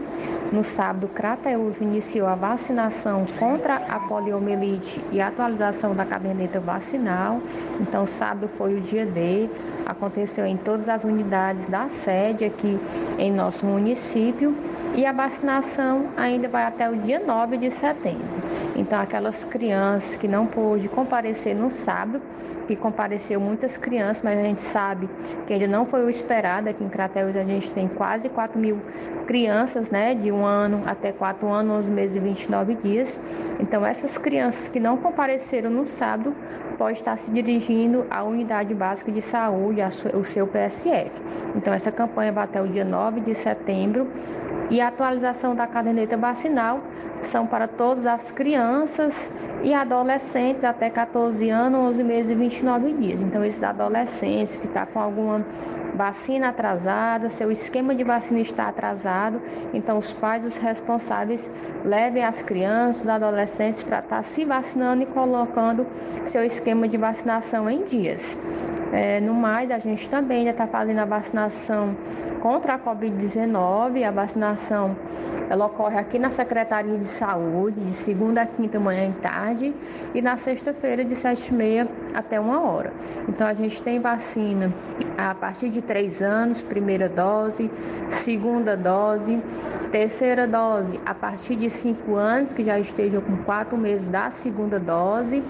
No 0.51 0.63
sábado, 0.63 1.09
Crateus 1.09 1.79
iniciou 1.79 2.27
a 2.27 2.35
vacinação 2.35 3.27
contra 3.39 3.77
a 3.77 4.01
poliomielite 4.09 5.05
e 5.13 5.21
a 5.21 5.29
atualização 5.29 5.95
da 5.95 6.07
caderneta 6.07 6.59
vacinal. 6.59 7.39
Então, 7.79 8.07
sábado 8.07 8.49
foi 8.49 8.79
o 8.79 8.81
dia 8.81 9.05
D. 9.05 9.51
Aconteceu 9.85 10.47
em 10.47 10.57
todas 10.57 10.89
as 10.89 11.05
unidades 11.05 11.67
da 11.67 11.91
sede 11.91 12.47
aqui 12.47 12.81
em 13.19 13.31
nosso 13.31 13.67
município. 13.67 14.57
E 14.95 15.05
a 15.05 15.13
vacinação 15.13 16.07
ainda 16.17 16.49
vai 16.49 16.65
até 16.65 16.89
o 16.89 16.97
dia 16.97 17.21
9 17.21 17.59
de 17.59 17.71
setembro. 17.71 18.41
Então, 18.75 18.99
aquelas 18.99 19.45
crianças 19.45 20.17
que 20.17 20.27
não 20.27 20.47
pôde 20.47 20.89
comparecer 20.89 21.55
no 21.55 21.71
sábado, 21.71 22.23
que 22.67 22.77
compareceu 22.77 23.41
muitas 23.41 23.77
crianças, 23.77 24.23
mas 24.23 24.39
a 24.39 24.43
gente 24.43 24.61
sabe 24.61 25.11
que 25.47 25.53
ainda 25.53 25.67
não 25.67 25.85
foi 25.85 26.05
o 26.05 26.09
esperado. 26.09 26.70
Aqui 26.71 26.85
em 26.85 26.89
Crateus 26.89 27.37
a 27.37 27.45
gente 27.45 27.71
tem 27.73 27.89
quase 27.89 28.29
4 28.29 28.59
mil 28.59 28.81
crianças, 29.27 29.91
né, 29.91 30.15
de 30.15 30.33
um 30.33 30.45
ano 30.45 30.83
até 30.87 31.13
4 31.13 31.49
anos, 31.49 31.87
11 31.87 31.91
meses 31.91 32.17
e 32.17 32.21
29 32.21 32.75
dias. 32.77 33.19
Então, 33.61 33.85
essas 33.85 34.19
crianças 34.19 34.69
que 34.69 34.81
não 34.81 34.97
compareceram 34.97 35.71
no 35.71 35.87
sábado 35.87 36.35
pode 36.79 36.99
estar 36.99 37.17
se 37.17 37.31
dirigindo 37.31 38.07
à 38.11 38.23
unidade 38.23 38.75
básica 38.75 39.13
de 39.13 39.21
saúde, 39.21 39.81
o 40.15 40.25
seu 40.25 40.47
PSF. 40.47 41.11
Então, 41.55 41.75
essa 41.75 41.93
campanha 41.93 42.33
vai 42.33 42.45
até 42.45 42.63
o 42.63 42.67
dia 42.67 42.85
9 42.85 43.21
de 43.21 43.35
setembro 43.35 44.09
e 44.71 44.81
a 44.81 44.89
atualização 44.89 45.55
da 45.55 45.67
caderneta 45.67 46.17
vacinal 46.17 46.81
são 47.23 47.47
para 47.47 47.69
todas 47.69 48.07
as 48.07 48.33
crianças 48.33 49.31
e 49.63 49.75
adolescentes 49.75 50.65
até 50.65 50.89
14 50.89 51.51
anos, 51.51 51.81
11 51.81 52.05
meses 52.05 52.33
e 52.33 52.35
29 52.35 52.93
dias. 52.95 53.21
Então, 53.21 53.45
esses 53.45 53.63
adolescentes 53.63 54.57
que 54.57 54.67
estão 54.67 54.87
tá 54.87 54.91
com 54.91 55.01
alguma 55.01 55.45
vacina 55.95 56.49
atrasada, 56.61 57.31
seu 57.31 57.51
esquema 57.51 57.95
de 57.95 58.05
vacina 58.05 58.39
está 58.41 58.69
atrasado, 58.69 59.41
então 59.73 59.97
os 59.97 60.13
pais, 60.13 60.45
os 60.45 60.59
responsáveis, 60.59 61.51
levem 61.85 62.23
as 62.23 62.43
crianças, 62.43 63.03
os 63.03 63.09
adolescentes 63.09 63.83
para 63.83 64.01
estar 64.01 64.17
tá 64.17 64.23
se 64.23 64.45
vacinando 64.45 65.03
e 65.03 65.07
colocando 65.07 65.87
seu 66.27 66.45
esquema 66.45 66.87
de 66.87 66.99
vacinação 66.99 67.69
em 67.69 67.85
dias. 67.85 68.37
É, 68.93 69.21
no 69.21 69.33
mais, 69.33 69.71
a 69.71 69.79
gente 69.79 70.11
também 70.11 70.49
está 70.49 70.67
fazendo 70.67 70.99
a 70.99 71.05
vacinação 71.05 71.97
contra 72.41 72.75
a 72.75 72.79
Covid-19. 72.79 74.03
A 74.03 74.11
vacinação 74.11 74.97
ela 75.49 75.67
ocorre 75.67 75.99
aqui 75.99 76.19
na 76.19 76.31
Secretaria 76.31 76.97
de 76.97 77.07
Saúde, 77.07 77.81
de 77.81 77.93
segunda 77.93 78.43
a 78.43 78.47
quinta 78.47 78.79
manhã 78.81 79.09
e 79.09 79.13
tarde, 79.21 79.75
e 80.15 80.23
na 80.23 80.37
sexta-feira, 80.37 81.05
de 81.05 81.15
sete 81.17 81.49
e 81.49 81.55
meia 81.55 81.89
até 82.15 82.39
uma 82.39 82.63
hora. 82.63 82.93
Então, 83.29 83.47
a 83.47 83.55
gente 83.55 83.83
tem 83.83 84.01
vacina 84.01 84.73
a 85.19 85.35
partir 85.35 85.69
de 85.71 85.83
três 85.83 86.23
anos, 86.23 86.40
primeira 86.69 87.09
dose, 87.09 87.71
segunda 88.09 88.77
dose, 88.77 89.43
terceira 89.93 90.47
dose 90.47 90.99
a 91.05 91.15
partir 91.15 91.57
de 91.57 91.69
cinco 91.69 92.15
anos, 92.17 92.53
que 92.53 92.65
já 92.65 92.79
estejam 92.79 93.21
com 93.21 93.37
quatro 93.45 93.77
meses 93.77 94.09
da 94.09 94.31
segunda 94.31 94.79
dose, 94.79 95.43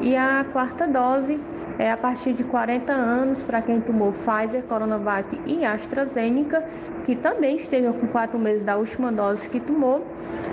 e 0.00 0.16
a 0.16 0.46
quarta 0.52 0.86
dose 0.86 1.40
é 1.78 1.90
a 1.90 1.96
partir 1.96 2.34
de 2.34 2.44
40 2.44 2.92
anos 2.92 3.42
para 3.42 3.62
quem 3.62 3.80
tomou 3.80 4.12
Pfizer, 4.12 4.62
Coronavac 4.64 5.40
e 5.46 5.64
AstraZeneca, 5.64 6.62
que 7.04 7.16
também 7.16 7.56
estejam 7.56 7.92
com 7.94 8.06
4 8.06 8.38
meses 8.38 8.62
da 8.62 8.76
última 8.76 9.10
dose 9.10 9.48
que 9.48 9.58
tomou, 9.58 10.06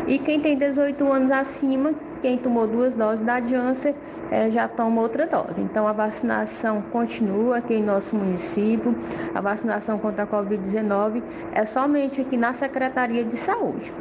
e 0.08 0.18
quem 0.18 0.40
tem 0.40 0.58
18 0.58 1.12
anos 1.12 1.30
acima, 1.30 1.94
quem 2.18 2.38
tomou 2.38 2.68
duas 2.68 2.94
doses 2.94 3.26
da 3.26 3.42
Janssen 3.42 3.96
é, 4.32 4.52
já 4.52 4.68
toma 4.68 5.02
outra 5.02 5.26
dose. 5.26 5.62
Então 5.62 5.88
a 5.88 5.94
vacinação 5.94 6.82
continua 6.92 7.58
aqui 7.58 7.76
em 7.76 7.84
nosso 7.84 8.16
município. 8.16 8.96
A 9.34 9.42
vacinação 9.42 9.98
contra 9.98 10.24
a 10.24 10.28
Covid-19 10.28 11.22
é 11.54 11.66
somente 11.66 12.22
aqui 12.22 12.38
na 12.38 12.54
Secretaria 12.54 13.24
de 13.24 13.38
Saúde. 13.38 13.94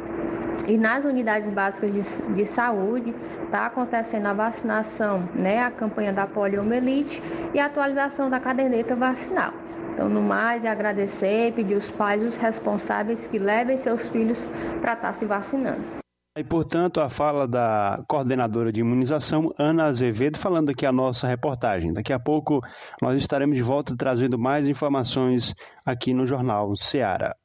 E 0.67 0.77
nas 0.77 1.05
unidades 1.05 1.49
básicas 1.49 1.93
de, 1.93 2.33
de 2.33 2.45
saúde 2.45 3.13
está 3.45 3.67
acontecendo 3.67 4.25
a 4.25 4.33
vacinação, 4.33 5.27
né, 5.39 5.63
a 5.63 5.71
campanha 5.71 6.11
da 6.11 6.25
poliomielite 6.25 7.21
e 7.53 7.59
a 7.59 7.67
atualização 7.67 8.29
da 8.29 8.39
caderneta 8.39 8.95
vacinal. 8.95 9.53
Então, 9.93 10.09
no 10.09 10.21
mais, 10.21 10.63
é 10.63 10.69
agradecer 10.69 11.53
pedir 11.53 11.75
aos 11.75 11.89
pais, 11.89 12.23
os 12.23 12.37
responsáveis 12.37 13.25
que 13.27 13.39
levem 13.39 13.77
seus 13.77 14.09
filhos 14.09 14.45
para 14.81 14.93
estar 14.93 15.07
tá 15.07 15.13
se 15.13 15.25
vacinando. 15.25 16.06
E, 16.37 16.43
portanto, 16.43 17.01
a 17.01 17.09
fala 17.09 17.47
da 17.47 18.03
coordenadora 18.07 18.71
de 18.71 18.81
imunização, 18.81 19.51
Ana 19.57 19.85
Azevedo, 19.85 20.37
falando 20.37 20.69
aqui 20.69 20.85
a 20.85 20.91
nossa 20.91 21.27
reportagem. 21.27 21.91
Daqui 21.91 22.13
a 22.13 22.19
pouco 22.19 22.61
nós 23.01 23.19
estaremos 23.19 23.55
de 23.55 23.63
volta 23.63 23.95
trazendo 23.97 24.37
mais 24.37 24.67
informações 24.67 25.55
aqui 25.83 26.13
no 26.13 26.27
Jornal 26.27 26.75
Seara. 26.75 27.35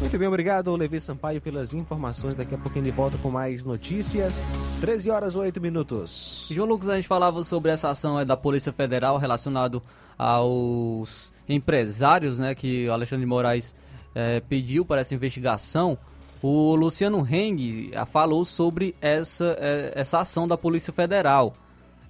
Muito 0.00 0.18
bem, 0.18 0.28
obrigado, 0.28 0.76
Levi 0.76 1.00
Sampaio, 1.00 1.40
pelas 1.40 1.72
informações. 1.72 2.34
Daqui 2.34 2.54
a 2.54 2.58
pouquinho 2.58 2.84
ele 2.84 2.92
volta 2.92 3.16
com 3.16 3.30
mais 3.30 3.64
notícias. 3.64 4.44
13 4.78 5.10
horas 5.10 5.34
8 5.34 5.62
minutos. 5.62 6.50
João 6.50 6.68
Lucas, 6.68 6.90
a 6.90 6.96
gente 6.96 7.08
falava 7.08 7.42
sobre 7.42 7.70
essa 7.70 7.88
ação 7.88 8.20
é, 8.20 8.24
da 8.26 8.36
Polícia 8.36 8.70
Federal 8.70 9.16
relacionado 9.16 9.82
aos 10.18 11.32
empresários, 11.48 12.38
né, 12.38 12.54
que 12.54 12.86
o 12.86 12.92
Alexandre 12.92 13.24
de 13.24 13.28
Moraes 13.30 13.74
é, 14.14 14.40
pediu 14.40 14.84
para 14.84 15.00
essa 15.00 15.14
investigação. 15.14 15.96
O 16.42 16.74
Luciano 16.74 17.26
Heng 17.26 17.90
é, 17.92 18.04
falou 18.04 18.44
sobre 18.44 18.94
essa, 19.00 19.56
é, 19.58 19.92
essa 19.94 20.20
ação 20.20 20.48
da 20.48 20.58
Polícia 20.58 20.92
Federal. 20.92 21.54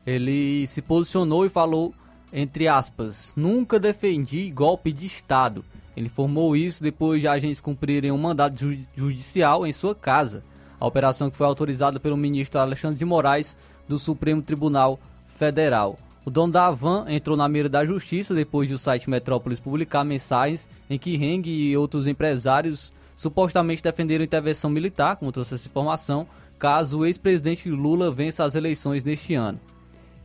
Ele 0.07 0.67
se 0.67 0.81
posicionou 0.81 1.45
e 1.45 1.51
falou, 1.51 1.95
entre 2.33 2.67
aspas, 2.67 3.33
nunca 3.37 3.79
defendi 3.79 4.51
golpe 4.51 4.91
de 4.91 5.07
Estado 5.07 5.65
ele 5.97 6.07
informou 6.07 6.57
isso 6.57 6.83
depois 6.83 7.21
de 7.21 7.29
agentes 7.29 7.61
cumprirem 7.61 8.11
um 8.11 8.19
mandado 8.19 8.59
judicial 8.97 9.67
em 9.67 9.73
sua 9.73 9.95
casa. 9.95 10.43
A 10.81 10.87
operação 10.87 11.31
que 11.31 11.37
foi 11.37 11.47
autorizada 11.47 12.01
pelo 12.01 12.17
ministro 12.17 12.61
Alexandre 12.61 12.99
de 12.99 13.05
Moraes 13.05 13.57
do 13.87 13.99
Supremo 13.99 14.43
Tribunal 14.43 14.99
Federal. 15.27 15.99
O 16.25 16.31
dono 16.31 16.53
da 16.53 16.67
Avan 16.67 17.05
entrou 17.09 17.37
na 17.37 17.49
mira 17.49 17.69
da 17.69 17.85
justiça 17.85 18.35
depois 18.35 18.69
de 18.69 18.75
o 18.75 18.79
site 18.79 19.11
Metrópolis 19.11 19.61
publicar 19.61 20.05
mensagens 20.05 20.69
em 20.89 20.99
que 20.99 21.15
Heng 21.15 21.43
e 21.47 21.77
outros 21.77 22.07
empresários 22.07 22.93
supostamente 23.23 23.83
defenderam 23.83 24.25
intervenção 24.25 24.69
militar, 24.69 25.15
como 25.15 25.31
trouxe 25.31 25.55
essa 25.55 25.69
informação, 25.69 26.27
caso 26.59 26.99
o 26.99 27.07
ex-presidente 27.07 27.71
Lula 27.71 28.11
vença 28.11 28.45
as 28.45 28.57
eleições 28.57 29.05
neste 29.05 29.35
ano. 29.35 29.61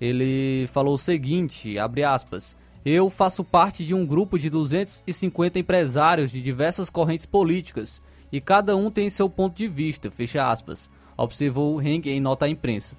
Ele 0.01 0.67
falou 0.73 0.95
o 0.95 0.97
seguinte, 0.97 1.77
abre 1.77 2.03
aspas, 2.03 2.57
eu 2.83 3.07
faço 3.09 3.43
parte 3.43 3.85
de 3.85 3.93
um 3.93 4.03
grupo 4.03 4.39
de 4.39 4.49
250 4.49 5.59
empresários 5.59 6.31
de 6.31 6.41
diversas 6.41 6.89
correntes 6.89 7.25
políticas 7.25 8.01
e 8.31 8.41
cada 8.41 8.75
um 8.75 8.89
tem 8.89 9.11
seu 9.11 9.29
ponto 9.29 9.55
de 9.55 9.67
vista, 9.67 10.09
fecha 10.09 10.49
aspas, 10.49 10.89
observou 11.15 11.79
Heng 11.79 12.01
em 12.09 12.19
nota 12.19 12.45
à 12.45 12.49
imprensa. 12.49 12.97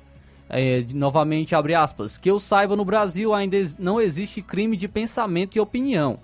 É, 0.49 0.85
novamente, 0.95 1.57
abre 1.57 1.75
aspas, 1.75 2.17
que 2.17 2.31
eu 2.31 2.39
saiba 2.39 2.77
no 2.77 2.85
Brasil 2.85 3.35
ainda 3.35 3.57
não 3.81 4.01
existe 4.01 4.43
crime 4.43 4.77
de 4.77 4.87
pensamento 4.87 5.57
e 5.57 5.61
opinião. 5.61 6.21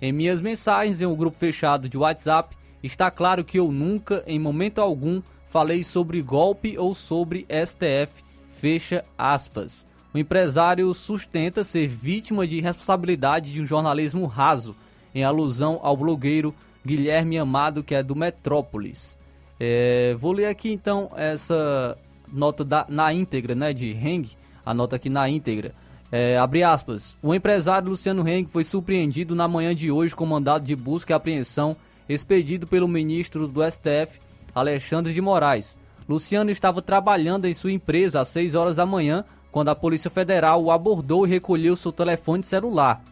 Em 0.00 0.12
minhas 0.12 0.40
mensagens 0.40 1.02
em 1.02 1.06
um 1.06 1.14
grupo 1.14 1.38
fechado 1.38 1.88
de 1.88 1.98
WhatsApp, 1.98 2.56
está 2.82 3.10
claro 3.10 3.44
que 3.44 3.58
eu 3.58 3.72
nunca, 3.72 4.22
em 4.26 4.38
momento 4.38 4.80
algum, 4.80 5.22
falei 5.46 5.82
sobre 5.82 6.22
golpe 6.22 6.78
ou 6.78 6.94
sobre 6.94 7.46
STF, 7.50 8.22
fecha 8.48 9.04
aspas. 9.16 9.86
O 10.12 10.18
empresário 10.18 10.92
sustenta 10.94 11.62
ser 11.62 11.86
vítima 11.86 12.46
de 12.46 12.60
responsabilidade 12.60 13.52
de 13.52 13.60
um 13.60 13.66
jornalismo 13.66 14.26
raso, 14.26 14.74
em 15.14 15.24
alusão 15.24 15.80
ao 15.82 15.96
blogueiro 15.96 16.54
Guilherme 16.84 17.38
Amado, 17.38 17.82
que 17.82 17.94
é 17.94 18.02
do 18.02 18.16
Metrópolis. 18.16 19.18
É, 19.60 20.14
vou 20.18 20.32
ler 20.32 20.46
aqui 20.46 20.72
então 20.72 21.10
essa 21.16 21.98
nota 22.32 22.64
da, 22.64 22.86
na 22.88 23.12
íntegra, 23.12 23.54
né, 23.54 23.72
de 23.72 23.90
Heng, 23.90 24.28
a 24.64 24.72
nota 24.72 24.96
aqui 24.96 25.10
na 25.10 25.28
íntegra. 25.28 25.74
É, 26.10 26.38
abre 26.38 26.62
aspas. 26.62 27.16
O 27.22 27.34
empresário 27.34 27.88
Luciano 27.88 28.26
Heng 28.26 28.46
foi 28.46 28.64
surpreendido 28.64 29.34
na 29.34 29.46
manhã 29.46 29.74
de 29.74 29.90
hoje 29.90 30.16
com 30.16 30.24
mandado 30.24 30.64
de 30.64 30.74
busca 30.74 31.12
e 31.12 31.14
apreensão 31.14 31.76
expedido 32.08 32.66
pelo 32.66 32.88
ministro 32.88 33.46
do 33.46 33.60
STF, 33.62 34.20
Alexandre 34.54 35.12
de 35.12 35.20
Moraes. 35.20 35.78
Luciano 36.08 36.50
estava 36.50 36.80
trabalhando 36.80 37.46
em 37.46 37.54
sua 37.54 37.72
empresa 37.72 38.20
às 38.20 38.28
6 38.28 38.54
horas 38.54 38.76
da 38.76 38.86
manhã 38.86 39.24
quando 39.50 39.68
a 39.68 39.74
Polícia 39.74 40.10
Federal 40.10 40.62
o 40.62 40.70
abordou 40.70 41.26
e 41.26 41.30
recolheu 41.30 41.76
seu 41.76 41.92
telefone 41.92 42.42
celular. 42.42 43.02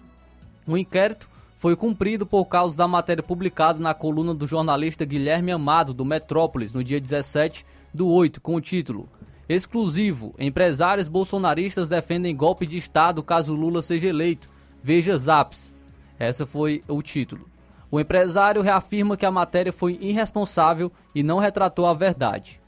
O 0.67 0.77
inquérito 0.77 1.29
foi 1.57 1.77
cumprido 1.77 2.27
por 2.27 2.47
causa 2.47 2.77
da 2.77 2.89
matéria 2.89 3.23
publicada 3.23 3.79
na 3.79 3.95
coluna 3.95 4.35
do 4.35 4.47
jornalista 4.47 5.05
Guilherme 5.05 5.53
Amado, 5.53 5.95
do 5.95 6.05
Metrópolis, 6.05 6.73
no 6.73 6.85
dia 6.85 7.01
17 7.01 7.67
do 7.93 8.09
8, 8.09 8.41
com 8.41 8.55
o 8.55 8.61
título 8.61 9.09
Exclusivo: 9.49 10.35
Empresários 10.39 11.09
bolsonaristas 11.09 11.89
defendem 11.89 12.35
golpe 12.35 12.67
de 12.67 12.77
Estado 12.77 13.23
caso 13.23 13.55
Lula 13.55 13.81
seja 13.83 14.09
eleito. 14.09 14.49
Veja 14.83 15.17
Zaps. 15.17 15.75
Essa 16.19 16.47
foi 16.47 16.83
o 16.89 17.03
título. 17.03 17.49
O 17.91 18.01
empresário 18.01 18.63
reafirma 18.63 19.17
que 19.17 19.27
a 19.27 19.31
matéria 19.31 19.73
foi 19.73 19.99
irresponsável 20.01 20.91
e 21.15 21.23
não 21.23 21.39
retratou 21.39 21.87
a 21.87 21.95
verdade. 21.95 22.61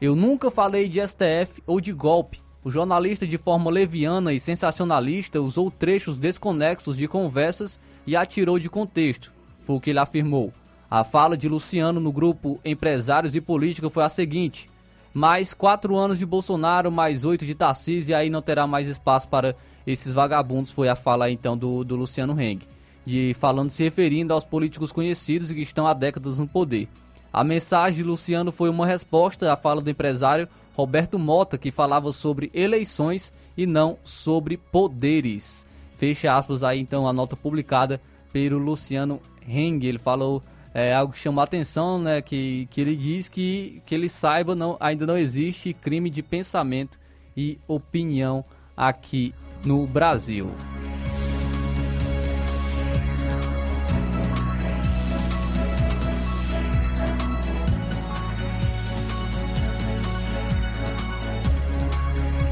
Eu 0.00 0.14
nunca 0.14 0.50
falei 0.50 0.88
de 0.88 1.00
STF 1.06 1.62
ou 1.66 1.80
de 1.80 1.92
golpe. 1.92 2.42
O 2.62 2.70
jornalista, 2.70 3.26
de 3.26 3.38
forma 3.38 3.70
leviana 3.70 4.32
e 4.32 4.40
sensacionalista, 4.40 5.40
usou 5.40 5.70
trechos 5.70 6.18
desconexos 6.18 6.96
de 6.96 7.06
conversas 7.06 7.80
e 8.06 8.16
atirou 8.16 8.58
de 8.58 8.68
contexto. 8.68 9.32
Foi 9.64 9.76
o 9.76 9.80
que 9.80 9.90
ele 9.90 9.98
afirmou. 9.98 10.52
A 10.90 11.04
fala 11.04 11.36
de 11.36 11.48
Luciano 11.48 12.00
no 12.00 12.12
grupo 12.12 12.60
Empresários 12.64 13.34
e 13.34 13.40
Política 13.40 13.88
foi 13.88 14.04
a 14.04 14.08
seguinte: 14.08 14.68
mais 15.12 15.54
quatro 15.54 15.96
anos 15.96 16.18
de 16.18 16.26
Bolsonaro, 16.26 16.90
mais 16.90 17.24
oito 17.24 17.46
de 17.46 17.54
Tarcísio, 17.54 18.12
e 18.12 18.14
aí 18.14 18.28
não 18.28 18.42
terá 18.42 18.66
mais 18.66 18.88
espaço 18.88 19.28
para 19.28 19.54
esses 19.86 20.12
vagabundos, 20.12 20.70
foi 20.70 20.88
a 20.88 20.96
fala 20.96 21.30
então 21.30 21.56
do, 21.56 21.84
do 21.84 21.96
Luciano 21.96 22.40
Heng, 22.40 22.60
de 23.04 23.34
falando 23.34 23.70
se 23.70 23.82
referindo 23.82 24.32
aos 24.32 24.44
políticos 24.44 24.92
conhecidos 24.92 25.50
e 25.50 25.54
que 25.54 25.62
estão 25.62 25.86
há 25.86 25.92
décadas 25.92 26.38
no 26.38 26.46
poder. 26.46 26.88
A 27.32 27.42
mensagem 27.42 27.98
de 27.98 28.02
Luciano 28.04 28.52
foi 28.52 28.68
uma 28.68 28.86
resposta 28.86 29.52
à 29.52 29.56
fala 29.56 29.82
do 29.82 29.90
empresário 29.90 30.48
Roberto 30.74 31.18
Mota, 31.18 31.58
que 31.58 31.70
falava 31.70 32.12
sobre 32.12 32.50
eleições 32.54 33.32
e 33.56 33.66
não 33.66 33.98
sobre 34.04 34.56
poderes. 34.56 35.66
Fecha 35.92 36.36
aspas 36.36 36.62
aí 36.62 36.80
então 36.80 37.06
a 37.06 37.12
nota 37.12 37.36
publicada 37.36 38.00
pelo 38.32 38.58
Luciano 38.58 39.20
Heng. 39.46 39.84
Ele 39.84 39.98
falou 39.98 40.42
é 40.74 40.92
algo 40.92 41.12
que 41.12 41.20
chama 41.20 41.40
a 41.40 41.44
atenção, 41.44 42.00
né? 42.00 42.20
Que, 42.20 42.66
que 42.66 42.80
ele 42.80 42.96
diz 42.96 43.28
que, 43.28 43.80
que 43.86 43.94
ele 43.94 44.08
saiba, 44.08 44.56
não, 44.56 44.76
ainda 44.80 45.06
não 45.06 45.16
existe 45.16 45.72
crime 45.72 46.10
de 46.10 46.20
pensamento 46.20 46.98
e 47.36 47.58
opinião 47.68 48.44
aqui 48.76 49.32
no 49.64 49.86
Brasil. 49.86 50.50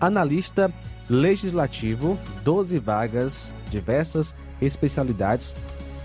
analista 0.00 0.72
legislativo, 1.08 2.18
12 2.42 2.76
vagas, 2.78 3.54
diversas 3.70 4.34
especialidades. 4.60 5.54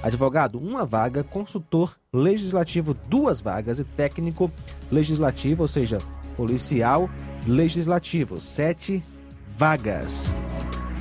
Advogado, 0.03 0.59
uma 0.59 0.85
vaga, 0.85 1.23
consultor 1.23 1.97
legislativo, 2.13 2.93
duas 2.93 3.41
vagas, 3.41 3.79
e 3.79 3.83
técnico 3.83 4.51
legislativo, 4.91 5.63
ou 5.63 5.67
seja, 5.67 5.97
policial 6.35 7.09
legislativo, 7.47 8.39
sete 8.39 9.03
vagas. 9.47 10.35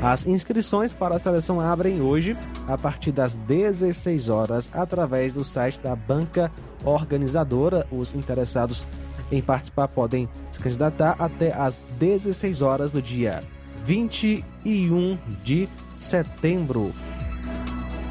As 0.04 0.26
inscrições 0.26 0.92
para 0.92 1.16
a 1.16 1.18
seleção 1.18 1.58
abrem 1.58 2.02
hoje, 2.02 2.36
a 2.68 2.76
partir 2.76 3.10
das 3.10 3.36
16 3.36 4.28
horas, 4.28 4.68
através 4.70 5.32
do 5.32 5.42
site 5.42 5.80
da 5.80 5.96
banca 5.96 6.52
organizadora. 6.84 7.86
Os 7.90 8.14
interessados 8.14 8.84
em 9.32 9.40
participar 9.40 9.88
podem 9.88 10.28
se 10.52 10.60
candidatar 10.60 11.16
até 11.18 11.54
às 11.54 11.80
16 11.98 12.60
horas 12.60 12.92
do 12.92 13.00
dia 13.00 13.42
21 13.82 15.16
de 15.42 15.66
setembro. 15.98 16.92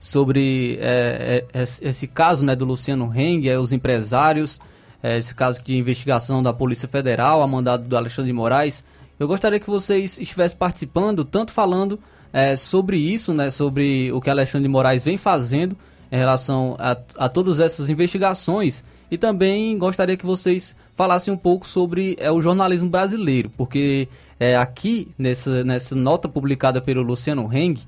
sobre 0.01 0.79
é, 0.81 1.45
é, 1.53 1.61
esse 1.61 2.07
caso 2.07 2.43
né, 2.43 2.55
do 2.55 2.65
Luciano 2.65 3.13
Heng, 3.15 3.47
é, 3.47 3.59
os 3.59 3.71
empresários, 3.71 4.59
é, 5.01 5.19
esse 5.19 5.35
caso 5.35 5.63
de 5.63 5.77
investigação 5.77 6.41
da 6.41 6.51
Polícia 6.51 6.87
Federal, 6.87 7.43
a 7.43 7.47
mandado 7.47 7.87
do 7.87 7.95
Alexandre 7.95 8.31
de 8.31 8.33
Moraes. 8.33 8.83
Eu 9.19 9.27
gostaria 9.27 9.59
que 9.59 9.69
vocês 9.69 10.17
estivessem 10.17 10.57
participando, 10.57 11.23
tanto 11.23 11.51
falando 11.51 11.99
é, 12.33 12.55
sobre 12.55 12.97
isso, 12.97 13.31
né, 13.31 13.51
sobre 13.51 14.11
o 14.11 14.19
que 14.19 14.31
Alexandre 14.31 14.67
de 14.67 14.71
Moraes 14.71 15.03
vem 15.03 15.19
fazendo 15.19 15.77
em 16.11 16.17
relação 16.17 16.75
a, 16.79 16.97
a 17.17 17.29
todas 17.29 17.59
essas 17.59 17.87
investigações, 17.87 18.83
e 19.11 19.19
também 19.19 19.77
gostaria 19.77 20.17
que 20.17 20.25
vocês 20.25 20.75
falassem 20.95 21.31
um 21.31 21.37
pouco 21.37 21.67
sobre 21.67 22.17
é, 22.19 22.31
o 22.31 22.41
jornalismo 22.41 22.89
brasileiro, 22.89 23.51
porque 23.55 24.07
é, 24.39 24.57
aqui 24.57 25.09
nessa, 25.15 25.63
nessa 25.63 25.93
nota 25.93 26.27
publicada 26.27 26.81
pelo 26.81 27.03
Luciano 27.03 27.47
Heng, 27.53 27.79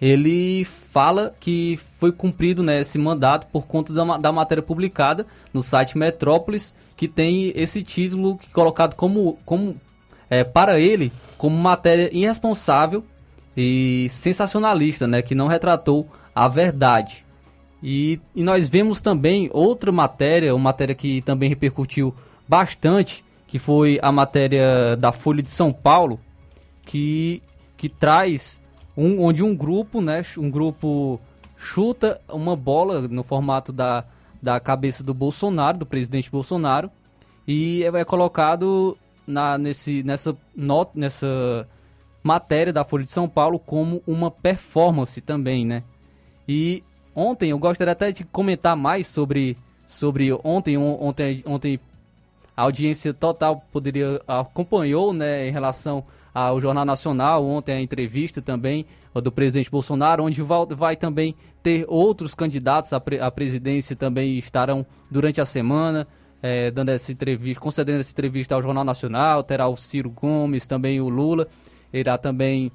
ele 0.00 0.64
fala 0.64 1.34
que 1.38 1.78
foi 1.98 2.10
cumprido 2.10 2.62
né, 2.62 2.80
esse 2.80 2.98
mandato 2.98 3.46
por 3.48 3.66
conta 3.66 3.92
da, 3.92 4.16
da 4.16 4.32
matéria 4.32 4.62
publicada 4.62 5.26
no 5.52 5.60
site 5.62 5.98
Metrópolis, 5.98 6.74
que 6.96 7.06
tem 7.06 7.52
esse 7.54 7.82
título 7.82 8.38
colocado 8.52 8.94
como, 8.94 9.38
como 9.44 9.76
é, 10.30 10.42
para 10.42 10.80
ele 10.80 11.12
como 11.36 11.56
matéria 11.56 12.08
irresponsável 12.12 13.04
e 13.56 14.06
sensacionalista, 14.08 15.06
né, 15.06 15.20
que 15.20 15.34
não 15.34 15.46
retratou 15.46 16.08
a 16.34 16.48
verdade. 16.48 17.26
E, 17.82 18.20
e 18.34 18.42
nós 18.42 18.68
vemos 18.68 19.00
também 19.00 19.50
outra 19.52 19.90
matéria, 19.92 20.54
uma 20.54 20.64
matéria 20.64 20.94
que 20.94 21.20
também 21.22 21.48
repercutiu 21.48 22.14
bastante, 22.48 23.24
que 23.46 23.58
foi 23.58 23.98
a 24.02 24.12
matéria 24.12 24.96
da 24.96 25.12
Folha 25.12 25.42
de 25.42 25.50
São 25.50 25.72
Paulo, 25.72 26.20
que, 26.86 27.42
que 27.76 27.88
traz 27.88 28.60
um, 28.96 29.22
onde 29.22 29.42
um 29.42 29.54
grupo, 29.54 30.00
né, 30.00 30.22
um 30.36 30.50
grupo 30.50 31.20
chuta 31.56 32.20
uma 32.28 32.56
bola 32.56 33.02
no 33.02 33.22
formato 33.22 33.72
da, 33.72 34.04
da 34.42 34.58
cabeça 34.58 35.04
do 35.04 35.12
Bolsonaro, 35.12 35.78
do 35.78 35.86
presidente 35.86 36.30
Bolsonaro, 36.30 36.90
e 37.46 37.82
é 37.84 38.04
colocado 38.04 38.96
na, 39.26 39.58
nesse, 39.58 40.02
nessa, 40.02 40.36
not, 40.56 40.90
nessa 40.94 41.68
matéria 42.22 42.72
da 42.72 42.84
Folha 42.84 43.04
de 43.04 43.10
São 43.10 43.28
Paulo 43.28 43.58
como 43.58 44.02
uma 44.06 44.30
performance 44.30 45.20
também, 45.20 45.64
né? 45.64 45.82
E 46.48 46.82
ontem 47.14 47.50
eu 47.50 47.58
gostaria 47.58 47.92
até 47.92 48.12
de 48.12 48.24
comentar 48.24 48.76
mais 48.76 49.06
sobre, 49.06 49.56
sobre 49.86 50.32
ontem, 50.44 50.76
ontem, 50.76 51.42
ontem 51.46 51.80
a 52.56 52.62
audiência 52.62 53.14
total 53.14 53.64
poderia 53.72 54.20
acompanhou, 54.26 55.12
né, 55.12 55.48
em 55.48 55.50
relação 55.50 56.04
ao 56.32 56.60
Jornal 56.60 56.84
Nacional, 56.84 57.44
ontem 57.44 57.72
a 57.72 57.80
entrevista 57.80 58.40
também 58.40 58.86
do 59.14 59.32
presidente 59.32 59.70
Bolsonaro, 59.70 60.24
onde 60.24 60.40
vai, 60.42 60.96
também 60.96 61.34
ter 61.62 61.84
outros 61.88 62.34
candidatos 62.34 62.92
à 62.92 63.30
presidência 63.30 63.96
também 63.96 64.38
estarão 64.38 64.86
durante 65.10 65.40
a 65.40 65.44
semana 65.44 66.06
é, 66.42 66.70
dando 66.70 66.90
essa 66.90 67.12
entrevista, 67.12 67.60
concedendo 67.60 68.00
essa 68.00 68.12
entrevista 68.12 68.54
ao 68.54 68.62
Jornal 68.62 68.84
Nacional, 68.84 69.42
terá 69.42 69.68
o 69.68 69.76
Ciro 69.76 70.10
Gomes, 70.10 70.66
também 70.66 71.00
o 71.00 71.08
Lula, 71.08 71.46
irá 71.92 72.16
também 72.16 72.72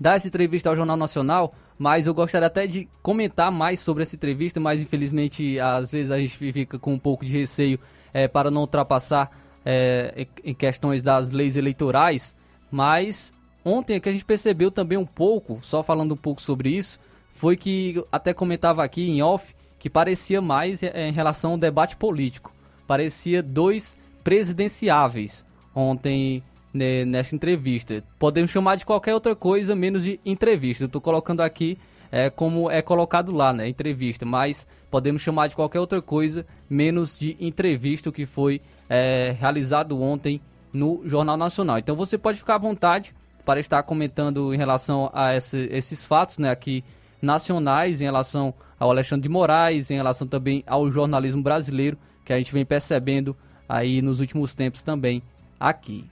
dar 0.00 0.16
essa 0.16 0.28
entrevista 0.28 0.68
ao 0.68 0.76
Jornal 0.76 0.96
Nacional, 0.96 1.54
mas 1.78 2.06
eu 2.06 2.14
gostaria 2.14 2.46
até 2.46 2.66
de 2.66 2.88
comentar 3.02 3.52
mais 3.52 3.80
sobre 3.80 4.02
essa 4.02 4.16
entrevista, 4.16 4.58
mas 4.58 4.82
infelizmente 4.82 5.58
às 5.60 5.90
vezes 5.90 6.10
a 6.10 6.18
gente 6.18 6.36
fica 6.36 6.78
com 6.78 6.94
um 6.94 6.98
pouco 6.98 7.24
de 7.24 7.36
receio 7.36 7.78
é, 8.12 8.26
para 8.26 8.50
não 8.50 8.62
ultrapassar 8.62 9.30
é, 9.64 10.26
em 10.42 10.54
questões 10.54 11.02
das 11.02 11.30
leis 11.30 11.56
eleitorais, 11.56 12.34
mas 12.70 13.32
ontem 13.64 13.94
é 13.94 14.00
que 14.00 14.08
a 14.08 14.12
gente 14.12 14.24
percebeu 14.24 14.70
também 14.70 14.98
um 14.98 15.06
pouco, 15.06 15.58
só 15.62 15.82
falando 15.82 16.12
um 16.12 16.16
pouco 16.16 16.40
sobre 16.40 16.70
isso, 16.70 17.00
foi 17.30 17.56
que 17.56 18.02
até 18.10 18.32
comentava 18.32 18.82
aqui 18.82 19.08
em 19.08 19.22
off 19.22 19.54
que 19.78 19.90
parecia 19.90 20.40
mais 20.40 20.82
é, 20.82 21.08
em 21.08 21.12
relação 21.12 21.52
ao 21.52 21.58
debate 21.58 21.96
político. 21.96 22.52
Parecia 22.86 23.42
dois 23.42 23.96
presidenciáveis 24.24 25.44
ontem 25.74 26.42
né, 26.72 27.04
nessa 27.04 27.34
entrevista. 27.34 28.02
Podemos 28.18 28.50
chamar 28.50 28.76
de 28.76 28.86
qualquer 28.86 29.14
outra 29.14 29.36
coisa 29.36 29.76
menos 29.76 30.02
de 30.02 30.18
entrevista. 30.24 30.88
Tô 30.88 31.00
colocando 31.00 31.40
aqui 31.40 31.78
é, 32.10 32.30
como 32.30 32.70
é 32.70 32.80
colocado 32.82 33.32
lá, 33.32 33.52
né? 33.52 33.68
Entrevista, 33.68 34.24
mas 34.24 34.66
podemos 34.90 35.22
chamar 35.22 35.48
de 35.48 35.56
qualquer 35.56 35.80
outra 35.80 36.00
coisa 36.00 36.46
menos 36.68 37.18
de 37.18 37.36
entrevista 37.38 38.10
que 38.10 38.26
foi 38.26 38.60
é, 38.88 39.36
realizado 39.38 40.00
ontem 40.00 40.40
no 40.76 41.00
Jornal 41.04 41.36
Nacional. 41.36 41.78
Então 41.78 41.96
você 41.96 42.18
pode 42.18 42.38
ficar 42.38 42.56
à 42.56 42.58
vontade 42.58 43.14
para 43.44 43.58
estar 43.58 43.82
comentando 43.82 44.52
em 44.52 44.56
relação 44.56 45.10
a 45.12 45.34
esse, 45.34 45.68
esses 45.72 46.04
fatos, 46.04 46.38
né? 46.38 46.50
Aqui 46.50 46.84
nacionais, 47.22 48.00
em 48.00 48.04
relação 48.04 48.52
ao 48.78 48.90
Alexandre 48.90 49.22
de 49.22 49.28
Moraes, 49.28 49.90
em 49.90 49.96
relação 49.96 50.26
também 50.26 50.62
ao 50.66 50.90
jornalismo 50.90 51.42
brasileiro, 51.42 51.96
que 52.24 52.32
a 52.32 52.36
gente 52.36 52.52
vem 52.52 52.64
percebendo 52.64 53.34
aí 53.68 54.02
nos 54.02 54.20
últimos 54.20 54.54
tempos 54.54 54.82
também 54.82 55.22
aqui. 55.58 56.04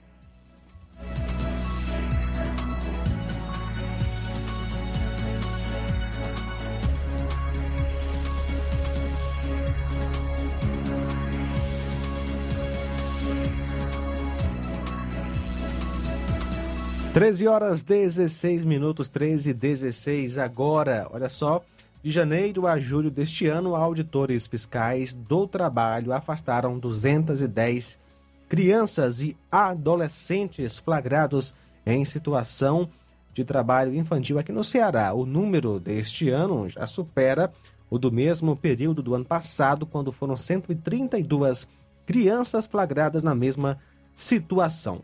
13 17.15 17.47
horas 17.47 17.81
16 17.81 18.65
minutos, 18.65 19.07
13 19.07 19.51
e 19.51 19.53
16 19.53 20.37
agora. 20.37 21.07
Olha 21.13 21.29
só, 21.29 21.63
de 22.03 22.11
janeiro 22.11 22.67
a 22.67 22.77
julho 22.77 23.09
deste 23.09 23.47
ano, 23.47 23.73
auditores 23.73 24.47
fiscais 24.47 25.13
do 25.13 25.47
trabalho 25.47 26.11
afastaram 26.11 26.77
210 26.77 27.97
crianças 28.49 29.21
e 29.21 29.37
adolescentes 29.49 30.77
flagrados 30.77 31.55
em 31.85 32.03
situação 32.03 32.89
de 33.33 33.45
trabalho 33.45 33.95
infantil 33.95 34.37
aqui 34.37 34.51
no 34.51 34.61
Ceará. 34.61 35.13
O 35.13 35.25
número 35.25 35.79
deste 35.79 36.29
ano 36.29 36.67
já 36.67 36.85
supera 36.85 37.49
o 37.89 37.97
do 37.97 38.11
mesmo 38.11 38.57
período 38.57 39.01
do 39.01 39.15
ano 39.15 39.23
passado, 39.23 39.85
quando 39.85 40.11
foram 40.11 40.35
132 40.35 41.65
crianças 42.05 42.67
flagradas 42.67 43.23
na 43.23 43.33
mesma 43.33 43.79
situação. 44.13 45.01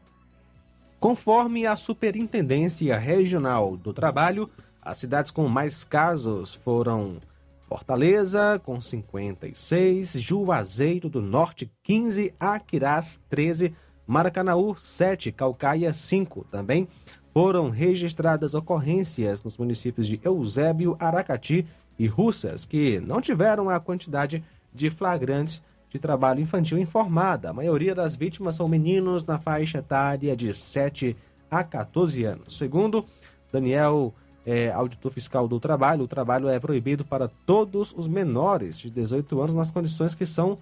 Conforme 1.02 1.66
a 1.66 1.76
Superintendência 1.76 2.96
Regional 2.96 3.76
do 3.76 3.92
Trabalho, 3.92 4.48
as 4.80 4.98
cidades 4.98 5.32
com 5.32 5.48
mais 5.48 5.84
casos 5.84 6.54
foram 6.54 7.18
Fortaleza, 7.62 8.62
com 8.64 8.80
56, 8.80 10.22
Juazeiro 10.22 11.10
do 11.10 11.20
Norte, 11.20 11.72
15, 11.82 12.36
Aquirás, 12.40 13.20
13, 13.32 13.74
Maracanaú, 14.06 14.76
7, 14.78 15.32
Calcaia, 15.32 15.92
5. 15.92 16.46
Também 16.52 16.88
foram 17.34 17.72
registradas 17.72 18.54
ocorrências 18.54 19.42
nos 19.42 19.58
municípios 19.58 20.06
de 20.06 20.22
Eusébio, 20.24 20.96
Aracati 21.00 21.66
e 21.98 22.06
Russas, 22.06 22.64
que 22.64 23.00
não 23.00 23.20
tiveram 23.20 23.72
a 23.72 23.80
quantidade 23.80 24.44
de 24.72 24.92
flagrantes 24.92 25.64
de 25.92 26.00
trabalho 26.00 26.40
infantil 26.40 26.80
informada. 26.80 27.50
A 27.50 27.54
maioria 27.54 27.94
das 27.94 28.16
vítimas 28.16 28.56
são 28.56 28.68
meninos 28.68 29.26
na 29.26 29.38
faixa 29.38 29.80
etária 29.80 30.36
de 30.36 30.54
7 30.54 31.16
a 31.50 31.64
14 31.64 32.24
anos. 32.24 32.58
Segundo 32.58 33.06
Daniel, 33.52 34.14
é, 34.46 34.72
auditor 34.72 35.12
fiscal 35.12 35.48
do 35.48 35.60
trabalho, 35.60 36.06
o 36.06 36.08
trabalho 36.08 36.48
é 36.48 36.60
proibido 36.60 37.04
para 37.04 37.30
todos 37.46 37.94
os 37.96 38.08
menores 38.08 38.80
de 38.80 38.90
18 38.90 39.42
anos 39.42 39.54
nas 39.54 39.70
condições 39.70 40.16
que 40.16 40.26
são 40.26 40.58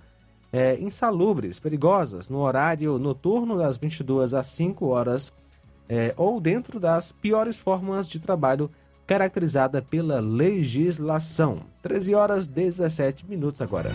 é, 0.52 0.80
insalubres, 0.80 1.60
perigosas, 1.60 2.28
no 2.28 2.40
horário 2.40 2.98
noturno 2.98 3.56
das 3.56 3.78
22 3.78 4.34
às 4.34 4.48
5 4.50 4.88
horas 4.88 5.32
é, 5.88 6.12
ou 6.18 6.42
dentro 6.42 6.80
das 6.80 7.12
piores 7.12 7.60
formas 7.60 8.10
de 8.10 8.20
trabalho 8.20 8.70
caracterizada 9.06 9.82
pela 9.82 10.20
legislação. 10.20 11.62
13 11.84 12.16
horas 12.16 12.48
17 12.48 13.28
minutos 13.28 13.62
agora. 13.62 13.90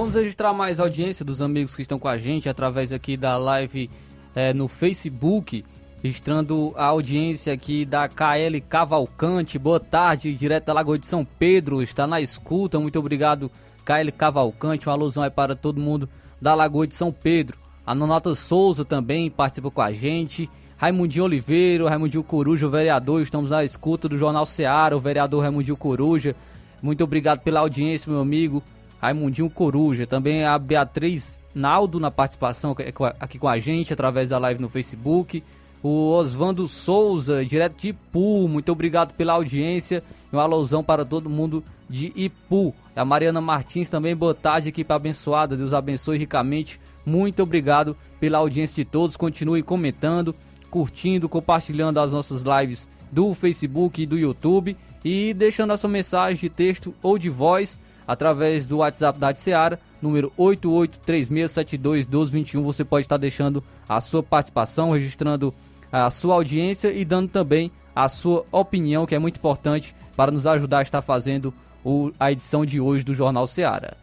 Vamos 0.00 0.14
registrar 0.14 0.54
mais 0.54 0.80
audiência 0.80 1.26
dos 1.26 1.42
amigos 1.42 1.76
que 1.76 1.82
estão 1.82 1.98
com 1.98 2.08
a 2.08 2.16
gente 2.16 2.48
através 2.48 2.90
aqui 2.90 3.18
da 3.18 3.36
live 3.36 3.90
é, 4.34 4.54
no 4.54 4.66
Facebook. 4.66 5.62
Registrando 6.02 6.72
a 6.74 6.86
audiência 6.86 7.52
aqui 7.52 7.84
da 7.84 8.08
KL 8.08 8.58
Cavalcante. 8.66 9.58
Boa 9.58 9.78
tarde, 9.78 10.34
direto 10.34 10.64
da 10.64 10.72
Lagoa 10.72 10.98
de 10.98 11.06
São 11.06 11.22
Pedro. 11.22 11.82
Está 11.82 12.06
na 12.06 12.18
escuta. 12.18 12.80
Muito 12.80 12.98
obrigado, 12.98 13.50
KL 13.84 14.10
Cavalcante. 14.16 14.88
Uma 14.88 14.94
alusão 14.94 15.22
aí 15.22 15.28
para 15.28 15.54
todo 15.54 15.78
mundo 15.78 16.08
da 16.40 16.54
Lagoa 16.54 16.86
de 16.86 16.94
São 16.94 17.12
Pedro. 17.12 17.58
A 17.86 17.94
Nonata 17.94 18.34
Souza 18.34 18.86
também 18.86 19.28
participa 19.28 19.70
com 19.70 19.82
a 19.82 19.92
gente. 19.92 20.48
Raimundinho 20.78 21.26
Oliveira, 21.26 21.90
Raimundinho 21.90 22.24
Coruja, 22.24 22.66
o 22.66 22.70
vereador. 22.70 23.20
Estamos 23.20 23.50
na 23.50 23.62
escuta 23.64 24.08
do 24.08 24.16
Jornal 24.16 24.46
Seara, 24.46 24.96
o 24.96 25.00
vereador 25.00 25.42
Raimundinho 25.42 25.76
Coruja. 25.76 26.34
Muito 26.80 27.04
obrigado 27.04 27.40
pela 27.40 27.60
audiência, 27.60 28.10
meu 28.10 28.22
amigo. 28.22 28.62
Raimundinho 29.00 29.48
Coruja, 29.48 30.06
também 30.06 30.44
a 30.44 30.58
Beatriz 30.58 31.40
Naldo 31.54 31.98
na 31.98 32.10
participação 32.10 32.76
aqui 33.18 33.38
com 33.38 33.48
a 33.48 33.58
gente 33.58 33.92
através 33.92 34.28
da 34.28 34.38
live 34.38 34.60
no 34.60 34.68
Facebook. 34.68 35.42
O 35.82 36.10
Osvando 36.10 36.68
Souza, 36.68 37.44
direto 37.44 37.76
de 37.76 37.88
Ipu, 37.88 38.46
muito 38.46 38.70
obrigado 38.70 39.14
pela 39.14 39.32
audiência 39.32 40.02
uma 40.32 40.42
alusão 40.42 40.82
para 40.82 41.04
todo 41.04 41.28
mundo 41.28 41.64
de 41.88 42.12
Ipu. 42.14 42.74
A 42.94 43.04
Mariana 43.04 43.40
Martins 43.40 43.88
também, 43.88 44.14
boa 44.14 44.34
tarde, 44.34 44.68
equipe 44.68 44.92
abençoada, 44.92 45.56
Deus 45.56 45.72
abençoe 45.72 46.18
ricamente. 46.18 46.80
Muito 47.04 47.42
obrigado 47.42 47.96
pela 48.20 48.38
audiência 48.38 48.76
de 48.76 48.84
todos. 48.84 49.16
Continue 49.16 49.62
comentando, 49.62 50.34
curtindo, 50.70 51.28
compartilhando 51.28 51.98
as 51.98 52.12
nossas 52.12 52.42
lives 52.42 52.88
do 53.10 53.34
Facebook 53.34 54.02
e 54.02 54.06
do 54.06 54.18
YouTube 54.18 54.76
e 55.04 55.34
deixando 55.34 55.72
a 55.72 55.76
sua 55.76 55.90
mensagem 55.90 56.38
de 56.38 56.48
texto 56.48 56.94
ou 57.02 57.18
de 57.18 57.28
voz 57.28 57.80
através 58.10 58.66
do 58.66 58.78
WhatsApp 58.78 59.20
da 59.20 59.28
Rádio 59.28 59.42
Seara, 59.42 59.78
número 60.02 60.32
8836721221. 60.36 62.60
Você 62.64 62.84
pode 62.84 63.04
estar 63.04 63.16
deixando 63.16 63.62
a 63.88 64.00
sua 64.00 64.20
participação, 64.20 64.90
registrando 64.90 65.54
a 65.92 66.10
sua 66.10 66.34
audiência 66.34 66.92
e 66.92 67.04
dando 67.04 67.28
também 67.28 67.70
a 67.94 68.08
sua 68.08 68.44
opinião, 68.50 69.06
que 69.06 69.14
é 69.14 69.18
muito 69.20 69.36
importante 69.36 69.94
para 70.16 70.32
nos 70.32 70.44
ajudar 70.44 70.80
a 70.80 70.82
estar 70.82 71.02
fazendo 71.02 71.54
o, 71.84 72.10
a 72.18 72.32
edição 72.32 72.66
de 72.66 72.80
hoje 72.80 73.04
do 73.04 73.14
Jornal 73.14 73.46
Seara. 73.46 73.96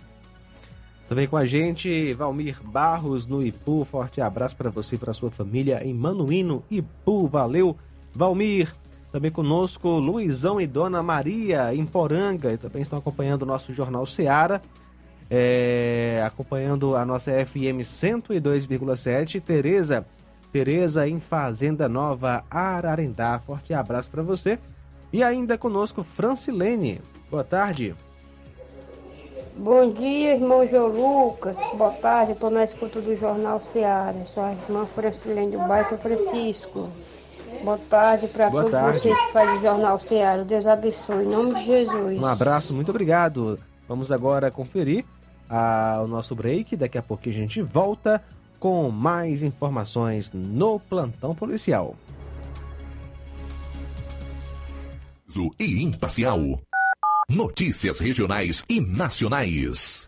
Também 1.10 1.28
com 1.28 1.36
a 1.36 1.44
gente, 1.44 2.14
Valmir 2.14 2.64
Barros 2.64 3.28
no 3.28 3.46
Ipu. 3.46 3.84
Forte 3.84 4.22
abraço 4.22 4.56
para 4.56 4.70
você 4.70 4.96
e 4.96 5.00
para 5.00 5.12
sua 5.12 5.32
família 5.32 5.86
em 5.86 5.94
Manuíno, 5.94 6.64
Ipu. 6.72 7.28
Valeu, 7.28 7.76
Valmir. 8.14 8.74
Também 9.18 9.32
conosco 9.32 9.90
Luizão 9.98 10.62
e 10.62 10.68
Dona 10.68 11.02
Maria 11.02 11.74
em 11.74 11.84
Poranga, 11.84 12.56
também 12.56 12.84
estão 12.84 13.00
acompanhando 13.00 13.42
o 13.42 13.46
nosso 13.48 13.74
Jornal 13.74 14.06
Seara, 14.06 14.62
é, 15.28 16.22
acompanhando 16.24 16.96
a 16.96 17.04
nossa 17.04 17.32
FM 17.32 17.82
102,7. 17.82 19.42
Tereza, 19.42 20.06
Tereza 20.52 21.08
em 21.08 21.20
Fazenda 21.20 21.90
Nova, 21.90 22.44
Ararendá. 22.48 23.40
Forte 23.40 23.74
abraço 23.74 24.12
para 24.12 24.22
você. 24.22 24.60
E 25.12 25.24
ainda 25.24 25.58
conosco 25.58 26.04
Francilene. 26.04 27.02
Boa 27.28 27.44
tarde. 27.44 27.96
Bom 29.56 29.94
dia, 29.94 30.36
irmão 30.36 30.68
João 30.68 30.90
Lucas. 30.90 31.58
Boa 31.74 31.94
tarde, 31.94 32.34
estou 32.34 32.52
na 32.52 32.66
escuta 32.66 33.02
do 33.02 33.18
Jornal 33.18 33.64
Seara. 33.74 34.28
Sou 34.36 34.44
a 34.44 34.52
irmã 34.52 34.86
Francilene 34.86 35.54
do 35.54 35.68
bairro 35.68 35.98
Francisco. 35.98 36.88
Boa 37.64 37.78
tarde 37.90 38.28
para 38.28 38.50
todos 38.50 38.72
tarde. 38.72 39.00
vocês 39.00 39.20
que 39.20 39.32
fazem 39.32 39.58
o 39.58 39.62
Jornal 39.62 40.00
Ceará. 40.00 40.44
Deus 40.44 40.66
abençoe. 40.66 41.24
Em 41.24 41.28
nome 41.28 41.56
de 41.56 41.66
Jesus. 41.66 42.20
Um 42.20 42.26
abraço, 42.26 42.74
muito 42.74 42.90
obrigado. 42.90 43.60
Vamos 43.88 44.12
agora 44.12 44.52
conferir 44.52 45.06
a, 45.50 46.02
o 46.04 46.08
nosso 46.08 46.36
break. 46.36 46.76
Daqui 46.76 46.98
a 46.98 47.04
pouco 47.04 47.28
a 47.28 47.32
gente 47.32 47.62
volta 47.62 48.24
com 48.60 48.90
mais 48.90 49.44
informações 49.44 50.32
no 50.34 50.80
plantão 50.80 51.36
policial. 51.36 51.96
E 55.60 55.84
imparcial. 55.84 56.40
Notícias 57.30 58.00
regionais 58.00 58.64
e 58.70 58.80
nacionais. 58.80 60.08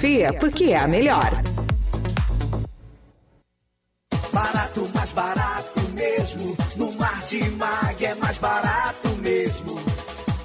porque 0.39 0.65
é 0.65 0.77
a 0.77 0.87
melhor. 0.87 1.43
Barato, 4.33 4.89
mais 4.95 5.11
barato 5.11 5.79
mesmo. 5.93 6.57
No 6.75 6.91
Martimag 6.93 8.05
é 8.05 8.15
mais 8.15 8.37
barato 8.39 9.09
mesmo. 9.17 9.79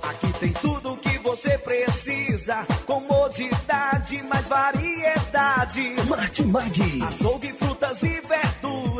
Aqui 0.02 0.32
tem 0.40 0.52
tudo 0.52 0.92
o 0.92 0.96
que 0.98 1.16
você 1.18 1.56
precisa. 1.56 2.66
Comodidade, 2.84 4.22
mais 4.24 4.46
variedade. 4.46 5.94
Martimag. 6.06 7.02
Açougue, 7.08 7.52
frutas 7.54 8.02
e 8.02 8.20
verduras. 8.20 8.55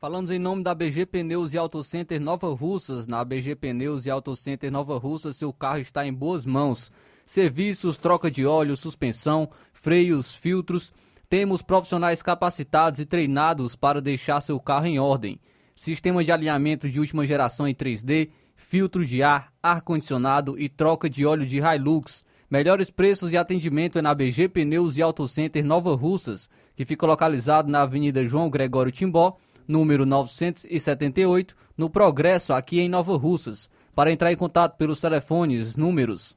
Falamos 0.00 0.30
em 0.30 0.38
nome 0.38 0.62
da 0.62 0.76
BG 0.76 1.06
Pneus 1.06 1.54
e 1.54 1.58
Auto 1.58 1.82
Center 1.82 2.20
Nova 2.20 2.54
Russas. 2.54 3.08
Na 3.08 3.24
BG 3.24 3.56
Pneus 3.56 4.06
e 4.06 4.10
Auto 4.10 4.36
Center 4.36 4.70
Nova 4.70 4.96
Russas, 4.96 5.34
seu 5.34 5.52
carro 5.52 5.80
está 5.80 6.06
em 6.06 6.14
boas 6.14 6.46
mãos. 6.46 6.92
Serviços, 7.26 7.96
troca 7.96 8.30
de 8.30 8.46
óleo, 8.46 8.76
suspensão, 8.76 9.50
freios, 9.72 10.32
filtros. 10.32 10.92
Temos 11.28 11.62
profissionais 11.62 12.22
capacitados 12.22 13.00
e 13.00 13.04
treinados 13.04 13.74
para 13.74 14.00
deixar 14.00 14.40
seu 14.40 14.60
carro 14.60 14.86
em 14.86 15.00
ordem. 15.00 15.40
Sistema 15.74 16.22
de 16.22 16.30
alinhamento 16.30 16.88
de 16.88 17.00
última 17.00 17.26
geração 17.26 17.66
em 17.66 17.74
3D, 17.74 18.30
filtro 18.54 19.04
de 19.04 19.20
ar, 19.20 19.52
ar-condicionado 19.60 20.56
e 20.56 20.68
troca 20.68 21.10
de 21.10 21.26
óleo 21.26 21.44
de 21.44 21.58
Hilux. 21.58 22.24
Melhores 22.48 22.88
preços 22.88 23.32
e 23.32 23.36
atendimento 23.36 23.98
é 23.98 24.02
na 24.02 24.14
BG 24.14 24.48
Pneus 24.48 24.96
e 24.96 25.02
Auto 25.02 25.26
Center 25.26 25.64
Nova 25.64 25.96
Russas, 25.96 26.48
que 26.76 26.84
fica 26.84 27.04
localizado 27.04 27.68
na 27.68 27.82
Avenida 27.82 28.24
João 28.24 28.48
Gregório 28.48 28.92
Timbó, 28.92 29.36
número 29.68 30.06
978, 30.06 31.54
no 31.76 31.90
Progresso, 31.90 32.54
aqui 32.54 32.80
em 32.80 32.88
Nova 32.88 33.16
Russas. 33.16 33.70
Para 33.94 34.10
entrar 34.10 34.32
em 34.32 34.36
contato 34.36 34.76
pelos 34.76 35.00
telefones, 35.00 35.76
números 35.76 36.34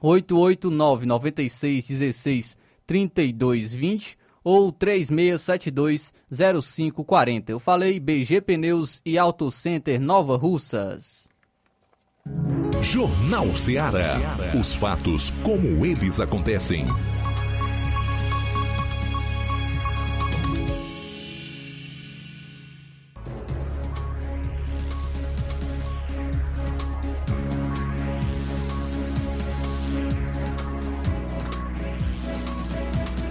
889 0.00 1.06
96 1.06 1.86
16 1.86 2.58
32 2.86 3.72
20 3.72 4.18
ou 4.42 4.72
3672 4.72 6.14
0540. 6.40 7.52
Eu 7.52 7.58
falei 7.58 8.00
BG 8.00 8.40
Pneus 8.40 9.00
e 9.04 9.18
Auto 9.18 9.50
Center 9.50 10.00
Nova 10.00 10.36
Russas. 10.36 11.28
Jornal 12.82 13.54
Ceará. 13.54 14.16
Os 14.58 14.72
fatos 14.72 15.30
como 15.42 15.84
eles 15.84 16.20
acontecem. 16.20 16.86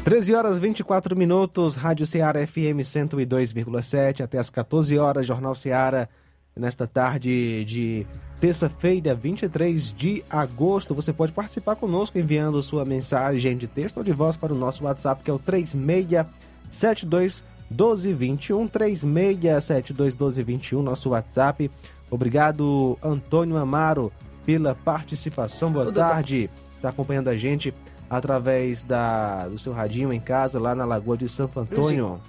Treze 0.08 0.34
horas 0.34 0.58
24 0.58 1.14
minutos, 1.18 1.76
Rádio 1.76 2.08
Ceará 2.08 2.48
FM 2.48 2.80
102,7 2.80 4.24
até 4.24 4.38
as 4.38 4.50
14 4.50 4.98
horas, 4.98 5.28
Jornal 5.28 5.54
Ceará 5.54 6.08
nesta 6.56 6.88
tarde 6.88 7.66
de 7.66 8.08
terça-feira, 8.40 9.14
23 9.14 9.94
de 9.94 10.24
agosto. 10.30 10.96
Você 10.96 11.12
pode 11.12 11.34
participar 11.34 11.76
conosco 11.76 12.18
enviando 12.18 12.62
sua 12.62 12.86
mensagem 12.86 13.58
de 13.58 13.68
texto 13.68 13.98
ou 13.98 14.04
de 14.06 14.14
voz 14.14 14.38
para 14.38 14.54
o 14.54 14.58
nosso 14.58 14.86
WhatsApp, 14.86 15.26
que 15.26 15.30
é 15.30 15.34
o 15.34 15.40
3672 15.40 17.44
1221 17.70 18.66
3672 18.66 20.16
1221, 20.16 20.82
nosso 20.82 21.10
WhatsApp. 21.10 21.70
Obrigado, 22.10 22.98
Antônio 23.04 23.58
Amaro, 23.58 24.10
pela 24.46 24.74
participação. 24.74 25.70
Boa 25.70 25.92
tarde. 25.92 26.50
Está 26.78 26.88
acompanhando 26.88 27.28
a 27.28 27.36
gente 27.36 27.74
através 28.10 28.84
da, 28.84 29.48
do 29.48 29.60
seu 29.60 29.74
radinho 29.74 30.14
em 30.14 30.20
casa, 30.20 30.60
lá 30.60 30.74
na 30.74 30.86
Lagoa 30.86 31.18
de 31.18 31.28
Santo 31.28 31.60
Antônio. 31.60 32.20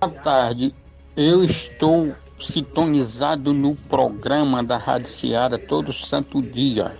Boa 0.00 0.12
tarde, 0.12 0.74
eu 1.16 1.44
estou 1.44 2.14
sintonizado 2.40 3.52
no 3.52 3.74
programa 3.74 4.62
da 4.62 4.76
Rádio 4.76 5.08
Seara 5.08 5.58
todo 5.58 5.92
santo 5.92 6.42
dia. 6.42 6.98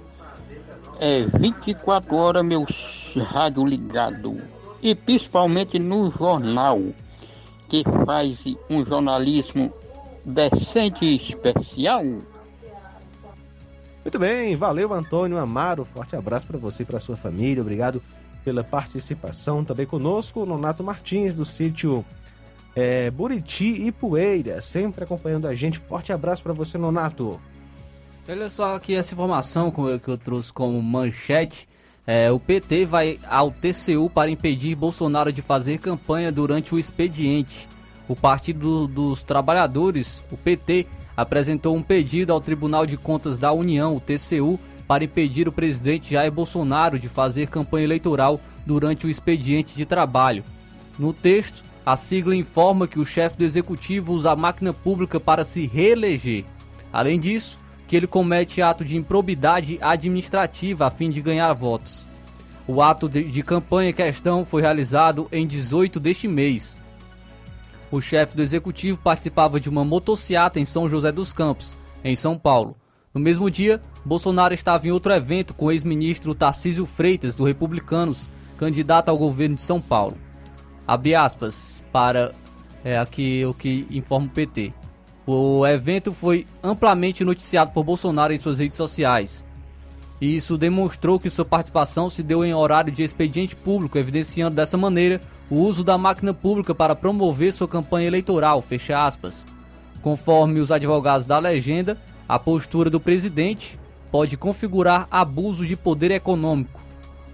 É 1.00 1.26
24 1.26 2.16
horas 2.16 2.44
meu 2.44 2.66
rádio 3.22 3.66
ligado 3.66 4.38
e 4.80 4.94
principalmente 4.94 5.78
no 5.78 6.10
jornal 6.10 6.80
que 7.68 7.82
faz 8.06 8.44
um 8.70 8.84
jornalismo 8.84 9.72
decente 10.24 11.04
e 11.04 11.16
especial. 11.16 12.02
Muito 14.04 14.18
bem, 14.18 14.54
valeu 14.54 14.92
Antônio 14.92 15.38
Amaro, 15.38 15.82
forte 15.82 16.14
abraço 16.14 16.46
para 16.46 16.58
você 16.58 16.82
e 16.82 16.86
para 16.86 17.00
sua 17.00 17.16
família, 17.16 17.62
obrigado 17.62 18.02
pela 18.44 18.62
participação 18.62 19.64
também 19.64 19.86
conosco, 19.86 20.42
o 20.42 20.46
Nonato 20.46 20.84
Martins 20.84 21.34
do 21.34 21.42
sítio 21.42 22.04
é, 22.76 23.10
Buriti 23.10 23.86
e 23.86 23.90
Poeira, 23.90 24.60
sempre 24.60 25.04
acompanhando 25.04 25.48
a 25.48 25.54
gente, 25.54 25.78
forte 25.78 26.12
abraço 26.12 26.42
para 26.42 26.52
você 26.52 26.76
Nonato. 26.76 27.40
Olha 28.28 28.50
só 28.50 28.76
aqui 28.76 28.94
essa 28.94 29.14
informação 29.14 29.70
que 29.70 30.10
eu 30.10 30.18
trouxe 30.18 30.52
como 30.52 30.82
manchete, 30.82 31.66
é, 32.06 32.30
o 32.30 32.38
PT 32.38 32.84
vai 32.84 33.18
ao 33.26 33.50
TCU 33.50 34.10
para 34.10 34.30
impedir 34.30 34.74
Bolsonaro 34.74 35.32
de 35.32 35.40
fazer 35.40 35.78
campanha 35.78 36.30
durante 36.30 36.74
o 36.74 36.78
expediente. 36.78 37.66
O 38.06 38.14
Partido 38.14 38.86
dos 38.86 39.22
Trabalhadores, 39.22 40.22
o 40.30 40.36
PT, 40.36 40.86
apresentou 41.16 41.76
um 41.76 41.82
pedido 41.82 42.32
ao 42.32 42.40
Tribunal 42.40 42.86
de 42.86 42.96
Contas 42.96 43.38
da 43.38 43.52
União, 43.52 43.96
o 43.96 44.00
TCU, 44.00 44.58
para 44.86 45.04
impedir 45.04 45.48
o 45.48 45.52
presidente 45.52 46.12
Jair 46.12 46.30
Bolsonaro 46.30 46.98
de 46.98 47.08
fazer 47.08 47.46
campanha 47.48 47.84
eleitoral 47.84 48.40
durante 48.66 49.06
o 49.06 49.10
expediente 49.10 49.74
de 49.74 49.86
trabalho. 49.86 50.44
No 50.98 51.12
texto, 51.12 51.64
a 51.84 51.96
sigla 51.96 52.34
informa 52.34 52.88
que 52.88 52.98
o 52.98 53.06
chefe 53.06 53.38
do 53.38 53.44
executivo 53.44 54.12
usa 54.12 54.32
a 54.32 54.36
máquina 54.36 54.72
pública 54.72 55.20
para 55.20 55.44
se 55.44 55.66
reeleger. 55.66 56.44
Além 56.92 57.18
disso, 57.18 57.58
que 57.86 57.96
ele 57.96 58.06
comete 58.06 58.62
ato 58.62 58.84
de 58.84 58.96
improbidade 58.96 59.78
administrativa 59.80 60.86
a 60.86 60.90
fim 60.90 61.10
de 61.10 61.20
ganhar 61.20 61.52
votos. 61.52 62.06
O 62.66 62.80
ato 62.80 63.08
de, 63.08 63.42
campanha 63.42 63.90
em 63.90 63.92
questão 63.92 64.44
foi 64.44 64.62
realizado 64.62 65.28
em 65.30 65.46
18 65.46 66.00
deste 66.00 66.26
mês. 66.26 66.78
O 67.94 68.00
chefe 68.00 68.34
do 68.34 68.42
executivo 68.42 68.98
participava 68.98 69.60
de 69.60 69.70
uma 69.70 69.84
motociata 69.84 70.58
em 70.58 70.64
São 70.64 70.90
José 70.90 71.12
dos 71.12 71.32
Campos, 71.32 71.74
em 72.02 72.16
São 72.16 72.36
Paulo. 72.36 72.76
No 73.14 73.20
mesmo 73.20 73.48
dia, 73.48 73.80
Bolsonaro 74.04 74.52
estava 74.52 74.88
em 74.88 74.90
outro 74.90 75.12
evento 75.12 75.54
com 75.54 75.66
o 75.66 75.70
ex-ministro 75.70 76.34
Tarcísio 76.34 76.86
Freitas, 76.86 77.36
do 77.36 77.44
Republicanos, 77.44 78.28
candidato 78.56 79.10
ao 79.10 79.16
governo 79.16 79.54
de 79.54 79.62
São 79.62 79.80
Paulo. 79.80 80.16
Abre 80.84 81.14
aspas 81.14 81.84
para 81.92 82.34
é, 82.82 82.98
aqui 82.98 83.44
o 83.46 83.54
que 83.54 83.86
informa 83.88 84.26
o 84.26 84.30
PT. 84.30 84.72
O 85.24 85.64
evento 85.64 86.12
foi 86.12 86.48
amplamente 86.64 87.24
noticiado 87.24 87.70
por 87.70 87.84
Bolsonaro 87.84 88.32
em 88.32 88.38
suas 88.38 88.58
redes 88.58 88.76
sociais. 88.76 89.46
E 90.20 90.36
isso 90.36 90.56
demonstrou 90.56 91.18
que 91.18 91.30
sua 91.30 91.44
participação 91.44 92.08
se 92.08 92.22
deu 92.22 92.44
em 92.44 92.54
horário 92.54 92.92
de 92.92 93.02
expediente 93.02 93.56
público, 93.56 93.98
evidenciando 93.98 94.56
dessa 94.56 94.76
maneira 94.76 95.20
o 95.50 95.56
uso 95.56 95.84
da 95.84 95.98
máquina 95.98 96.32
pública 96.32 96.74
para 96.74 96.94
promover 96.94 97.52
sua 97.52 97.68
campanha 97.68 98.06
eleitoral, 98.06 98.62
fecha 98.62 99.04
aspas. 99.04 99.46
Conforme 100.00 100.60
os 100.60 100.70
advogados 100.70 101.26
da 101.26 101.38
legenda, 101.38 101.98
a 102.28 102.38
postura 102.38 102.88
do 102.88 103.00
presidente 103.00 103.78
pode 104.10 104.36
configurar 104.36 105.08
abuso 105.10 105.66
de 105.66 105.76
poder 105.76 106.10
econômico. 106.10 106.80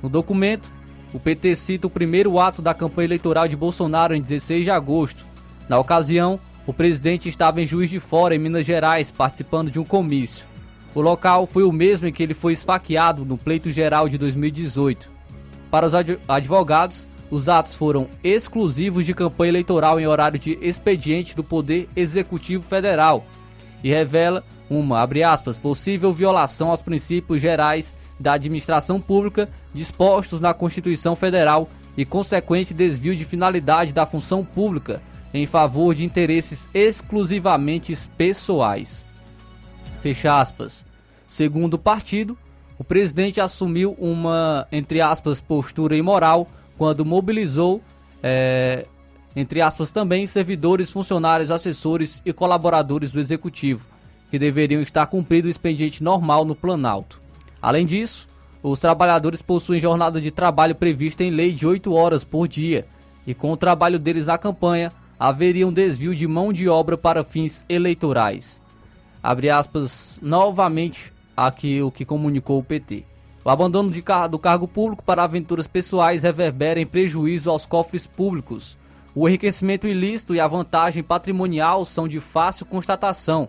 No 0.02 0.09
documento, 0.09 0.73
o 1.12 1.20
PT 1.20 1.55
cita 1.57 1.86
o 1.86 1.90
primeiro 1.90 2.39
ato 2.39 2.62
da 2.62 2.73
campanha 2.73 3.07
eleitoral 3.07 3.47
de 3.47 3.57
Bolsonaro 3.57 4.15
em 4.15 4.20
16 4.20 4.65
de 4.65 4.70
agosto. 4.70 5.27
Na 5.69 5.78
ocasião, 5.78 6.40
o 6.66 6.73
presidente 6.73 7.28
estava 7.28 7.61
em 7.61 7.66
Juiz 7.66 7.90
de 7.90 8.01
Fora, 8.01 8.35
em 8.35 8.39
Minas 8.39 8.65
Gerais, 8.65 9.12
participando 9.12 9.70
de 9.70 9.78
um 9.78 9.85
comício. 9.85 10.47
O 10.95 11.01
local 11.01 11.47
foi 11.47 11.62
o 11.62 11.73
mesmo 11.73 12.07
em 12.07 12.12
que 12.12 12.23
ele 12.23 12.35
foi 12.35 12.53
esfaqueado 12.53 13.25
no 13.25 13.39
pleito 13.39 13.71
geral 13.71 14.09
de 14.09 14.19
2018. 14.19 15.11
Para 15.71 15.87
os 15.87 15.95
advogados, 15.95 17.07
os 17.31 17.49
atos 17.49 17.77
foram 17.77 18.09
exclusivos 18.25 19.07
de 19.07 19.15
campanha 19.15 19.51
eleitoral 19.51 20.01
em 20.01 20.07
horário 20.07 20.39
de 20.39 20.59
expediente 20.61 21.37
do 21.37 21.45
Poder 21.45 21.89
Executivo 21.95 22.65
Federal 22.65 23.25
e 23.85 23.89
revela 23.89 24.45
uma, 24.69 25.01
abre 25.01 25.23
aspas, 25.23 25.57
possível 25.57 26.12
violação 26.12 26.71
aos 26.71 26.83
princípios 26.83 27.41
gerais 27.41 27.97
da 28.19 28.33
administração 28.33 29.01
pública 29.01 29.49
dispostos 29.73 30.41
na 30.41 30.53
Constituição 30.53 31.15
Federal 31.15 31.69
e 31.97 32.05
consequente 32.05 32.75
desvio 32.75 33.15
de 33.15 33.25
finalidade 33.25 33.93
da 33.93 34.07
função 34.07 34.45
pública 34.45 35.01
em 35.33 35.47
favor 35.47 35.95
de 35.95 36.05
interesses 36.05 36.69
exclusivamente 36.75 37.97
pessoais. 38.17 39.07
Fecha 40.01 40.41
aspas. 40.41 40.85
Segundo 41.29 41.75
o 41.75 41.79
partido, 41.79 42.37
o 42.79 42.85
presidente 42.85 43.41
assumiu 43.41 43.97
uma, 43.99 44.67
entre 44.73 45.01
aspas, 45.01 45.41
postura 45.41 45.97
imoral 45.97 46.49
quando 46.79 47.05
mobilizou, 47.05 47.83
é, 48.23 48.87
entre 49.37 49.61
aspas, 49.61 49.93
também 49.93 50.27
servidores, 50.27 50.91
funcionários, 50.91 51.51
assessores 51.51 52.23
e 52.25 52.33
colaboradores 52.33 53.13
do 53.13 53.21
executivo 53.21 53.85
que 54.31 54.39
deveriam 54.39 54.81
estar 54.81 55.07
cumprindo 55.07 55.49
o 55.49 55.51
expediente 55.51 56.03
normal 56.03 56.45
no 56.45 56.55
Planalto. 56.55 57.21
Além 57.61 57.85
disso, 57.85 58.29
os 58.63 58.79
trabalhadores 58.79 59.43
possuem 59.43 59.81
jornada 59.81 60.21
de 60.21 60.31
trabalho 60.31 60.75
prevista 60.75 61.25
em 61.25 61.31
lei 61.31 61.53
de 61.53 61.67
8 61.67 61.93
horas 61.93 62.25
por 62.25 62.47
dia, 62.47 62.87
e 63.27 63.35
com 63.35 63.51
o 63.51 63.57
trabalho 63.57 63.99
deles 63.99 64.27
na 64.27 64.39
campanha, 64.39 64.93
haveria 65.19 65.67
um 65.67 65.73
desvio 65.73 66.15
de 66.15 66.27
mão 66.27 66.53
de 66.53 66.69
obra 66.69 66.97
para 66.97 67.25
fins 67.25 67.65
eleitorais. 67.69 68.63
Abre 69.23 69.51
aspas 69.51 70.19
novamente 70.23 71.13
aqui 71.37 71.83
o 71.83 71.91
que 71.91 72.05
comunicou 72.05 72.59
o 72.59 72.65
PT. 72.65 73.05
O 73.45 73.51
abandono 73.51 73.91
car 74.03 74.29
do 74.29 74.39
cargo 74.39 74.69
público 74.69 75.03
para 75.03 75.25
aventuras 75.25 75.67
pessoais 75.67 76.23
reverbera 76.23 76.81
em 76.81 76.87
prejuízo 76.87 77.51
aos 77.51 77.65
cofres 77.65 78.07
públicos. 78.07 78.79
O 79.15 79.29
enriquecimento 79.29 79.89
ilícito 79.89 80.35
e 80.35 80.41
a 80.41 80.47
vantagem 80.47 81.03
patrimonial 81.03 81.85
são 81.85 82.07
de 82.07 82.21
fácil 82.21 82.67
constatação, 82.67 83.49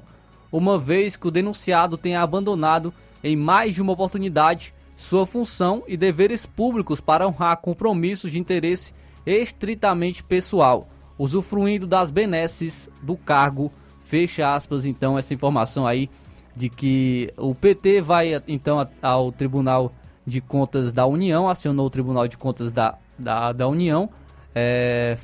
uma 0.52 0.80
vez 0.80 1.16
que 1.16 1.28
o 1.28 1.32
denunciado 1.32 1.98
tenha 1.98 2.22
abandonado 2.22 2.94
em 3.24 3.36
mais 3.36 3.76
de 3.76 3.82
uma 3.82 3.94
oportunidade 3.94 4.74
sua 4.96 5.26
função 5.26 5.84
e 5.88 5.98
deveres 5.98 6.46
públicos 6.46 7.02
para 7.02 7.28
honrar 7.28 7.58
compromissos 7.58 8.32
de 8.32 8.40
interesse 8.40 8.94
estritamente 9.26 10.24
pessoal, 10.24 10.88
usufruindo 11.18 11.88
das 11.88 12.12
benesses 12.12 12.90
do 13.02 13.16
cargo. 13.18 13.72
Fecha 14.12 14.54
aspas, 14.54 14.86
então, 14.86 15.18
essa 15.18 15.34
informação 15.34 15.88
aí 15.88 16.10
de 16.54 16.68
que 16.68 17.34
o 17.38 17.56
PT 17.56 18.02
vai 18.02 18.44
então 18.46 18.86
ao 19.02 19.32
Tribunal 19.32 19.94
de 20.28 20.42
Contas 20.42 20.92
da 20.92 21.06
União, 21.06 21.48
acionou 21.48 21.86
o 21.86 21.90
Tribunal 21.90 22.28
de 22.28 22.38
Contas 22.38 22.74
da, 22.74 22.98
da, 23.18 23.54
da 23.54 23.70
União 23.70 24.10
é, 24.54 25.18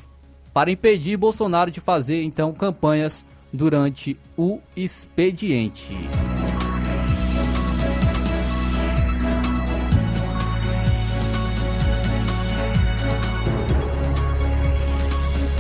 para 0.54 0.72
impedir 0.72 1.18
Bolsonaro 1.18 1.70
de 1.70 1.82
fazer 1.82 2.24
então 2.24 2.54
campanhas 2.54 3.26
durante 3.52 4.18
o 4.38 4.62
expediente. 4.74 5.94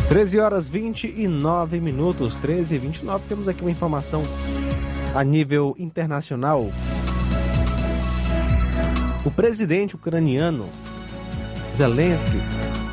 Treze 0.09 0.39
horas 0.39 0.69
vinte 0.69 1.13
e 1.17 1.27
nove 1.27 1.81
minutos, 1.81 2.37
treze 2.37 2.75
e 2.75 2.79
vinte 2.79 2.99
e 2.99 3.05
nove. 3.05 3.25
Temos 3.27 3.49
aqui 3.49 3.59
uma 3.61 3.69
informação 3.69 4.23
a 5.13 5.21
nível 5.21 5.75
internacional. 5.77 6.69
O 9.25 9.29
presidente 9.29 9.95
ucraniano 9.95 10.69
Zelensky 11.75 12.37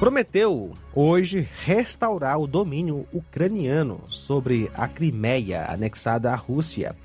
prometeu 0.00 0.72
hoje 0.92 1.48
restaurar 1.64 2.36
o 2.40 2.48
domínio 2.48 3.06
ucraniano 3.12 4.00
sobre 4.08 4.68
a 4.74 4.88
Crimeia, 4.88 5.66
anexada 5.68 6.32
à 6.32 6.34
Rússia. 6.34 6.96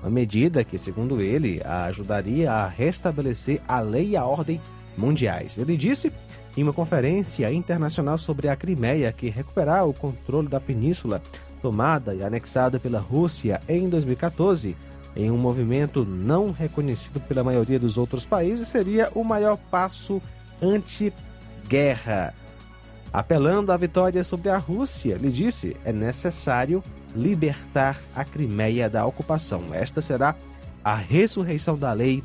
Uma 0.00 0.10
medida 0.10 0.64
que, 0.64 0.78
segundo 0.78 1.20
ele, 1.20 1.60
ajudaria 1.62 2.50
a 2.50 2.66
restabelecer 2.66 3.60
a 3.68 3.80
lei 3.80 4.10
e 4.10 4.16
a 4.16 4.24
ordem 4.24 4.58
mundiais. 4.96 5.58
Ele 5.58 5.76
disse 5.76 6.10
em 6.58 6.62
uma 6.64 6.72
conferência 6.72 7.52
internacional 7.52 8.18
sobre 8.18 8.48
a 8.48 8.56
Crimeia 8.56 9.12
que 9.12 9.28
recuperar 9.28 9.86
o 9.86 9.94
controle 9.94 10.48
da 10.48 10.58
península 10.58 11.22
tomada 11.62 12.16
e 12.16 12.24
anexada 12.24 12.80
pela 12.80 12.98
Rússia 12.98 13.60
em 13.68 13.88
2014 13.88 14.76
em 15.14 15.30
um 15.30 15.36
movimento 15.36 16.04
não 16.04 16.50
reconhecido 16.50 17.20
pela 17.20 17.44
maioria 17.44 17.78
dos 17.78 17.96
outros 17.96 18.26
países 18.26 18.66
seria 18.66 19.08
o 19.14 19.22
maior 19.22 19.56
passo 19.70 20.20
anti 20.60 21.12
guerra. 21.68 22.34
Apelando 23.12 23.70
à 23.70 23.76
vitória 23.76 24.24
sobre 24.24 24.50
a 24.50 24.58
Rússia, 24.58 25.14
ele 25.14 25.30
disse: 25.30 25.76
é 25.84 25.92
necessário 25.92 26.82
libertar 27.14 27.96
a 28.14 28.24
Crimeia 28.24 28.90
da 28.90 29.06
ocupação. 29.06 29.62
Esta 29.72 30.02
será 30.02 30.34
a 30.84 30.94
ressurreição 30.94 31.78
da 31.78 31.92
lei 31.92 32.22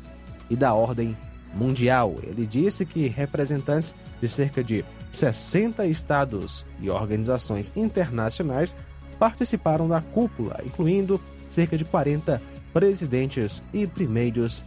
e 0.50 0.56
da 0.56 0.74
ordem 0.74 1.16
mundial. 1.54 2.16
Ele 2.22 2.44
disse 2.44 2.84
que 2.84 3.08
representantes 3.08 3.94
de 4.20 4.28
cerca 4.28 4.62
de 4.62 4.84
60 5.10 5.86
estados 5.86 6.66
e 6.80 6.90
organizações 6.90 7.72
internacionais 7.76 8.76
participaram 9.18 9.88
da 9.88 10.00
cúpula, 10.00 10.60
incluindo 10.64 11.20
cerca 11.48 11.76
de 11.76 11.84
40 11.84 12.42
presidentes 12.72 13.62
e 13.72 13.86
primeiros 13.86 14.64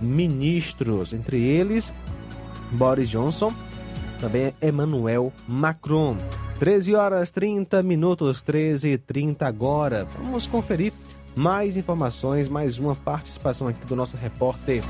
ministros, 0.00 1.12
entre 1.12 1.40
eles 1.40 1.92
Boris 2.72 3.10
Johnson, 3.10 3.52
também 4.18 4.54
Emmanuel 4.62 5.32
Macron. 5.46 6.16
13 6.58 6.94
horas 6.94 7.30
30 7.30 7.82
minutos, 7.82 8.42
13 8.42 8.90
e 8.90 8.98
30 8.98 9.46
agora. 9.46 10.06
Vamos 10.16 10.46
conferir 10.46 10.92
mais 11.34 11.76
informações, 11.76 12.48
mais 12.48 12.78
uma 12.78 12.94
participação 12.94 13.68
aqui 13.68 13.84
do 13.84 13.96
nosso 13.96 14.16
repórter 14.16 14.82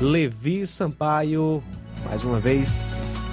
Levi 0.00 0.66
Sampaio. 0.66 1.62
Mais 2.04 2.22
uma 2.22 2.38
vez, 2.38 2.84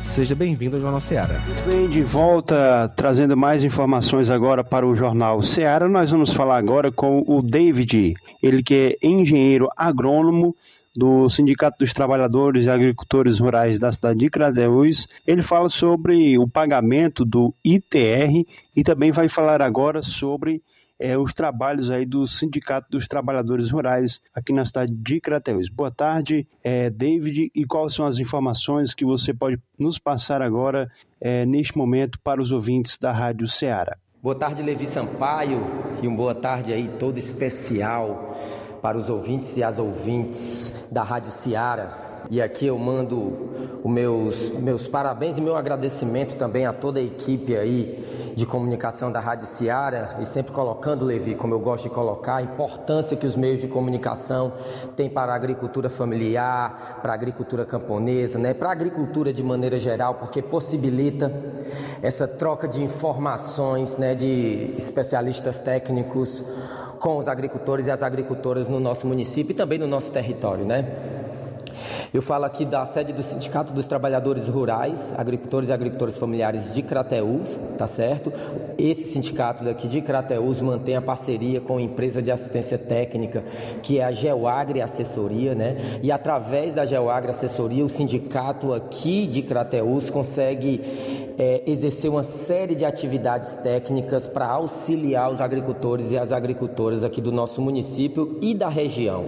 seja 0.05 0.35
bem-vindo 0.35 0.75
ao 0.75 0.81
Jornal 0.81 0.99
Seara. 1.01 1.41
Bem, 1.65 1.89
de 1.89 2.01
volta, 2.01 2.91
trazendo 2.95 3.35
mais 3.35 3.63
informações 3.63 4.29
agora 4.29 4.63
para 4.63 4.87
o 4.87 4.95
Jornal 4.95 5.41
Seara. 5.41 5.87
Nós 5.87 6.11
vamos 6.11 6.33
falar 6.33 6.57
agora 6.57 6.91
com 6.91 7.23
o 7.27 7.41
David, 7.41 8.13
ele 8.41 8.61
que 8.61 8.97
é 9.01 9.07
engenheiro 9.07 9.69
agrônomo 9.75 10.55
do 10.95 11.29
Sindicato 11.29 11.79
dos 11.79 11.93
Trabalhadores 11.93 12.65
e 12.65 12.69
Agricultores 12.69 13.39
Rurais 13.39 13.79
da 13.79 13.91
cidade 13.91 14.19
de 14.19 14.29
Crateús. 14.29 15.07
Ele 15.25 15.41
fala 15.41 15.69
sobre 15.69 16.37
o 16.37 16.47
pagamento 16.47 17.25
do 17.25 17.53
ITR 17.63 18.45
e 18.75 18.83
também 18.83 19.11
vai 19.11 19.27
falar 19.27 19.61
agora 19.61 20.03
sobre 20.03 20.61
é, 21.03 21.17
os 21.17 21.33
trabalhos 21.33 21.91
aí 21.91 22.05
do 22.05 22.25
Sindicato 22.25 22.87
dos 22.89 23.09
Trabalhadores 23.09 23.69
Rurais 23.69 24.21
aqui 24.33 24.53
na 24.53 24.63
cidade 24.63 24.93
de 24.93 25.19
Crateús. 25.19 25.67
Boa 25.67 25.91
tarde, 25.91 26.47
é, 26.63 26.89
David, 26.89 27.51
e 27.53 27.65
quais 27.65 27.93
são 27.93 28.05
as 28.05 28.19
informações 28.19 28.93
que 28.93 29.03
você 29.03 29.33
pode 29.33 29.59
nos 29.77 29.99
passar 29.99 30.41
agora, 30.41 30.89
é, 31.19 31.45
neste 31.45 31.77
momento, 31.77 32.17
para 32.23 32.41
os 32.41 32.53
ouvintes 32.53 32.97
da 32.97 33.11
Rádio 33.11 33.49
Ceará? 33.49 33.97
Boa 34.21 34.33
tarde, 34.33 34.63
Levi 34.63 34.85
Sampaio, 34.85 35.59
e 36.01 36.07
uma 36.07 36.15
boa 36.15 36.33
tarde 36.33 36.71
aí 36.71 36.87
todo 36.97 37.17
especial 37.17 38.37
para 38.81 38.97
os 38.97 39.09
ouvintes 39.09 39.57
e 39.57 39.63
as 39.63 39.77
ouvintes 39.77 40.87
da 40.89 41.03
Rádio 41.03 41.31
Ceará. 41.31 42.12
E 42.29 42.41
aqui 42.41 42.67
eu 42.67 42.77
mando 42.77 43.49
os 43.83 43.91
meus, 43.91 44.49
meus 44.49 44.87
parabéns 44.87 45.37
e 45.37 45.41
meu 45.41 45.55
agradecimento 45.55 46.35
também 46.35 46.65
a 46.65 46.73
toda 46.73 46.99
a 46.99 47.03
equipe 47.03 47.55
aí 47.55 48.33
de 48.35 48.45
comunicação 48.45 49.11
da 49.11 49.19
Rádio 49.19 49.45
Ceará 49.45 50.17
e 50.19 50.25
sempre 50.25 50.51
colocando, 50.51 51.05
Levi, 51.05 51.35
como 51.35 51.53
eu 51.53 51.59
gosto 51.59 51.83
de 51.83 51.89
colocar, 51.89 52.37
a 52.37 52.41
importância 52.41 53.15
que 53.15 53.27
os 53.27 53.35
meios 53.35 53.61
de 53.61 53.67
comunicação 53.67 54.53
têm 54.95 55.09
para 55.09 55.33
a 55.33 55.35
agricultura 55.35 55.89
familiar, 55.89 56.99
para 57.01 57.11
a 57.11 57.15
agricultura 57.15 57.65
camponesa, 57.65 58.39
né, 58.39 58.53
para 58.53 58.69
a 58.69 58.71
agricultura 58.71 59.31
de 59.31 59.43
maneira 59.43 59.77
geral, 59.77 60.15
porque 60.15 60.41
possibilita 60.41 61.31
essa 62.01 62.27
troca 62.27 62.67
de 62.67 62.83
informações 62.83 63.97
né, 63.97 64.15
de 64.15 64.73
especialistas 64.77 65.59
técnicos 65.59 66.43
com 66.99 67.17
os 67.17 67.27
agricultores 67.27 67.85
e 67.85 67.91
as 67.91 68.01
agricultoras 68.01 68.67
no 68.67 68.79
nosso 68.79 69.05
município 69.05 69.51
e 69.51 69.55
também 69.55 69.77
no 69.77 69.87
nosso 69.87 70.11
território, 70.11 70.65
né? 70.65 70.85
Eu 72.13 72.21
falo 72.21 72.45
aqui 72.45 72.63
da 72.63 72.85
sede 72.85 73.11
do 73.11 73.23
Sindicato 73.23 73.73
dos 73.73 73.87
Trabalhadores 73.87 74.47
Rurais, 74.47 75.11
Agricultores 75.17 75.69
e 75.69 75.73
Agricultores 75.73 76.15
Familiares 76.15 76.71
de 76.71 76.83
Crateús, 76.83 77.59
tá 77.75 77.87
certo? 77.87 78.31
Esse 78.77 79.05
sindicato 79.05 79.63
daqui 79.63 79.87
de 79.87 79.99
Crateús 79.99 80.61
mantém 80.61 80.95
a 80.95 81.01
parceria 81.01 81.59
com 81.59 81.77
a 81.77 81.81
empresa 81.81 82.21
de 82.21 82.29
assistência 82.29 82.77
técnica, 82.77 83.43
que 83.81 83.97
é 83.97 84.03
a 84.03 84.11
Geoagri 84.11 84.79
Assessoria, 84.79 85.55
né? 85.55 85.99
E 86.03 86.11
através 86.11 86.75
da 86.75 86.85
Geoagri 86.85 87.31
Assessoria, 87.31 87.83
o 87.83 87.89
sindicato 87.89 88.73
aqui 88.73 89.25
de 89.25 89.41
Crateús 89.41 90.11
consegue 90.11 90.81
é, 91.37 91.63
exercer 91.65 92.11
uma 92.11 92.23
série 92.23 92.75
de 92.75 92.85
atividades 92.85 93.55
técnicas 93.57 94.27
para 94.27 94.47
auxiliar 94.47 95.33
os 95.33 95.41
agricultores 95.41 96.11
e 96.11 96.17
as 96.17 96.31
agricultoras 96.31 97.03
aqui 97.03 97.19
do 97.19 97.31
nosso 97.31 97.59
município 97.59 98.37
e 98.39 98.53
da 98.53 98.69
região. 98.69 99.25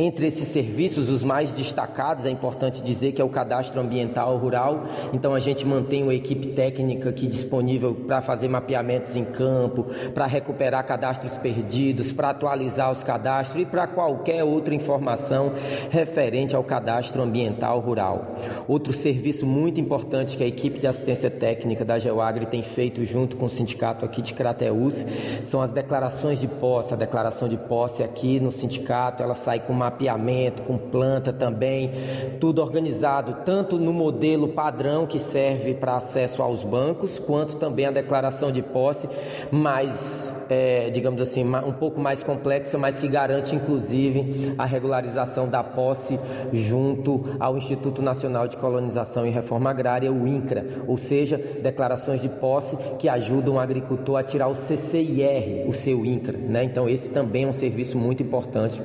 Entre 0.00 0.26
esses 0.26 0.48
serviços, 0.48 1.10
os 1.10 1.22
mais 1.22 1.52
destacados, 1.52 2.24
é 2.24 2.30
importante 2.30 2.80
dizer 2.80 3.12
que 3.12 3.20
é 3.20 3.24
o 3.24 3.28
cadastro 3.28 3.82
ambiental 3.82 4.34
rural. 4.38 4.84
Então, 5.12 5.34
a 5.34 5.38
gente 5.38 5.66
mantém 5.66 6.02
uma 6.02 6.14
equipe 6.14 6.46
técnica 6.54 7.10
aqui 7.10 7.26
disponível 7.26 7.94
para 7.94 8.22
fazer 8.22 8.48
mapeamentos 8.48 9.14
em 9.14 9.26
campo, 9.26 9.84
para 10.14 10.24
recuperar 10.24 10.86
cadastros 10.86 11.36
perdidos, 11.36 12.12
para 12.12 12.30
atualizar 12.30 12.90
os 12.90 13.02
cadastros 13.02 13.60
e 13.60 13.66
para 13.66 13.86
qualquer 13.86 14.42
outra 14.42 14.74
informação 14.74 15.52
referente 15.90 16.56
ao 16.56 16.64
cadastro 16.64 17.20
ambiental 17.20 17.78
rural. 17.78 18.36
Outro 18.66 18.94
serviço 18.94 19.44
muito 19.44 19.82
importante 19.82 20.34
que 20.34 20.42
a 20.42 20.46
equipe 20.46 20.78
de 20.78 20.86
assistência 20.86 21.30
técnica 21.30 21.84
da 21.84 21.98
Geoagri 21.98 22.46
tem 22.46 22.62
feito 22.62 23.04
junto 23.04 23.36
com 23.36 23.44
o 23.44 23.50
sindicato 23.50 24.06
aqui 24.06 24.22
de 24.22 24.32
Crateús 24.32 25.04
são 25.44 25.60
as 25.60 25.70
declarações 25.70 26.40
de 26.40 26.48
posse. 26.48 26.94
A 26.94 26.96
declaração 26.96 27.50
de 27.50 27.58
posse 27.58 28.02
aqui 28.02 28.40
no 28.40 28.50
sindicato, 28.50 29.22
ela 29.22 29.34
sai 29.34 29.60
com 29.60 29.74
uma 29.74 29.89
mapeamento, 29.90 30.62
com 30.62 30.78
planta 30.78 31.32
também, 31.32 31.90
tudo 32.38 32.62
organizado, 32.62 33.38
tanto 33.44 33.76
no 33.76 33.92
modelo 33.92 34.48
padrão 34.48 35.06
que 35.06 35.18
serve 35.18 35.74
para 35.74 35.96
acesso 35.96 36.42
aos 36.42 36.62
bancos, 36.62 37.18
quanto 37.18 37.56
também 37.56 37.86
a 37.86 37.90
declaração 37.90 38.52
de 38.52 38.62
posse, 38.62 39.08
mais, 39.50 40.32
é, 40.48 40.90
digamos 40.90 41.20
assim, 41.20 41.44
um 41.44 41.72
pouco 41.72 42.00
mais 42.00 42.22
complexa, 42.22 42.78
mas 42.78 42.98
que 42.98 43.08
garante 43.08 43.54
inclusive 43.54 44.54
a 44.56 44.64
regularização 44.64 45.48
da 45.48 45.64
posse 45.64 46.18
junto 46.52 47.24
ao 47.40 47.56
Instituto 47.56 48.00
Nacional 48.00 48.46
de 48.46 48.56
Colonização 48.56 49.26
e 49.26 49.30
Reforma 49.30 49.70
Agrária, 49.70 50.12
o 50.12 50.26
INCRA, 50.26 50.64
ou 50.86 50.96
seja, 50.96 51.36
declarações 51.36 52.22
de 52.22 52.28
posse 52.28 52.76
que 52.98 53.08
ajudam 53.08 53.54
o 53.54 53.60
agricultor 53.60 54.16
a 54.16 54.22
tirar 54.22 54.48
o 54.48 54.54
CCIR, 54.54 55.66
o 55.66 55.72
seu 55.72 56.04
INCRA. 56.04 56.38
Né? 56.38 56.64
Então, 56.64 56.88
esse 56.88 57.10
também 57.10 57.44
é 57.44 57.46
um 57.46 57.52
serviço 57.52 57.98
muito 57.98 58.22
importante 58.22 58.80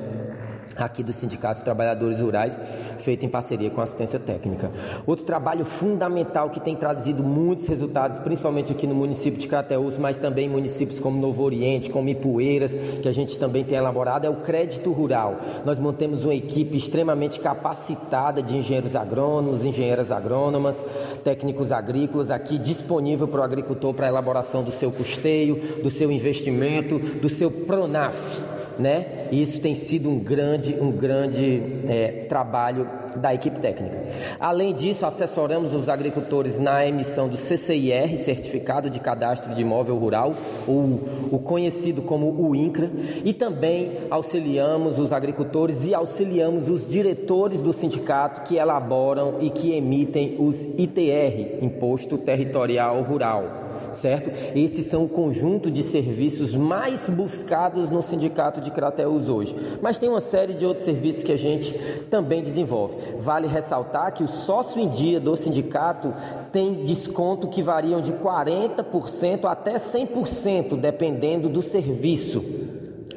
aqui 0.84 1.02
dos 1.02 1.16
sindicatos 1.16 1.62
trabalhadores 1.62 2.20
rurais, 2.20 2.58
feito 2.98 3.24
em 3.24 3.28
parceria 3.28 3.70
com 3.70 3.80
a 3.80 3.84
assistência 3.84 4.18
técnica. 4.18 4.70
Outro 5.06 5.24
trabalho 5.24 5.64
fundamental 5.64 6.50
que 6.50 6.60
tem 6.60 6.76
trazido 6.76 7.22
muitos 7.22 7.66
resultados, 7.66 8.18
principalmente 8.18 8.72
aqui 8.72 8.86
no 8.86 8.94
município 8.94 9.38
de 9.38 9.48
Crateús, 9.48 9.98
mas 9.98 10.18
também 10.18 10.46
em 10.46 10.50
municípios 10.50 11.00
como 11.00 11.20
Novo 11.20 11.42
Oriente, 11.42 11.90
como 11.90 12.08
Ipueiras, 12.08 12.74
que 12.74 13.08
a 13.08 13.12
gente 13.12 13.38
também 13.38 13.64
tem 13.64 13.78
elaborado, 13.78 14.26
é 14.26 14.30
o 14.30 14.36
crédito 14.36 14.92
rural. 14.92 15.36
Nós 15.64 15.78
mantemos 15.78 16.24
uma 16.24 16.34
equipe 16.34 16.76
extremamente 16.76 17.40
capacitada 17.40 18.42
de 18.42 18.56
engenheiros 18.56 18.94
agrônomos, 18.94 19.64
engenheiras 19.64 20.10
agrônomas, 20.10 20.84
técnicos 21.24 21.72
agrícolas 21.72 22.30
aqui 22.30 22.58
disponível 22.58 23.28
para 23.28 23.40
o 23.40 23.44
agricultor 23.44 23.94
para 23.94 24.06
a 24.06 24.08
elaboração 24.08 24.62
do 24.62 24.72
seu 24.72 24.90
custeio, 24.90 25.82
do 25.82 25.90
seu 25.90 26.10
investimento, 26.10 26.98
do 26.98 27.28
seu 27.28 27.50
Pronaf 27.50 28.55
né? 28.78 29.28
E 29.30 29.40
isso 29.42 29.60
tem 29.60 29.74
sido 29.74 30.08
um 30.08 30.18
grande, 30.18 30.76
um 30.80 30.90
grande 30.90 31.62
é, 31.88 32.26
trabalho 32.28 32.88
da 33.16 33.32
equipe 33.32 33.58
técnica. 33.60 33.98
Além 34.38 34.74
disso, 34.74 35.06
assessoramos 35.06 35.74
os 35.74 35.88
agricultores 35.88 36.58
na 36.58 36.86
emissão 36.86 37.28
do 37.28 37.36
CCIR, 37.36 38.18
Certificado 38.18 38.90
de 38.90 39.00
Cadastro 39.00 39.54
de 39.54 39.62
Imóvel 39.62 39.96
Rural, 39.96 40.34
ou 40.66 41.00
o 41.30 41.38
conhecido 41.38 42.02
como 42.02 42.30
o 42.30 42.54
INCRA, 42.54 42.90
e 43.24 43.32
também 43.32 43.98
auxiliamos 44.10 44.98
os 44.98 45.12
agricultores 45.12 45.86
e 45.86 45.94
auxiliamos 45.94 46.68
os 46.68 46.86
diretores 46.86 47.60
do 47.60 47.72
sindicato 47.72 48.42
que 48.42 48.56
elaboram 48.56 49.36
e 49.40 49.50
que 49.50 49.72
emitem 49.72 50.36
os 50.38 50.64
ITR, 50.64 51.64
Imposto 51.64 52.18
Territorial 52.18 53.02
Rural 53.02 53.65
certo? 53.92 54.30
Esses 54.54 54.86
são 54.86 55.04
o 55.04 55.08
conjunto 55.08 55.70
de 55.70 55.82
serviços 55.82 56.54
mais 56.54 57.08
buscados 57.08 57.90
no 57.90 58.02
Sindicato 58.02 58.60
de 58.60 58.70
Crateus 58.70 59.28
hoje. 59.28 59.54
Mas 59.80 59.98
tem 59.98 60.08
uma 60.08 60.20
série 60.20 60.54
de 60.54 60.64
outros 60.64 60.84
serviços 60.84 61.22
que 61.22 61.32
a 61.32 61.36
gente 61.36 61.74
também 62.10 62.42
desenvolve. 62.42 62.96
Vale 63.18 63.46
ressaltar 63.46 64.12
que 64.12 64.22
o 64.22 64.28
sócio 64.28 64.80
em 64.80 64.88
dia 64.88 65.20
do 65.20 65.36
sindicato 65.36 66.12
tem 66.52 66.84
desconto 66.84 67.48
que 67.48 67.62
variam 67.62 68.00
de 68.00 68.12
40% 68.12 69.44
até 69.44 69.76
100%, 69.76 70.78
dependendo 70.78 71.48
do 71.48 71.62
serviço 71.62 72.44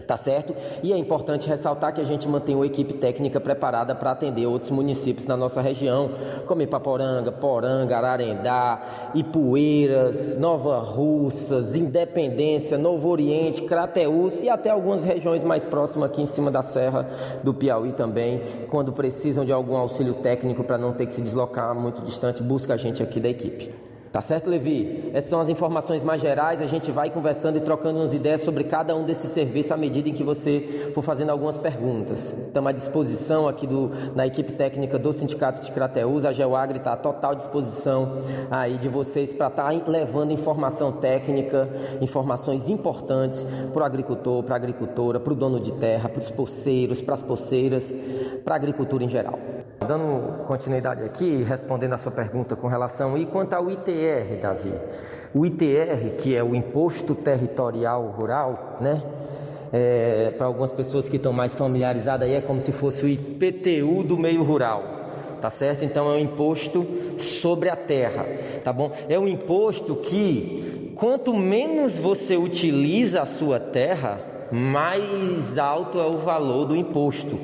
tá 0.10 0.18
certo? 0.18 0.56
E 0.82 0.92
é 0.92 0.98
importante 0.98 1.48
ressaltar 1.48 1.94
que 1.94 2.02
a 2.02 2.04
gente 2.04 2.28
mantém 2.28 2.56
uma 2.56 2.66
equipe 2.66 2.96
técnica 2.96 3.40
preparada 3.40 3.94
para 3.94 4.10
atender 4.10 4.48
outros 4.48 4.72
municípios 4.72 5.28
na 5.28 5.38
nossa 5.38 5.62
região, 5.62 6.10
como 6.48 6.64
Ipaporanga, 6.64 7.32
Poranga, 7.32 7.96
Ararendá, 7.96 9.12
Ipueiras, 9.14 10.36
Nova 10.36 10.80
Russas, 10.80 11.76
Independência, 11.76 12.76
Novo 12.76 13.08
Oriente, 13.08 13.62
Crateús 13.62 14.42
e 14.42 14.50
até 14.50 14.72
algumas 14.72 15.04
regiões 15.04 15.44
mais 15.44 15.64
próximas 15.64 16.10
aqui 16.10 16.24
em 16.24 16.26
cima 16.26 16.50
da 16.50 16.64
Serra 16.64 17.08
do 17.44 17.54
Piauí 17.54 17.92
também, 17.92 18.42
quando 18.68 18.92
precisam 18.92 19.46
de 19.46 19.54
algum 19.54 19.78
auxílio 19.78 20.16
técnico 20.16 20.64
para 20.64 20.80
não 20.80 20.92
ter 20.92 21.06
que 21.06 21.14
se 21.14 21.22
deslocar 21.22 21.76
muito 21.76 22.02
distante, 22.02 22.42
busca 22.42 22.74
a 22.74 22.78
gente 22.78 23.04
aqui 23.04 23.20
da 23.20 23.30
equipe. 23.30 23.89
Tá 24.12 24.22
certo, 24.22 24.50
Levi? 24.50 25.12
Essas 25.14 25.30
são 25.30 25.40
as 25.40 25.50
informações 25.50 26.02
mais 26.02 26.20
gerais. 26.20 26.64
A 26.64 26.66
gente 26.66 26.92
vai 26.92 27.12
conversando 27.12 27.58
e 27.58 27.62
trocando 27.62 28.00
umas 28.00 28.12
ideias 28.12 28.42
sobre 28.42 28.64
cada 28.64 28.96
um 28.96 29.06
desses 29.06 29.30
serviços 29.30 29.72
à 29.72 29.78
medida 29.78 30.10
em 30.10 30.14
que 30.14 30.24
você 30.24 30.92
for 30.96 31.04
fazendo 31.04 31.30
algumas 31.30 31.60
perguntas. 31.60 32.34
Estamos 32.48 32.70
à 32.70 32.72
disposição 32.72 33.48
aqui 33.48 33.68
do, 33.68 33.92
na 34.16 34.26
equipe 34.26 34.54
técnica 34.54 34.98
do 34.98 35.14
Sindicato 35.14 35.62
de 35.62 35.72
Crateus. 35.72 36.26
A 36.26 36.32
Geoagri 36.32 36.80
está 36.80 36.94
à 36.94 36.98
total 36.98 37.36
disposição 37.36 38.18
aí 38.50 38.78
de 38.78 38.90
vocês 38.90 39.32
para 39.32 39.48
estar 39.48 39.72
tá 39.72 39.84
levando 39.86 40.32
informação 40.32 40.92
técnica, 40.92 41.70
informações 42.02 42.68
importantes 42.68 43.46
para 43.72 43.84
o 43.84 43.86
agricultor, 43.86 44.42
para 44.42 44.56
a 44.56 44.58
agricultora, 44.58 45.20
para 45.20 45.34
o 45.34 45.36
dono 45.36 45.60
de 45.60 45.72
terra, 45.74 46.10
para 46.10 46.20
os 46.20 46.32
poceiros, 46.32 47.00
para 47.00 47.14
as 47.14 47.22
poceiras, 47.22 47.94
para 48.44 48.56
a 48.56 48.58
agricultura 48.58 49.04
em 49.04 49.10
geral. 49.10 49.38
Dando 49.88 50.46
continuidade 50.46 51.04
aqui, 51.04 51.42
respondendo 51.44 51.94
a 51.94 51.98
sua 51.98 52.12
pergunta 52.12 52.56
com 52.56 52.68
relação 52.68 53.18
e 53.18 53.26
quanto 53.26 53.54
ao 53.54 53.70
ITR, 54.00 54.42
Davi. 54.42 54.74
O 55.34 55.46
ITR, 55.46 56.16
que 56.18 56.36
é 56.36 56.44
o 56.44 56.56
Imposto 56.56 57.14
Territorial 57.14 58.08
Rural, 58.18 58.78
né? 58.82 59.04
É, 59.72 60.34
para 60.36 60.48
algumas 60.48 60.72
pessoas 60.72 61.08
que 61.08 61.18
estão 61.18 61.32
mais 61.32 61.54
familiarizadas 61.54 62.28
aí, 62.28 62.34
é 62.34 62.42
como 62.42 62.60
se 62.60 62.72
fosse 62.72 63.06
o 63.06 63.08
IPTU 63.08 64.04
do 64.04 64.18
meio 64.18 64.42
rural, 64.42 64.84
tá 65.40 65.52
certo? 65.52 65.86
Então 65.86 66.12
é 66.12 66.16
um 66.16 66.20
imposto 66.20 66.88
sobre 67.20 67.70
a 67.70 67.76
terra, 67.76 68.26
tá 68.64 68.74
bom? 68.74 68.92
É 69.08 69.20
um 69.20 69.28
imposto 69.28 69.98
que 69.98 70.92
quanto 70.96 71.36
menos 71.36 72.00
você 72.00 72.36
utiliza 72.36 73.22
a 73.22 73.28
sua 73.28 73.60
terra, 73.60 74.20
mais 74.52 75.56
alto 75.60 76.00
é 76.00 76.06
o 76.08 76.18
valor 76.18 76.66
do 76.66 76.76
imposto. 76.76 77.38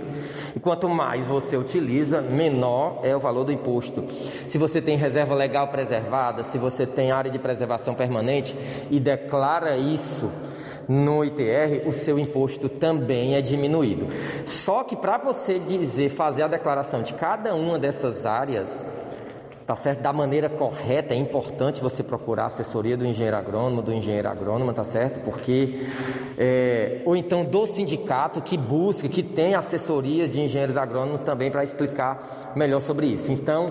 E 0.55 0.59
quanto 0.59 0.87
mais 0.87 1.27
você 1.27 1.57
utiliza, 1.57 2.21
menor 2.21 3.01
é 3.03 3.15
o 3.15 3.19
valor 3.19 3.43
do 3.43 3.51
imposto. 3.51 4.05
Se 4.47 4.57
você 4.57 4.81
tem 4.81 4.95
reserva 4.95 5.35
legal 5.35 5.67
preservada, 5.67 6.43
se 6.43 6.57
você 6.57 6.87
tem 6.87 7.11
área 7.11 7.29
de 7.29 7.37
preservação 7.37 7.93
permanente 7.93 8.55
e 8.89 8.99
declara 8.99 9.75
isso 9.75 10.31
no 10.87 11.25
ITR, 11.25 11.87
o 11.87 11.91
seu 11.91 12.17
imposto 12.17 12.69
também 12.69 13.35
é 13.35 13.41
diminuído. 13.41 14.07
Só 14.45 14.83
que 14.83 14.95
para 14.95 15.17
você 15.17 15.59
dizer, 15.59 16.09
fazer 16.09 16.43
a 16.43 16.47
declaração 16.47 17.01
de 17.01 17.13
cada 17.15 17.53
uma 17.53 17.77
dessas 17.77 18.25
áreas, 18.25 18.85
tá 19.65 19.75
certo? 19.75 20.01
Da 20.01 20.13
maneira 20.13 20.47
correta, 20.47 21.13
é 21.13 21.17
importante 21.17 21.81
você 21.81 22.03
procurar 22.03 22.43
a 22.43 22.47
assessoria 22.47 22.95
do 22.95 23.05
engenheiro 23.05 23.35
agrônomo, 23.35 23.81
do 23.81 23.91
engenheiro 23.91 24.29
agrônomo, 24.29 24.71
tá 24.71 24.83
certo? 24.83 25.21
Porque, 25.21 25.79
é, 26.37 27.01
ou 27.03 27.15
então 27.15 27.43
do 27.43 27.65
sindicato 27.65 28.41
que 28.41 28.57
busca, 28.57 29.09
que 29.09 29.23
tem 29.23 29.55
assessorias 29.55 30.29
de 30.29 30.39
engenheiros 30.39 30.77
agrônomos 30.77 31.21
também 31.21 31.49
para 31.49 31.63
explicar 31.63 32.53
melhor 32.55 32.79
sobre 32.79 33.07
isso. 33.07 33.31
Então, 33.31 33.65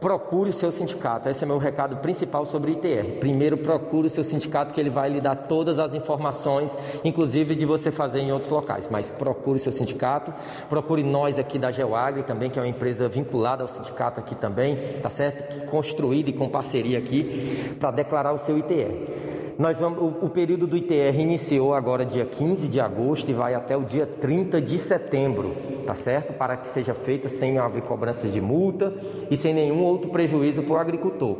procure 0.00 0.50
o 0.50 0.52
seu 0.52 0.70
sindicato. 0.70 1.28
Esse 1.28 1.44
é 1.44 1.46
meu 1.46 1.58
recado 1.58 1.96
principal 1.96 2.44
sobre 2.44 2.70
o 2.70 2.74
ITR. 2.74 3.18
Primeiro, 3.18 3.56
procure 3.56 4.06
o 4.06 4.10
seu 4.10 4.24
sindicato, 4.24 4.72
que 4.72 4.80
ele 4.80 4.90
vai 4.90 5.08
lhe 5.08 5.20
dar 5.20 5.36
todas 5.36 5.78
as 5.78 5.94
informações, 5.94 6.70
inclusive 7.04 7.54
de 7.54 7.66
você 7.66 7.90
fazer 7.90 8.20
em 8.20 8.32
outros 8.32 8.50
locais. 8.50 8.88
Mas 8.88 9.10
procure 9.10 9.56
o 9.56 9.62
seu 9.62 9.72
sindicato, 9.72 10.32
procure 10.68 11.02
nós 11.02 11.38
aqui 11.38 11.58
da 11.58 11.70
Geoagri 11.70 12.22
também, 12.22 12.50
que 12.50 12.58
é 12.58 12.62
uma 12.62 12.68
empresa 12.68 13.08
vinculada 13.08 13.62
ao 13.62 13.68
sindicato 13.68 14.20
aqui 14.20 14.34
também, 14.34 14.76
tá 15.02 15.10
certo? 15.10 15.66
Construída 15.66 16.30
e 16.30 16.32
com 16.32 16.48
parceria 16.48 16.98
aqui, 16.98 17.74
para 17.78 17.90
declarar 17.90 18.32
o 18.32 18.38
seu 18.38 18.58
ITR. 18.58 19.36
Nós 19.58 19.78
vamos, 19.78 19.98
o, 19.98 20.26
o, 20.26 20.28
período 20.28 20.66
do 20.66 20.76
ITR 20.76 21.18
iniciou 21.18 21.72
agora 21.72 22.04
dia 22.04 22.26
15 22.26 22.68
de 22.68 22.78
agosto 22.78 23.30
e 23.30 23.32
vai 23.34 23.54
até 23.54 23.74
o 23.74 23.84
dia 23.84 24.06
30 24.06 24.60
de 24.60 24.76
setembro, 24.78 25.54
tá 25.86 25.94
certo? 25.94 26.34
Para 26.34 26.58
que 26.58 26.68
seja 26.68 26.92
feita 26.92 27.30
sem 27.30 27.56
haver 27.56 27.80
cobrança 27.82 28.28
de 28.28 28.38
multa 28.38 28.92
e 29.30 29.36
sem 29.36 29.54
nenhum 29.54 29.82
outro 29.86 30.10
prejuízo 30.10 30.62
para 30.62 30.74
o 30.74 30.76
agricultor, 30.76 31.36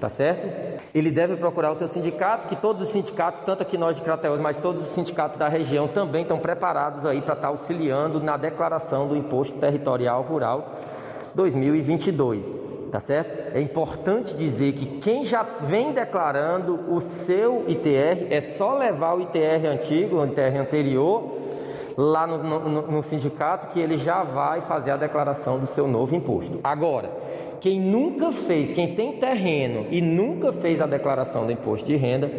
tá 0.00 0.08
certo? 0.08 0.70
Ele 0.94 1.10
deve 1.10 1.36
procurar 1.36 1.70
o 1.70 1.76
seu 1.76 1.86
sindicato, 1.86 2.48
que 2.48 2.56
todos 2.56 2.82
os 2.82 2.88
sindicatos, 2.88 3.40
tanto 3.40 3.62
aqui 3.62 3.78
nós 3.78 3.96
de 3.96 4.02
Crateus, 4.02 4.40
mas 4.40 4.58
todos 4.58 4.82
os 4.82 4.88
sindicatos 4.94 5.36
da 5.36 5.48
região 5.48 5.86
também 5.86 6.22
estão 6.22 6.38
preparados 6.38 7.06
aí 7.06 7.20
para 7.20 7.34
estar 7.34 7.48
auxiliando 7.48 8.20
na 8.20 8.36
declaração 8.36 9.06
do 9.06 9.16
Imposto 9.16 9.56
Territorial 9.58 10.22
Rural 10.22 10.80
2022 11.34 12.70
tá 12.90 13.00
certo? 13.00 13.56
É 13.56 13.60
importante 13.60 14.34
dizer 14.34 14.72
que 14.72 14.84
quem 14.98 15.24
já 15.24 15.42
vem 15.42 15.92
declarando 15.92 16.92
o 16.92 17.00
seu 17.00 17.64
ITR 17.68 18.26
é 18.30 18.40
só 18.40 18.76
levar 18.76 19.14
o 19.14 19.20
ITR 19.20 19.66
antigo, 19.66 20.16
o 20.16 20.26
ITR 20.26 20.58
anterior, 20.58 21.38
lá 21.96 22.26
no, 22.26 22.38
no, 22.38 22.82
no 22.82 23.02
sindicato, 23.02 23.68
que 23.68 23.80
ele 23.80 23.96
já 23.96 24.22
vai 24.22 24.60
fazer 24.62 24.90
a 24.90 24.96
declaração 24.96 25.58
do 25.58 25.66
seu 25.66 25.86
novo 25.86 26.14
imposto. 26.14 26.58
Agora, 26.64 27.10
quem 27.60 27.80
nunca 27.80 28.32
fez, 28.32 28.72
quem 28.72 28.94
tem 28.94 29.12
terreno 29.12 29.86
e 29.90 30.00
nunca 30.00 30.52
fez 30.52 30.80
a 30.80 30.86
declaração 30.86 31.46
do 31.46 31.52
imposto 31.52 31.86
de 31.86 31.96
renda, 31.96 32.30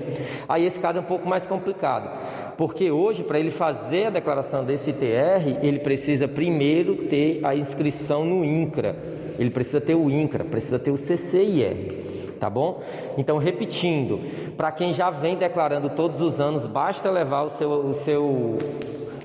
aí 0.48 0.66
esse 0.66 0.80
caso 0.80 0.98
é 0.98 1.02
um 1.02 1.06
pouco 1.06 1.28
mais 1.28 1.46
complicado, 1.46 2.56
porque 2.58 2.92
hoje 2.92 3.24
para 3.24 3.40
ele 3.40 3.52
fazer 3.52 4.08
a 4.08 4.10
declaração 4.10 4.64
desse 4.64 4.90
ITR, 4.90 5.60
ele 5.62 5.80
precisa 5.80 6.28
primeiro 6.28 7.08
ter 7.08 7.40
a 7.44 7.56
inscrição 7.56 8.26
no 8.26 8.44
INCRA 8.44 9.22
ele 9.42 9.50
precisa 9.50 9.82
ter 9.82 9.96
o 9.96 10.08
INCRA, 10.08 10.44
precisa 10.44 10.78
ter 10.78 10.92
o 10.92 10.98
CCIR, 10.98 12.38
tá 12.40 12.48
bom? 12.48 12.82
Então, 13.18 13.40
repetindo, 13.40 14.20
para 14.56 14.72
quem 14.72 14.94
já 14.94 15.10
vem 15.10 15.36
declarando 15.36 15.90
todos 15.90 16.22
os 16.22 16.40
anos, 16.40 16.68
basta 16.68 17.10
levar 17.10 17.44
o 17.44 17.50
seu, 17.50 17.72
o 17.72 17.94
seu 17.94 18.58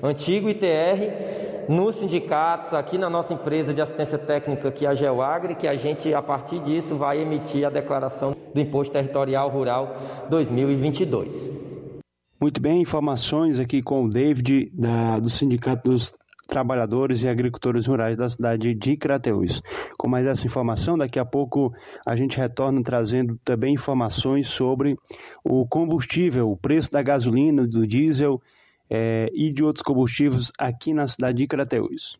antigo 0.01 0.49
ITR 0.49 1.56
nos 1.67 1.97
sindicatos, 1.97 2.73
aqui 2.73 2.97
na 2.97 3.09
nossa 3.09 3.33
empresa 3.33 3.73
de 3.73 3.81
assistência 3.81 4.17
técnica, 4.17 4.71
que 4.71 4.85
é 4.85 4.89
a 4.89 4.93
Geoagri, 4.93 5.55
que 5.55 5.67
a 5.67 5.75
gente, 5.75 6.13
a 6.13 6.21
partir 6.21 6.59
disso, 6.59 6.95
vai 6.95 7.21
emitir 7.21 7.65
a 7.65 7.69
declaração 7.69 8.33
do 8.53 8.59
Imposto 8.59 8.93
Territorial 8.93 9.49
Rural 9.49 9.97
2022. 10.29 11.51
Muito 12.39 12.61
bem, 12.61 12.81
informações 12.81 13.59
aqui 13.59 13.81
com 13.81 14.05
o 14.05 14.09
David, 14.09 14.71
da, 14.73 15.19
do 15.19 15.29
Sindicato 15.29 15.89
dos 15.89 16.13
trabalhadores 16.47 17.21
e 17.21 17.27
agricultores 17.27 17.85
rurais 17.85 18.17
da 18.17 18.29
cidade 18.29 18.73
de 18.73 18.95
Crateús. 18.95 19.61
Com 19.97 20.07
mais 20.07 20.25
essa 20.25 20.47
informação, 20.47 20.97
daqui 20.97 21.19
a 21.19 21.25
pouco 21.25 21.73
a 22.05 22.15
gente 22.15 22.37
retorna 22.37 22.81
trazendo 22.81 23.37
também 23.43 23.73
informações 23.73 24.47
sobre 24.47 24.95
o 25.43 25.67
combustível, 25.67 26.49
o 26.49 26.55
preço 26.55 26.89
da 26.91 27.01
gasolina, 27.01 27.67
do 27.67 27.85
diesel 27.85 28.41
é, 28.89 29.29
e 29.33 29.51
de 29.51 29.63
outros 29.63 29.83
combustíveis 29.83 30.51
aqui 30.57 30.93
na 30.93 31.07
cidade 31.07 31.37
de 31.37 31.47
Crateús. 31.47 32.17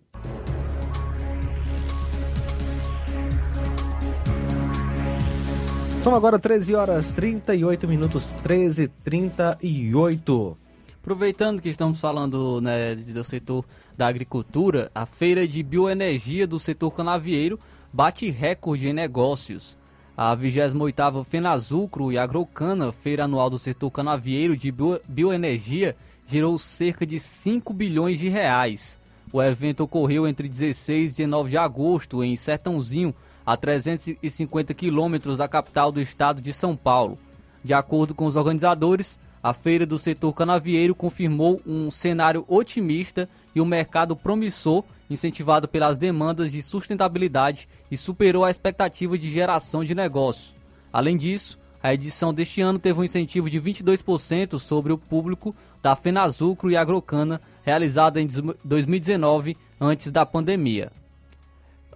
São 5.98 6.16
agora 6.16 6.40
13 6.40 6.76
horas 6.76 7.12
38 7.12 7.88
minutos, 7.88 8.34
13 8.36 8.84
e 8.84 8.88
38. 8.88 10.58
Aproveitando 11.02 11.62
que 11.62 11.70
estamos 11.70 12.00
falando 12.00 12.62
né, 12.62 12.96
do 12.96 13.24
setor 13.24 13.66
da 13.98 14.08
agricultura, 14.08 14.92
a 14.94 15.06
feira 15.06 15.48
de 15.48 15.64
bioenergia 15.64 16.46
do 16.46 16.60
setor 16.60 16.92
canavieiro 16.92 17.60
bate 17.92 18.30
recorde 18.30 18.90
em 18.90 18.94
negócios. 18.94 19.78
A 20.16 20.36
28ª 20.36 21.24
Fenazucro 21.24 22.12
e 22.12 22.18
Agrocana, 22.18 22.92
feira 22.92 23.24
anual 23.24 23.50
do 23.50 23.58
setor 23.58 23.90
canavieiro 23.90 24.56
de 24.56 24.72
bio 24.72 25.00
bioenergia, 25.08 25.96
gerou 26.28 26.60
cerca 26.60 27.06
de 27.08 27.20
5 27.20 27.74
bilhões 27.74 28.20
de 28.20 28.28
reais. 28.28 29.00
O 29.32 29.42
evento 29.42 29.82
ocorreu 29.82 30.28
entre 30.28 30.48
16 30.48 31.14
e 31.14 31.16
19 31.16 31.50
de 31.50 31.58
agosto 31.58 32.24
em 32.24 32.36
Sertãozinho, 32.36 33.16
a 33.46 33.56
350 33.56 34.74
quilômetros 34.74 35.38
da 35.38 35.48
capital 35.48 35.92
do 35.92 36.02
estado 36.02 36.42
de 36.42 36.52
São 36.52 36.76
Paulo. 36.76 37.18
De 37.64 37.74
acordo 37.74 38.14
com 38.14 38.26
os 38.26 38.36
organizadores, 38.36 39.18
a 39.42 39.54
feira 39.54 39.86
do 39.86 39.98
setor 39.98 40.34
canavieiro 40.34 40.94
confirmou 40.94 41.62
um 41.66 41.90
cenário 41.90 42.44
otimista 42.48 43.30
e 43.56 43.62
um 43.62 43.66
mercado 43.66 44.16
promissor, 44.16 44.84
incentivado 45.10 45.68
pelas 45.68 45.98
demandas 45.98 46.52
de 46.52 46.62
sustentabilidade 46.62 47.70
e 47.90 47.96
superou 47.96 48.44
a 48.44 48.52
expectativa 48.52 49.18
de 49.18 49.32
geração 49.32 49.84
de 49.84 49.96
negócio. 49.96 50.56
Além 50.92 51.16
disso, 51.16 51.58
a 51.82 51.94
edição 51.94 52.34
deste 52.34 52.62
ano 52.62 52.80
teve 52.80 53.00
um 53.00 53.04
incentivo 53.04 53.50
de 53.50 53.62
22% 53.62 54.60
sobre 54.60 54.92
o 54.92 54.98
público 54.98 55.56
da 55.82 55.96
Fenazucro 55.96 56.72
e 56.72 56.78
Agrocana, 56.78 57.42
realizada 57.64 58.20
em 58.20 58.28
2019, 58.64 59.56
antes 59.80 60.12
da 60.12 60.26
pandemia. 60.26 60.92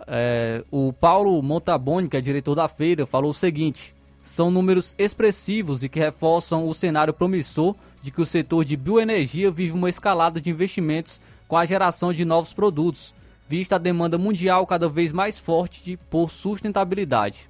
É, 0.07 0.63
o 0.71 0.93
Paulo 0.93 1.41
Montaboni, 1.41 2.07
que 2.07 2.17
é 2.17 2.21
diretor 2.21 2.55
da 2.55 2.67
feira, 2.67 3.05
falou 3.05 3.31
o 3.31 3.33
seguinte: 3.33 3.93
são 4.21 4.51
números 4.51 4.95
expressivos 4.97 5.83
e 5.83 5.89
que 5.89 5.99
reforçam 5.99 6.67
o 6.67 6.73
cenário 6.73 7.13
promissor 7.13 7.75
de 8.01 8.11
que 8.11 8.21
o 8.21 8.25
setor 8.25 8.65
de 8.65 8.77
bioenergia 8.77 9.51
vive 9.51 9.73
uma 9.73 9.89
escalada 9.89 10.39
de 10.39 10.49
investimentos 10.49 11.21
com 11.47 11.57
a 11.57 11.65
geração 11.65 12.13
de 12.13 12.23
novos 12.23 12.53
produtos, 12.53 13.13
vista 13.47 13.75
a 13.75 13.79
demanda 13.79 14.17
mundial 14.17 14.65
cada 14.65 14.87
vez 14.87 15.11
mais 15.11 15.37
forte 15.37 15.83
de, 15.83 15.97
por 15.97 16.31
sustentabilidade. 16.31 17.49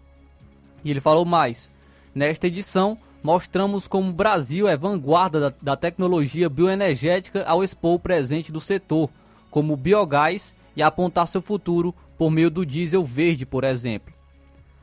E 0.83 0.89
ele 0.89 0.99
falou 0.99 1.25
mais: 1.25 1.71
nesta 2.13 2.47
edição, 2.47 2.97
mostramos 3.23 3.87
como 3.87 4.09
o 4.09 4.13
Brasil 4.13 4.67
é 4.67 4.75
vanguarda 4.75 5.39
da, 5.39 5.53
da 5.61 5.75
tecnologia 5.75 6.49
bioenergética 6.49 7.43
ao 7.45 7.63
expor 7.63 7.95
o 7.95 7.99
presente 7.99 8.51
do 8.51 8.59
setor, 8.61 9.09
como 9.49 9.73
o 9.73 9.77
biogás, 9.77 10.55
e 10.75 10.81
apontar 10.81 11.27
seu 11.27 11.41
futuro 11.41 11.93
por 12.17 12.31
meio 12.31 12.49
do 12.49 12.65
diesel 12.65 13.03
verde, 13.03 13.45
por 13.45 13.63
exemplo. 13.63 14.13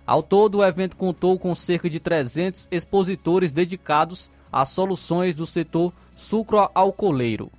Ao 0.06 0.22
todo, 0.22 0.58
o 0.58 0.64
evento 0.64 0.96
contou 0.96 1.38
com 1.38 1.54
cerca 1.54 1.88
de 1.88 2.00
300 2.00 2.68
expositores 2.70 3.52
dedicados 3.52 4.30
às 4.50 4.70
soluções 4.70 5.34
do 5.34 5.46
setor 5.46 5.92
sucroalcooleiro. 6.16 7.50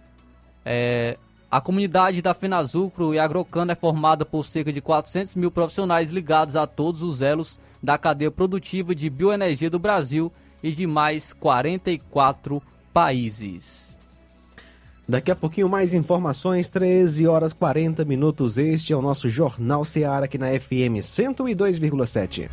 É, 0.65 1.17
a 1.49 1.61
comunidade 1.61 2.21
da 2.21 2.33
Fenazucro 2.33 3.13
e 3.13 3.19
Agrocana 3.19 3.73
é 3.73 3.75
formada 3.75 4.25
por 4.25 4.45
cerca 4.45 4.73
de 4.73 4.81
400 4.81 5.35
mil 5.35 5.49
profissionais 5.51 6.11
ligados 6.11 6.55
a 6.55 6.67
todos 6.67 7.01
os 7.01 7.21
elos 7.21 7.59
da 7.81 7.97
cadeia 7.97 8.31
produtiva 8.31 8.93
de 8.93 9.09
bioenergia 9.09 9.69
do 9.69 9.79
Brasil 9.79 10.31
e 10.61 10.71
de 10.71 10.85
mais 10.85 11.33
44 11.33 12.61
países. 12.93 13.97
Daqui 15.07 15.31
a 15.31 15.35
pouquinho 15.35 15.67
mais 15.67 15.93
informações, 15.95 16.69
13 16.69 17.25
horas 17.25 17.51
40 17.51 18.05
minutos. 18.05 18.59
Este 18.59 18.93
é 18.93 18.95
o 18.95 19.01
nosso 19.01 19.27
Jornal 19.27 19.83
Seara 19.83 20.25
aqui 20.25 20.37
na 20.37 20.47
FM 20.47 21.01
102,7. 21.01 22.47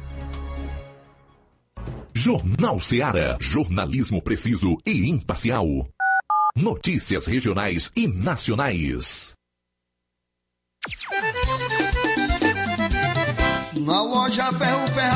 Jornal 2.14 2.80
Seara. 2.80 3.36
Jornalismo 3.38 4.22
preciso 4.22 4.78
e 4.86 5.10
imparcial. 5.10 5.66
Notícias 6.56 7.26
regionais 7.26 7.92
e 7.94 8.08
nacionais. 8.08 9.34
Na 13.84 14.02
loja 14.02 14.50
Ferro 14.52 14.86
lá 14.94 15.15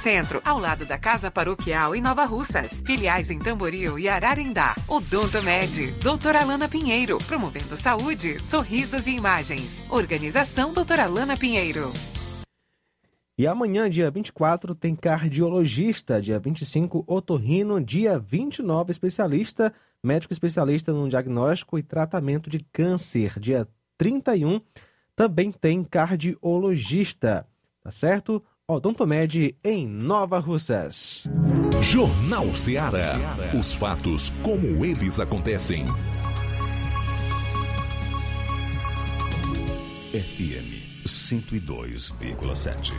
Centro, 0.01 0.41
ao 0.43 0.57
lado 0.57 0.83
da 0.83 0.97
Casa 0.97 1.29
Paroquial 1.29 1.95
em 1.95 2.01
Nova 2.01 2.25
Russas. 2.25 2.81
Filiais 2.83 3.29
em 3.29 3.37
Tamboril 3.37 3.99
e 3.99 4.09
Ararindá. 4.09 4.75
Odonto 4.87 5.43
Med, 5.43 5.91
doutora 6.01 6.41
Alana 6.41 6.67
Pinheiro, 6.67 7.19
promovendo 7.19 7.75
saúde, 7.75 8.39
sorrisos 8.39 9.05
e 9.05 9.11
imagens. 9.11 9.85
Organização 9.91 10.73
doutora 10.73 11.03
Alana 11.03 11.37
Pinheiro. 11.37 11.93
E 13.37 13.45
amanhã, 13.45 13.87
dia 13.87 14.09
24, 14.09 14.73
tem 14.73 14.95
cardiologista, 14.95 16.19
dia 16.19 16.39
25, 16.39 17.03
otorrino, 17.05 17.79
dia 17.79 18.17
29, 18.17 18.91
especialista, 18.91 19.71
médico 20.03 20.33
especialista 20.33 20.91
no 20.91 21.07
diagnóstico 21.07 21.77
e 21.77 21.83
tratamento 21.83 22.49
de 22.49 22.59
câncer, 22.73 23.39
dia 23.39 23.67
31, 23.99 24.61
também 25.15 25.51
tem 25.51 25.83
cardiologista, 25.83 27.47
tá 27.83 27.91
certo? 27.91 28.43
Odontomed 28.71 29.53
em 29.65 29.85
Nova 29.85 30.39
Russas. 30.39 31.27
Jornal 31.81 32.55
Ceará. 32.55 33.19
Os 33.59 33.73
fatos 33.73 34.31
como 34.41 34.85
eles 34.85 35.19
acontecem. 35.19 35.85
FM 40.13 41.03
102,7. 41.05 42.93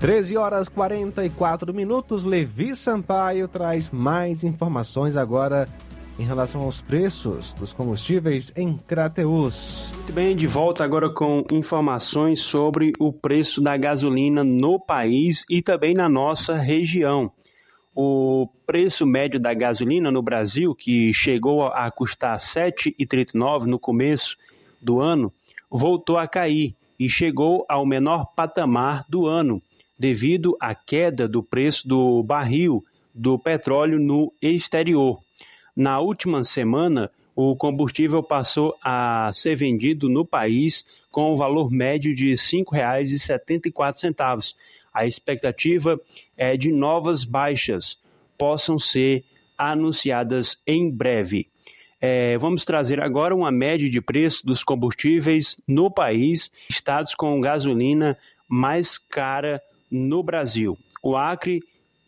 13 0.00 0.36
horas 0.36 0.68
44 0.68 1.72
minutos. 1.72 2.24
Levi 2.24 2.74
Sampaio 2.74 3.46
traz 3.46 3.90
mais 3.90 4.42
informações 4.42 5.16
agora 5.16 5.68
em 6.20 6.24
relação 6.24 6.60
aos 6.60 6.82
preços 6.82 7.54
dos 7.54 7.72
combustíveis 7.72 8.52
em 8.54 8.76
Crateus. 8.76 9.90
Muito 9.94 10.12
bem, 10.12 10.36
de 10.36 10.46
volta 10.46 10.84
agora 10.84 11.08
com 11.08 11.42
informações 11.50 12.42
sobre 12.42 12.92
o 12.98 13.10
preço 13.10 13.62
da 13.62 13.74
gasolina 13.74 14.44
no 14.44 14.78
país 14.78 15.46
e 15.48 15.62
também 15.62 15.94
na 15.94 16.10
nossa 16.10 16.58
região. 16.58 17.32
O 17.96 18.46
preço 18.66 19.06
médio 19.06 19.40
da 19.40 19.54
gasolina 19.54 20.10
no 20.10 20.20
Brasil, 20.20 20.74
que 20.74 21.10
chegou 21.14 21.66
a 21.66 21.90
custar 21.90 22.38
R$ 22.38 22.70
7,39 22.70 23.64
no 23.64 23.78
começo 23.78 24.36
do 24.80 25.00
ano, 25.00 25.32
voltou 25.70 26.18
a 26.18 26.28
cair 26.28 26.74
e 26.98 27.08
chegou 27.08 27.64
ao 27.66 27.86
menor 27.86 28.26
patamar 28.36 29.06
do 29.08 29.26
ano, 29.26 29.62
devido 29.98 30.54
à 30.60 30.74
queda 30.74 31.26
do 31.26 31.42
preço 31.42 31.88
do 31.88 32.22
barril 32.22 32.84
do 33.14 33.38
petróleo 33.38 33.98
no 33.98 34.30
exterior. 34.42 35.18
Na 35.80 35.98
última 35.98 36.44
semana, 36.44 37.10
o 37.34 37.56
combustível 37.56 38.22
passou 38.22 38.76
a 38.84 39.30
ser 39.32 39.56
vendido 39.56 40.10
no 40.10 40.26
país 40.26 40.84
com 41.10 41.32
o 41.32 41.36
valor 41.38 41.70
médio 41.70 42.14
de 42.14 42.32
R$ 42.32 42.34
5,74. 42.34 44.54
A 44.92 45.06
expectativa 45.06 45.98
é 46.36 46.54
de 46.54 46.70
novas 46.70 47.24
baixas 47.24 47.96
possam 48.36 48.78
ser 48.78 49.24
anunciadas 49.56 50.58
em 50.66 50.94
breve. 50.94 51.46
É, 51.98 52.36
vamos 52.36 52.66
trazer 52.66 53.00
agora 53.00 53.34
uma 53.34 53.50
média 53.50 53.88
de 53.88 54.02
preço 54.02 54.44
dos 54.44 54.62
combustíveis 54.62 55.58
no 55.66 55.90
país, 55.90 56.52
estados 56.68 57.14
com 57.14 57.40
gasolina 57.40 58.18
mais 58.46 58.98
cara 58.98 59.62
no 59.90 60.22
Brasil. 60.22 60.76
O 61.02 61.16
Acre 61.16 61.62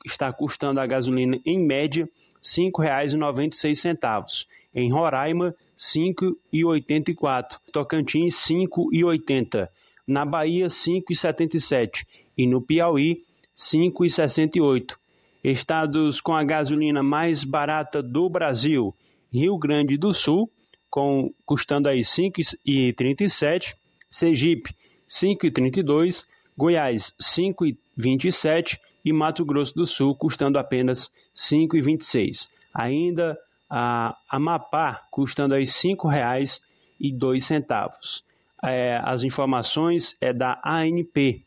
está 0.04 0.30
custando 0.30 0.78
a 0.78 0.86
gasolina 0.86 1.40
em 1.46 1.58
média 1.58 2.06
R$ 2.42 2.70
5,96. 2.70 4.46
Em 4.74 4.90
Roraima, 4.90 5.48
R$ 5.48 5.54
5,84. 5.78 7.58
Tocantins, 7.72 8.48
R$ 8.48 8.66
5,80. 8.66 9.68
Na 10.06 10.24
Bahia, 10.24 10.64
R$ 10.64 10.70
5,77. 10.70 12.04
E 12.36 12.46
no 12.46 12.60
Piauí, 12.60 13.12
R$ 13.12 13.20
5,68. 13.56 14.96
Estados 15.44 16.20
com 16.20 16.34
a 16.34 16.44
gasolina 16.44 17.02
mais 17.02 17.44
barata 17.44 18.02
do 18.02 18.28
Brasil: 18.28 18.94
Rio 19.32 19.58
Grande 19.58 19.96
do 19.96 20.12
Sul, 20.12 20.48
com, 20.90 21.32
custando 21.44 21.88
aí 21.88 21.98
R$ 21.98 22.04
5,37. 22.04 23.74
Sergipe, 24.10 24.70
R$ 24.70 24.76
5,32. 25.08 26.24
Goiás, 26.56 27.12
R$ 27.18 27.52
5,27 27.98 28.78
e 29.04 29.12
Mato 29.12 29.44
Grosso 29.44 29.74
do 29.74 29.84
Sul 29.86 30.14
custando 30.14 30.58
apenas 30.58 31.06
R$ 31.06 31.12
5,26. 31.34 32.48
Ainda 32.74 33.38
a 33.68 34.16
Amapá 34.28 35.02
custando 35.10 35.54
aí 35.54 35.64
R$ 35.64 35.70
5,02. 35.70 38.22
É, 38.64 39.00
as 39.02 39.24
informações 39.24 40.16
é 40.20 40.32
da 40.32 40.60
ANP, 40.64 41.42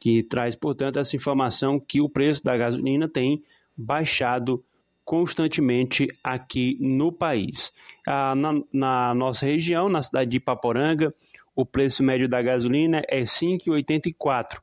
que 0.00 0.24
traz, 0.24 0.56
portanto, 0.56 0.98
essa 0.98 1.14
informação 1.14 1.78
que 1.78 2.00
o 2.00 2.08
preço 2.08 2.42
da 2.42 2.56
gasolina 2.56 3.08
tem 3.08 3.40
baixado 3.76 4.64
constantemente 5.04 6.08
aqui 6.24 6.76
no 6.80 7.12
país. 7.12 7.72
Ah, 8.06 8.34
na, 8.34 8.60
na, 8.72 9.14
nossa 9.14 9.44
região, 9.46 9.88
na 9.88 10.02
cidade 10.02 10.30
de 10.30 10.38
Ipaporanga, 10.38 11.14
o 11.54 11.64
preço 11.64 12.02
médio 12.02 12.28
da 12.28 12.42
gasolina 12.42 13.00
é 13.08 13.18
R$ 13.18 13.24
5,84 13.24 14.58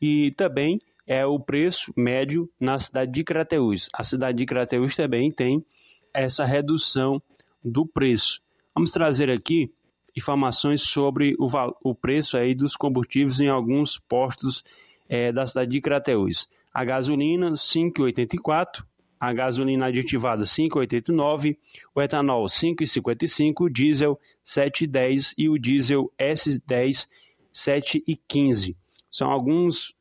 e 0.00 0.30
também 0.32 0.78
é 1.06 1.24
o 1.24 1.38
preço 1.38 1.92
médio 1.96 2.50
na 2.58 2.78
cidade 2.78 3.12
de 3.12 3.22
Crateús. 3.22 3.88
A 3.92 4.02
cidade 4.02 4.38
de 4.38 4.46
Crateús 4.46 4.96
também 4.96 5.30
tem 5.30 5.64
essa 6.12 6.44
redução 6.44 7.22
do 7.64 7.86
preço. 7.86 8.40
Vamos 8.74 8.90
trazer 8.90 9.30
aqui 9.30 9.70
informações 10.16 10.82
sobre 10.82 11.34
o, 11.38 11.48
o 11.82 11.94
preço 11.94 12.36
aí 12.36 12.54
dos 12.54 12.74
combustíveis 12.74 13.38
em 13.38 13.48
alguns 13.48 13.98
postos 13.98 14.64
é, 15.08 15.30
da 15.30 15.46
cidade 15.46 15.70
de 15.70 15.80
Crateús. 15.80 16.48
A 16.72 16.84
gasolina 16.84 17.52
5,84, 17.52 18.84
a 19.18 19.32
gasolina 19.32 19.86
aditivada 19.86 20.44
5,89, 20.44 21.56
o 21.94 22.02
etanol 22.02 22.44
5,55, 22.46 23.52
o 23.60 23.68
diesel 23.68 24.20
7,10 24.44 25.34
e 25.38 25.48
o 25.48 25.58
diesel 25.58 26.12
S10 26.18 27.06
7,15. 27.52 28.76
São 29.10 29.30
alguns 29.30 29.94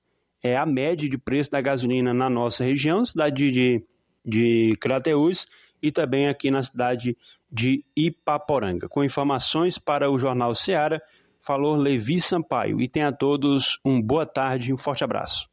é 0.46 0.56
a 0.56 0.66
média 0.66 1.10
de 1.10 1.18
preço 1.18 1.50
da 1.50 1.60
gasolina 1.60 2.14
na 2.14 2.30
nossa 2.30 2.64
região, 2.64 3.04
cidade 3.04 3.50
de, 3.50 3.84
de 4.24 4.78
Crateús, 4.80 5.48
e 5.82 5.92
também 5.92 6.28
aqui 6.28 6.52
na 6.52 6.62
cidade 6.62 7.18
de 7.52 7.84
Ipaporanga. 7.98 8.88
Com 8.88 9.04
informações 9.04 9.80
para 9.80 10.12
o 10.12 10.20
Jornal 10.20 10.54
Seara, 10.54 11.02
falou 11.42 11.76
Levi 11.76 12.22
Sampaio. 12.22 12.80
E 12.80 12.88
tenha 12.88 13.08
a 13.08 13.12
todos 13.12 13.80
uma 13.84 14.00
boa 14.00 14.24
tarde 14.24 14.70
e 14.70 14.74
um 14.74 14.78
forte 14.78 15.04
abraço. 15.04 15.50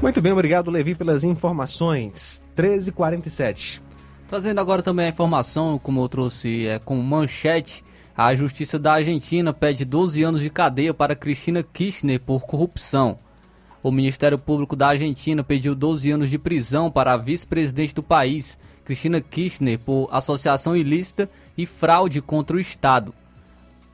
Muito 0.00 0.22
bem, 0.22 0.32
obrigado, 0.32 0.70
Levi, 0.70 0.94
pelas 0.94 1.22
informações. 1.22 2.42
13h47. 2.56 3.82
Trazendo 4.26 4.58
agora 4.58 4.82
também 4.82 5.04
a 5.04 5.10
informação, 5.10 5.78
como 5.78 6.00
eu 6.00 6.08
trouxe 6.08 6.66
é, 6.66 6.78
com 6.78 6.96
manchete, 6.96 7.84
a 8.16 8.34
Justiça 8.34 8.78
da 8.78 8.94
Argentina 8.94 9.52
pede 9.52 9.84
12 9.84 10.22
anos 10.22 10.40
de 10.40 10.48
cadeia 10.48 10.94
para 10.94 11.14
Cristina 11.14 11.62
Kirchner 11.62 12.18
por 12.20 12.46
corrupção. 12.46 13.18
O 13.84 13.90
Ministério 13.90 14.38
Público 14.38 14.74
da 14.74 14.88
Argentina 14.88 15.44
pediu 15.44 15.74
12 15.74 16.10
anos 16.10 16.30
de 16.30 16.38
prisão 16.38 16.90
para 16.90 17.12
a 17.12 17.18
vice-presidente 17.18 17.94
do 17.94 18.02
país, 18.02 18.58
Cristina 18.82 19.20
Kirchner, 19.20 19.78
por 19.78 20.08
associação 20.10 20.74
ilícita 20.74 21.28
e 21.54 21.66
fraude 21.66 22.22
contra 22.22 22.56
o 22.56 22.60
Estado. 22.60 23.12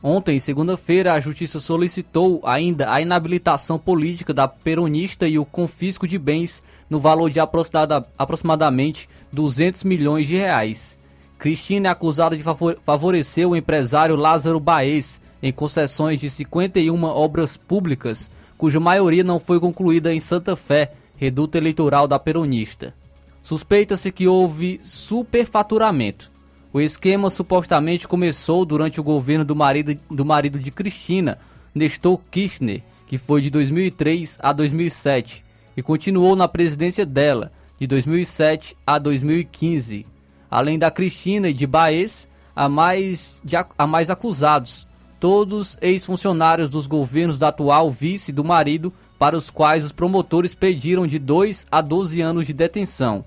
Ontem, 0.01 0.39
segunda-feira, 0.39 1.13
a 1.13 1.19
Justiça 1.19 1.59
solicitou 1.59 2.41
ainda 2.45 2.89
a 2.89 3.01
inabilitação 3.01 3.81
política 3.81 4.33
da 4.33 4.47
peronista 4.47 5.27
e 5.27 5.41
o 5.41 5.45
confisco 5.45 6.07
de 6.07 6.21
bens 6.21 6.63
no 6.89 7.01
valor 7.01 7.29
de 7.29 7.41
aproximadamente 7.41 9.09
200 9.33 9.83
milhões 9.83 10.29
de 10.29 10.37
reais. 10.37 10.97
Cristina 11.37 11.89
é 11.89 11.91
acusada 11.91 12.37
de 12.37 12.45
favorecer 12.85 13.49
o 13.49 13.57
empresário 13.57 14.15
Lázaro 14.15 14.61
Baez 14.61 15.21
em 15.43 15.53
concessões 15.53 16.21
de 16.21 16.31
51 16.31 17.03
obras 17.03 17.57
públicas 17.57 18.31
cuja 18.61 18.79
maioria 18.79 19.25
não 19.25 19.41
foi 19.41 19.59
concluída 19.59 20.13
em 20.13 20.21
Santa 20.21 20.55
Fé, 20.55 20.93
reduto 21.17 21.57
eleitoral 21.57 22.07
da 22.07 22.19
peronista. 22.19 22.95
Suspeita-se 23.43 24.13
que 24.13 24.29
houve 24.29 24.79
superfaturamento. 24.83 26.31
O 26.71 26.79
esquema 26.79 27.31
supostamente 27.31 28.07
começou 28.07 28.67
durante 28.67 29.01
o 29.01 29.03
governo 29.03 29.47
do 29.47 29.57
marido, 29.57 29.99
do 30.11 30.27
marido 30.27 30.59
de 30.59 30.71
Cristina, 30.71 31.39
Nestor 31.75 32.21
Kirchner, 32.31 32.83
que 33.07 33.17
foi 33.17 33.41
de 33.41 33.49
2003 33.49 34.39
a 34.43 34.53
2007, 34.53 35.43
e 35.75 35.83
continuou 35.83 36.37
na 36.37 36.47
presidência 36.47 37.07
dela, 37.07 37.51
de 37.79 37.87
2007 37.87 38.77
a 38.87 38.99
2015. 38.99 40.05
Além 40.51 40.79
da 40.79 40.91
Cristina 40.91 41.49
e 41.49 41.55
de 41.55 41.67
Baez, 41.67 42.29
há 42.55 42.69
mais, 42.69 43.41
de, 43.43 43.57
há 43.57 43.87
mais 43.87 44.11
acusados, 44.11 44.87
todos 45.21 45.77
ex-funcionários 45.83 46.71
dos 46.71 46.87
governos 46.87 47.39
da 47.39 47.49
atual 47.49 47.91
vice 47.91 48.33
do 48.33 48.43
marido, 48.43 48.91
para 49.19 49.37
os 49.37 49.51
quais 49.51 49.85
os 49.85 49.93
promotores 49.93 50.55
pediram 50.55 51.07
de 51.07 51.19
2 51.19 51.67
a 51.71 51.83
12 51.83 52.23
anos 52.23 52.47
de 52.47 52.55
detenção. 52.55 53.23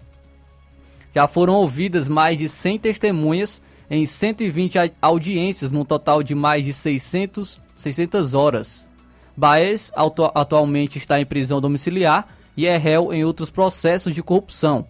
Já 1.13 1.27
foram 1.27 1.53
ouvidas 1.53 2.09
mais 2.09 2.39
de 2.39 2.49
100 2.49 2.79
testemunhas 2.79 3.61
em 3.87 4.03
120 4.03 4.79
audiências, 4.99 5.69
num 5.69 5.85
total 5.85 6.23
de 6.23 6.33
mais 6.33 6.65
de 6.65 6.73
600, 6.73 7.61
600 7.77 8.33
horas. 8.33 8.89
Baez 9.37 9.91
atu 9.95 10.31
atualmente 10.33 10.97
está 10.97 11.21
em 11.21 11.25
prisão 11.25 11.61
domiciliar 11.61 12.27
e 12.57 12.65
é 12.65 12.75
réu 12.75 13.13
em 13.13 13.23
outros 13.23 13.51
processos 13.51 14.15
de 14.15 14.23
corrupção. 14.23 14.87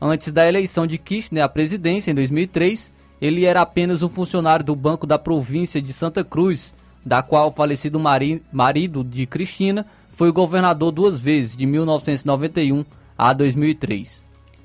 Antes 0.00 0.32
da 0.32 0.48
eleição 0.48 0.86
de 0.86 0.98
Kirchner 0.98 1.44
à 1.44 1.48
presidência 1.48 2.10
em 2.10 2.14
2003, 2.14 2.92
ele 3.20 3.44
era 3.44 3.60
apenas 3.60 4.02
um 4.02 4.08
funcionário 4.08 4.64
do 4.64 4.74
Banco 4.74 5.06
da 5.06 5.18
Província 5.18 5.80
de 5.80 5.92
Santa 5.92 6.24
Cruz, 6.24 6.74
da 7.04 7.22
qual 7.22 7.48
o 7.48 7.52
falecido 7.52 8.00
mari 8.00 8.42
marido 8.52 9.04
de 9.04 9.26
Cristina 9.26 9.86
foi 10.12 10.32
governador 10.32 10.92
duas 10.92 11.18
vezes, 11.18 11.56
de 11.56 11.66
1991 11.66 12.84
a 13.16 13.32
2003. 13.32 14.24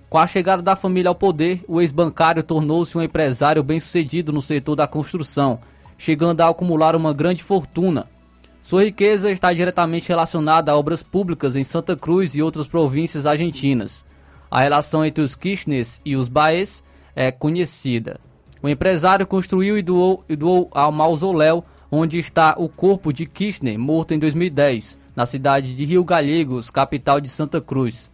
Com 0.10 0.18
a 0.18 0.28
chegada 0.28 0.62
da 0.62 0.76
família 0.76 1.10
ao 1.10 1.16
poder, 1.16 1.64
o 1.68 1.82
ex-bancário 1.82 2.44
tornou-se 2.44 2.98
um 2.98 3.02
empresário 3.02 3.64
bem-sucedido 3.64 4.32
no 4.32 4.42
setor 4.42 4.76
da 4.76 4.88
construção, 4.88 5.60
chegando 5.98 6.42
a 6.42 6.50
acumular 6.50 6.96
uma 6.96 7.14
grande 7.14 7.44
fortuna. 7.44 8.08
Sua 8.62 8.84
riqueza 8.84 9.32
está 9.32 9.54
diretamente 9.54 10.10
relacionada 10.10 10.72
a 10.72 10.78
obras 10.78 11.04
públicas 11.04 11.56
em 11.56 11.64
Santa 11.64 11.96
Cruz 11.96 12.36
e 12.36 12.42
outras 12.42 12.68
províncias 12.68 13.26
argentinas. 13.26 14.06
A 14.50 14.62
relação 14.62 15.06
entre 15.06 15.24
os 15.24 15.36
Kirchners 15.36 16.02
e 16.06 16.16
os 16.16 16.28
Baez 16.28 16.84
é 17.16 17.32
conhecida. 17.32 18.20
O 18.66 18.68
empresário 18.68 19.28
construiu 19.28 19.78
e 19.78 19.84
doou, 19.84 20.26
e 20.28 20.36
doou 20.36 20.68
ao 20.72 20.92
mausoléu 20.92 21.64
onde 21.92 22.18
está 22.18 22.56
o 22.58 22.68
corpo 22.68 23.14
de 23.14 23.28
Kirchner, 23.28 23.78
morto 23.78 24.16
em 24.16 24.18
2010, 24.18 25.00
na 25.16 25.28
cidade 25.28 25.76
de 25.76 25.86
Rio 25.86 26.04
Gallegos, 26.04 26.72
capital 26.72 27.22
de 27.22 27.30
Santa 27.30 27.62
Cruz. 27.62 28.10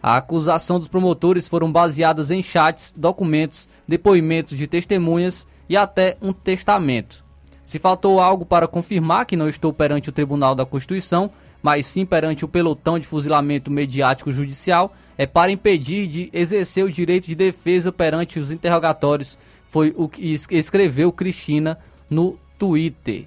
A 0.00 0.16
acusação 0.16 0.78
dos 0.78 0.86
promotores 0.86 1.48
foram 1.48 1.72
baseadas 1.72 2.30
em 2.30 2.40
chats, 2.40 2.94
documentos, 2.96 3.68
depoimentos 3.84 4.56
de 4.56 4.68
testemunhas 4.68 5.44
e 5.68 5.76
até 5.76 6.16
um 6.22 6.32
testamento. 6.32 7.24
Se 7.64 7.80
faltou 7.80 8.20
algo 8.20 8.46
para 8.46 8.68
confirmar 8.68 9.26
que 9.26 9.36
não 9.36 9.48
estou 9.48 9.72
perante 9.72 10.08
o 10.08 10.12
Tribunal 10.12 10.54
da 10.54 10.64
Constituição, 10.64 11.32
mas 11.60 11.84
sim 11.84 12.06
perante 12.06 12.44
o 12.44 12.48
pelotão 12.48 12.96
de 12.96 13.08
fuzilamento 13.08 13.72
mediático 13.72 14.30
judicial, 14.30 14.94
é 15.18 15.26
para 15.26 15.50
impedir 15.50 16.06
de 16.06 16.30
exercer 16.32 16.84
o 16.84 16.90
direito 16.92 17.26
de 17.26 17.34
defesa 17.34 17.90
perante 17.90 18.38
os 18.38 18.52
interrogatórios 18.52 19.36
foi 19.70 19.94
o 19.96 20.08
que 20.08 20.36
escreveu 20.50 21.10
Cristina 21.12 21.78
no 22.10 22.36
Twitter. 22.58 23.24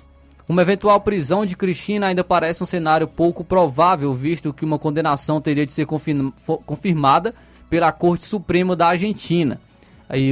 Uma 0.48 0.62
eventual 0.62 1.00
prisão 1.00 1.46
de 1.46 1.56
Cristina 1.56 2.08
ainda 2.08 2.24
parece 2.24 2.62
um 2.62 2.66
cenário 2.66 3.08
pouco 3.08 3.46
provável, 3.46 4.14
visto 4.14 4.54
que 4.54 4.66
uma 4.66 4.78
condenação 4.78 5.40
teria 5.40 5.66
de 5.66 5.74
ser 5.74 5.88
confirmada 6.66 7.34
pela 7.70 7.92
Corte 7.94 8.26
Suprema 8.26 8.76
da 8.76 8.88
Argentina, 8.88 9.60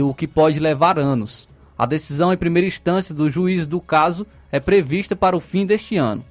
o 0.03 0.13
que 0.13 0.27
pode 0.27 0.59
levar 0.59 0.99
anos. 0.99 1.49
A 1.77 1.85
decisão 1.85 2.31
em 2.31 2.37
primeira 2.37 2.67
instância 2.67 3.15
do 3.15 3.29
juiz 3.29 3.65
do 3.65 3.79
caso 3.79 4.27
é 4.51 4.59
prevista 4.59 5.15
para 5.15 5.35
o 5.35 5.39
fim 5.39 5.65
deste 5.65 5.95
ano. 5.95 6.23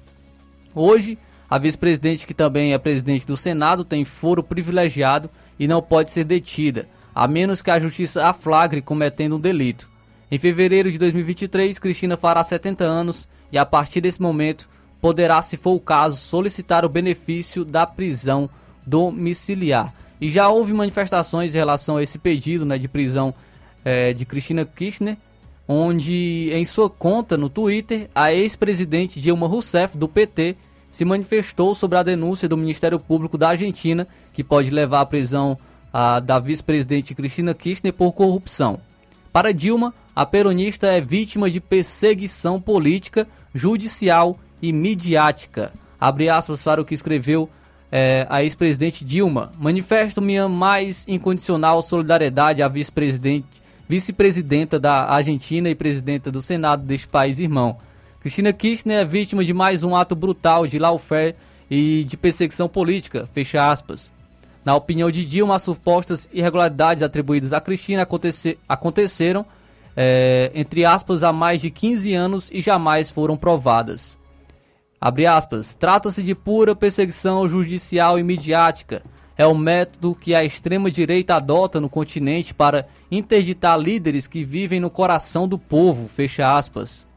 Hoje, 0.75 1.17
a 1.49 1.57
vice-presidente, 1.57 2.27
que 2.27 2.35
também 2.35 2.71
é 2.71 2.77
presidente 2.77 3.25
do 3.25 3.35
Senado, 3.35 3.83
tem 3.83 4.05
foro 4.05 4.43
privilegiado 4.43 5.29
e 5.59 5.67
não 5.67 5.81
pode 5.81 6.11
ser 6.11 6.23
detida, 6.23 6.87
a 7.13 7.27
menos 7.27 7.61
que 7.61 7.71
a 7.71 7.79
justiça 7.79 8.25
a 8.25 8.33
flagre 8.33 8.81
cometendo 8.81 9.35
um 9.35 9.39
delito. 9.39 9.89
Em 10.31 10.37
fevereiro 10.37 10.91
de 10.91 10.97
2023, 10.97 11.77
Cristina 11.77 12.15
fará 12.15 12.41
70 12.43 12.83
anos 12.83 13.27
e 13.51 13.57
a 13.57 13.65
partir 13.65 14.01
desse 14.01 14.21
momento 14.21 14.69
poderá, 15.01 15.41
se 15.41 15.57
for 15.57 15.73
o 15.73 15.79
caso, 15.79 16.17
solicitar 16.17 16.85
o 16.85 16.89
benefício 16.89 17.65
da 17.65 17.85
prisão 17.85 18.49
domiciliar. 18.85 19.93
E 20.21 20.29
já 20.29 20.47
houve 20.47 20.73
manifestações 20.73 21.53
em 21.53 21.57
relação 21.57 21.97
a 21.97 22.03
esse 22.03 22.19
pedido 22.19 22.65
né, 22.65 22.77
de 22.77 22.87
prisão 22.87 23.33
é, 23.83 24.13
de 24.13 24.25
Cristina 24.25 24.63
Kirchner, 24.63 25.17
onde 25.67 26.49
em 26.53 26.63
sua 26.63 26.89
conta 26.89 27.35
no 27.35 27.49
Twitter, 27.49 28.09
a 28.13 28.31
ex-presidente 28.31 29.19
Dilma 29.19 29.47
Rousseff, 29.47 29.97
do 29.97 30.07
PT, 30.07 30.55
se 30.89 31.05
manifestou 31.05 31.73
sobre 31.73 31.97
a 31.97 32.03
denúncia 32.03 32.47
do 32.47 32.57
Ministério 32.57 32.99
Público 32.99 33.37
da 33.37 33.49
Argentina, 33.49 34.07
que 34.33 34.43
pode 34.43 34.69
levar 34.69 35.01
à 35.01 35.05
prisão 35.05 35.57
a, 35.93 36.19
da 36.19 36.39
vice-presidente 36.39 37.15
Cristina 37.15 37.53
Kirchner 37.53 37.93
por 37.93 38.11
corrupção. 38.13 38.79
Para 39.31 39.53
Dilma, 39.53 39.93
a 40.15 40.25
peronista 40.25 40.87
é 40.87 40.99
vítima 40.99 41.49
de 41.49 41.59
perseguição 41.59 42.59
política, 42.59 43.27
judicial 43.53 44.37
e 44.61 44.73
midiática. 44.73 45.71
Abre 45.99 46.29
aspas 46.29 46.63
para 46.63 46.81
o 46.81 46.85
que 46.85 46.93
escreveu 46.93 47.49
é, 47.91 48.25
a 48.29 48.43
ex-presidente 48.43 49.05
Dilma. 49.05 49.51
Manifesto 49.59 50.21
minha 50.21 50.49
mais 50.49 51.05
incondicional 51.07 51.81
solidariedade 51.81 52.61
à 52.61 52.67
vice-presidente, 52.67 53.47
vice-presidenta 53.87 54.79
da 54.79 55.05
Argentina 55.05 55.69
e 55.69 55.75
presidenta 55.75 56.31
do 56.31 56.41
Senado 56.41 56.83
deste 56.83 57.07
país 57.07 57.39
irmão. 57.39 57.77
Cristina 58.19 58.53
Kirchner 58.53 58.99
é 58.99 59.05
vítima 59.05 59.43
de 59.43 59.53
mais 59.53 59.83
um 59.83 59.95
ato 59.95 60.15
brutal 60.15 60.67
de 60.67 60.77
lawfare 60.77 61.35
e 61.69 62.03
de 62.03 62.15
perseguição 62.17 62.69
política. 62.69 63.27
Fecha 63.33 63.71
aspas. 63.71 64.11
Na 64.63 64.75
opinião 64.75 65.09
de 65.09 65.25
Dilma, 65.25 65.55
as 65.55 65.63
supostas 65.63 66.29
irregularidades 66.31 67.01
atribuídas 67.01 67.51
a 67.51 67.59
Cristina 67.59 68.03
acontecer, 68.03 68.59
aconteceram, 68.69 69.45
é, 69.97 70.51
entre 70.53 70.85
aspas, 70.85 71.23
há 71.23 71.33
mais 71.33 71.61
de 71.61 71.71
15 71.71 72.13
anos 72.13 72.51
e 72.51 72.61
jamais 72.61 73.09
foram 73.09 73.35
provadas. 73.35 74.19
Abre 74.99 75.25
aspas. 75.25 75.73
Trata-se 75.73 76.21
de 76.21 76.35
pura 76.35 76.75
perseguição 76.75 77.47
judicial 77.49 78.19
e 78.19 78.23
midiática. 78.23 79.01
É 79.35 79.47
o 79.47 79.55
método 79.55 80.13
que 80.13 80.35
a 80.35 80.43
extrema-direita 80.43 81.33
adota 81.33 81.79
no 81.79 81.89
continente 81.89 82.53
para 82.53 82.87
interditar 83.09 83.79
líderes 83.79 84.27
que 84.27 84.43
vivem 84.43 84.79
no 84.79 84.91
coração 84.91 85.47
do 85.47 85.57
povo. 85.57 86.07
Fecha 86.07 86.55
aspas. 86.55 87.07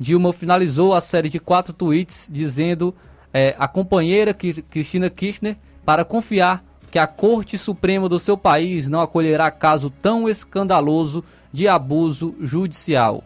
Dilma 0.00 0.32
finalizou 0.32 0.94
a 0.94 1.00
série 1.00 1.28
de 1.28 1.38
quatro 1.38 1.72
tweets 1.72 2.28
dizendo 2.30 2.92
é, 3.32 3.54
a 3.56 3.68
companheira 3.68 4.34
Cristina 4.34 5.08
Kirchner 5.08 5.56
para 5.86 6.04
confiar 6.04 6.62
que 6.90 6.98
a 6.98 7.06
Corte 7.06 7.56
Suprema 7.56 8.08
do 8.08 8.18
seu 8.18 8.36
país 8.36 8.88
não 8.88 9.00
acolherá 9.00 9.50
caso 9.50 9.88
tão 9.88 10.28
escandaloso 10.28 11.24
de 11.50 11.66
abuso 11.66 12.34
judicial 12.40 13.24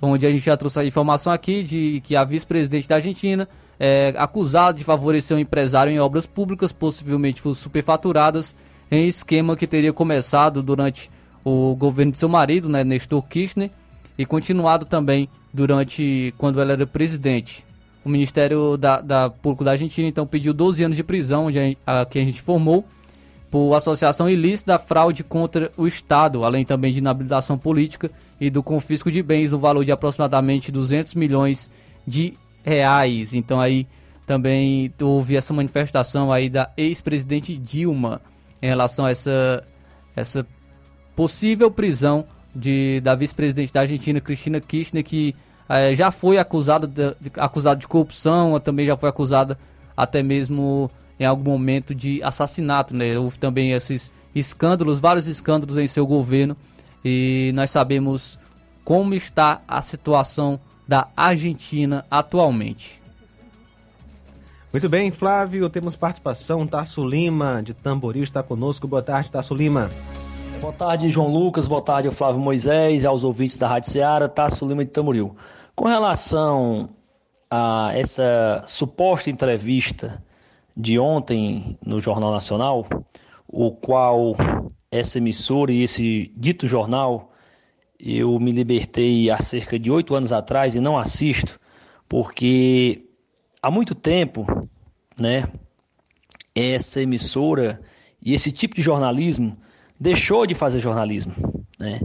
onde 0.00 0.26
a 0.26 0.30
gente 0.30 0.44
já 0.44 0.56
trouxe 0.56 0.80
a 0.80 0.84
informação 0.84 1.32
aqui 1.32 1.62
de 1.62 2.00
que 2.04 2.16
a 2.16 2.24
vice-presidente 2.24 2.88
da 2.88 2.96
Argentina 2.96 3.48
é 3.78 4.12
acusada 4.16 4.76
de 4.76 4.84
favorecer 4.84 5.36
um 5.36 5.40
empresário 5.40 5.92
em 5.92 5.98
obras 5.98 6.26
públicas, 6.26 6.72
possivelmente 6.72 7.42
superfaturadas, 7.54 8.56
em 8.90 9.06
esquema 9.06 9.56
que 9.56 9.66
teria 9.66 9.92
começado 9.92 10.62
durante 10.62 11.10
o 11.44 11.74
governo 11.74 12.12
de 12.12 12.18
seu 12.18 12.28
marido, 12.28 12.68
né, 12.68 12.84
Nestor 12.84 13.22
Kirchner, 13.22 13.70
e 14.18 14.26
continuado 14.26 14.84
também 14.84 15.28
durante 15.52 16.34
quando 16.36 16.60
ela 16.60 16.72
era 16.72 16.86
presidente. 16.86 17.64
O 18.04 18.08
Ministério 18.08 18.76
da, 18.76 19.00
da 19.00 19.30
Público 19.30 19.64
da 19.64 19.72
Argentina 19.72 20.08
então 20.08 20.26
pediu 20.26 20.52
12 20.52 20.82
anos 20.84 20.96
de 20.96 21.04
prisão, 21.04 21.46
onde 21.46 21.58
a, 21.58 22.00
a, 22.00 22.00
a 22.02 22.18
gente 22.18 22.42
formou, 22.42 22.84
por 23.50 23.74
associação 23.74 24.30
ilícita, 24.30 24.78
fraude 24.78 25.22
contra 25.22 25.70
o 25.76 25.86
Estado, 25.86 26.42
além 26.42 26.64
também 26.64 26.92
de 26.92 27.00
inabilitação 27.00 27.58
política 27.58 28.10
e 28.40 28.48
do 28.48 28.62
confisco 28.62 29.10
de 29.10 29.22
bens 29.22 29.52
no 29.52 29.58
valor 29.58 29.84
de 29.84 29.92
aproximadamente 29.92 30.72
200 30.72 31.14
milhões 31.14 31.70
de 32.06 32.32
reais. 32.64 33.34
Então 33.34 33.60
aí 33.60 33.86
também 34.26 34.92
houve 35.00 35.36
essa 35.36 35.52
manifestação 35.52 36.32
aí 36.32 36.48
da 36.48 36.70
ex-presidente 36.76 37.56
Dilma 37.56 38.22
em 38.62 38.66
relação 38.66 39.04
a 39.04 39.10
essa, 39.10 39.62
essa 40.16 40.46
possível 41.14 41.70
prisão 41.70 42.24
de, 42.54 43.00
da 43.00 43.14
vice-presidente 43.14 43.72
da 43.72 43.80
Argentina, 43.80 44.20
Cristina 44.20 44.60
Kirchner, 44.60 45.04
que 45.04 45.34
eh, 45.68 45.94
já 45.94 46.10
foi 46.10 46.38
acusada 46.38 46.86
de, 46.86 47.14
acusada 47.36 47.80
de 47.80 47.88
corrupção, 47.88 48.58
também 48.60 48.86
já 48.86 48.96
foi 48.96 49.08
acusada 49.08 49.58
até 49.96 50.22
mesmo 50.22 50.90
em 51.18 51.24
algum 51.24 51.52
momento 51.52 51.94
de 51.94 52.22
assassinato, 52.22 52.94
né? 52.94 53.18
Houve 53.18 53.38
também 53.38 53.72
esses 53.72 54.10
escândalos, 54.34 54.98
vários 54.98 55.26
escândalos 55.26 55.76
em 55.76 55.86
seu 55.86 56.06
governo 56.06 56.56
e 57.04 57.52
nós 57.54 57.70
sabemos 57.70 58.38
como 58.84 59.14
está 59.14 59.60
a 59.66 59.80
situação 59.80 60.58
da 60.86 61.08
Argentina 61.16 62.04
atualmente. 62.10 63.00
Muito 64.72 64.88
bem, 64.88 65.10
Flávio, 65.10 65.68
temos 65.68 65.94
participação. 65.94 66.66
Tasso 66.66 67.06
Lima, 67.06 67.62
de 67.62 67.74
Tamboril, 67.74 68.22
está 68.22 68.42
conosco. 68.42 68.88
Boa 68.88 69.02
tarde, 69.02 69.30
Tasso 69.30 69.54
Lima. 69.54 69.90
Boa 70.62 70.72
tarde, 70.72 71.10
João 71.10 71.26
Lucas. 71.26 71.66
Boa 71.66 71.82
tarde, 71.82 72.08
Flávio 72.12 72.40
Moisés, 72.40 73.04
aos 73.04 73.24
ouvintes 73.24 73.56
da 73.56 73.66
Rádio 73.66 73.90
Ceará, 73.90 74.28
Tasso 74.28 74.64
Lima 74.64 74.84
de 74.84 74.92
Tamboril. 74.92 75.34
Com 75.74 75.88
relação 75.88 76.90
a 77.50 77.90
essa 77.92 78.62
suposta 78.64 79.28
entrevista 79.28 80.22
de 80.76 81.00
ontem 81.00 81.76
no 81.84 82.00
Jornal 82.00 82.30
Nacional, 82.30 82.86
o 83.48 83.72
qual 83.72 84.36
essa 84.88 85.18
emissora 85.18 85.72
e 85.72 85.82
esse 85.82 86.32
dito 86.36 86.68
jornal 86.68 87.32
eu 87.98 88.38
me 88.38 88.52
libertei 88.52 89.30
há 89.30 89.38
cerca 89.38 89.76
de 89.76 89.90
oito 89.90 90.14
anos 90.14 90.32
atrás 90.32 90.76
e 90.76 90.80
não 90.80 90.96
assisto, 90.96 91.58
porque 92.08 93.10
há 93.60 93.68
muito 93.68 93.96
tempo, 93.96 94.46
né, 95.18 95.42
essa 96.54 97.02
emissora 97.02 97.82
e 98.24 98.32
esse 98.32 98.52
tipo 98.52 98.76
de 98.76 98.82
jornalismo 98.82 99.56
deixou 99.98 100.46
de 100.46 100.54
fazer 100.54 100.80
jornalismo, 100.80 101.34
né? 101.78 102.00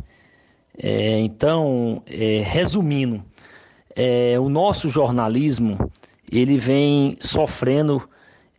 É, 0.78 1.20
então, 1.20 2.04
é, 2.06 2.42
resumindo, 2.46 3.24
é, 3.96 4.40
o 4.40 4.48
nosso 4.48 4.90
jornalismo 4.90 5.92
ele 6.32 6.58
vem 6.58 7.18
sofrendo 7.20 8.08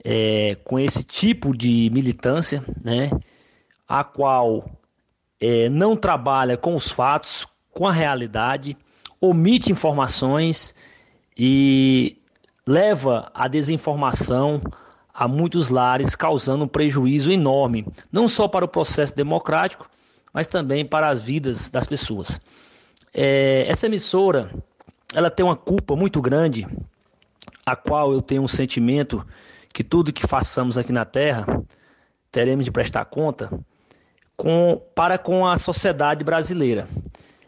é, 0.04 0.56
com 0.64 0.78
esse 0.80 1.04
tipo 1.04 1.56
de 1.56 1.90
militância, 1.92 2.64
né, 2.82 3.10
a 3.86 4.02
qual 4.02 4.64
é, 5.40 5.68
não 5.68 5.96
trabalha 5.96 6.56
com 6.56 6.74
os 6.74 6.90
fatos, 6.90 7.46
com 7.70 7.86
a 7.86 7.92
realidade, 7.92 8.76
omite 9.20 9.70
informações 9.70 10.74
e 11.36 12.16
leva 12.66 13.30
a 13.32 13.46
desinformação 13.46 14.60
a 15.18 15.26
muitos 15.26 15.68
lares, 15.68 16.14
causando 16.14 16.64
um 16.64 16.68
prejuízo 16.68 17.32
enorme, 17.32 17.84
não 18.12 18.28
só 18.28 18.46
para 18.46 18.64
o 18.64 18.68
processo 18.68 19.16
democrático, 19.16 19.90
mas 20.32 20.46
também 20.46 20.86
para 20.86 21.08
as 21.08 21.20
vidas 21.20 21.68
das 21.68 21.88
pessoas. 21.88 22.40
É, 23.12 23.66
essa 23.66 23.86
emissora, 23.86 24.48
ela 25.12 25.28
tem 25.28 25.44
uma 25.44 25.56
culpa 25.56 25.96
muito 25.96 26.22
grande, 26.22 26.68
a 27.66 27.74
qual 27.74 28.12
eu 28.12 28.22
tenho 28.22 28.42
um 28.42 28.46
sentimento 28.46 29.26
que 29.72 29.82
tudo 29.82 30.12
que 30.12 30.24
façamos 30.24 30.78
aqui 30.78 30.92
na 30.92 31.04
Terra 31.04 31.64
teremos 32.30 32.64
de 32.64 32.70
prestar 32.70 33.04
conta 33.06 33.50
com, 34.36 34.80
para 34.94 35.18
com 35.18 35.44
a 35.44 35.58
sociedade 35.58 36.22
brasileira. 36.22 36.88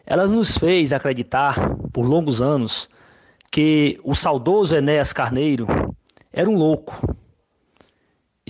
Ela 0.05 0.27
nos 0.27 0.57
fez 0.57 0.91
acreditar 0.91 1.55
por 1.93 2.03
longos 2.05 2.41
anos 2.41 2.89
que 3.49 3.97
o 4.03 4.13
saudoso 4.13 4.75
Enéas 4.75 5.13
Carneiro 5.13 5.65
era 6.33 6.49
um 6.49 6.57
louco. 6.57 7.20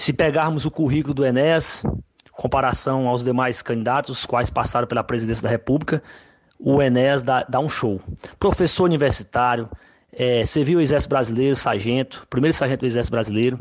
Se 0.02 0.12
pegarmos 0.12 0.66
o 0.66 0.72
currículo 0.72 1.14
do 1.14 1.24
Enéas, 1.24 1.84
comparação 2.32 3.08
aos 3.08 3.24
demais 3.24 3.62
candidatos, 3.62 4.18
os 4.18 4.26
quais 4.26 4.50
passaram 4.50 4.88
pela 4.88 5.04
presidência 5.04 5.44
da 5.44 5.50
República, 5.50 6.02
o 6.58 6.82
Enéas 6.82 7.22
dá, 7.22 7.44
dá 7.44 7.60
um 7.60 7.70
show. 7.70 8.02
Professor 8.40 8.86
universitário, 8.86 9.70
é, 10.12 10.44
serviu 10.44 10.80
o 10.80 10.82
Exército 10.82 11.12
Brasileiro, 11.12 11.56
sargento, 11.56 12.26
primeiro 12.32 12.58
sargento 12.58 12.80
do 12.80 12.88
Exército 12.88 13.12
Brasileiro, 13.12 13.60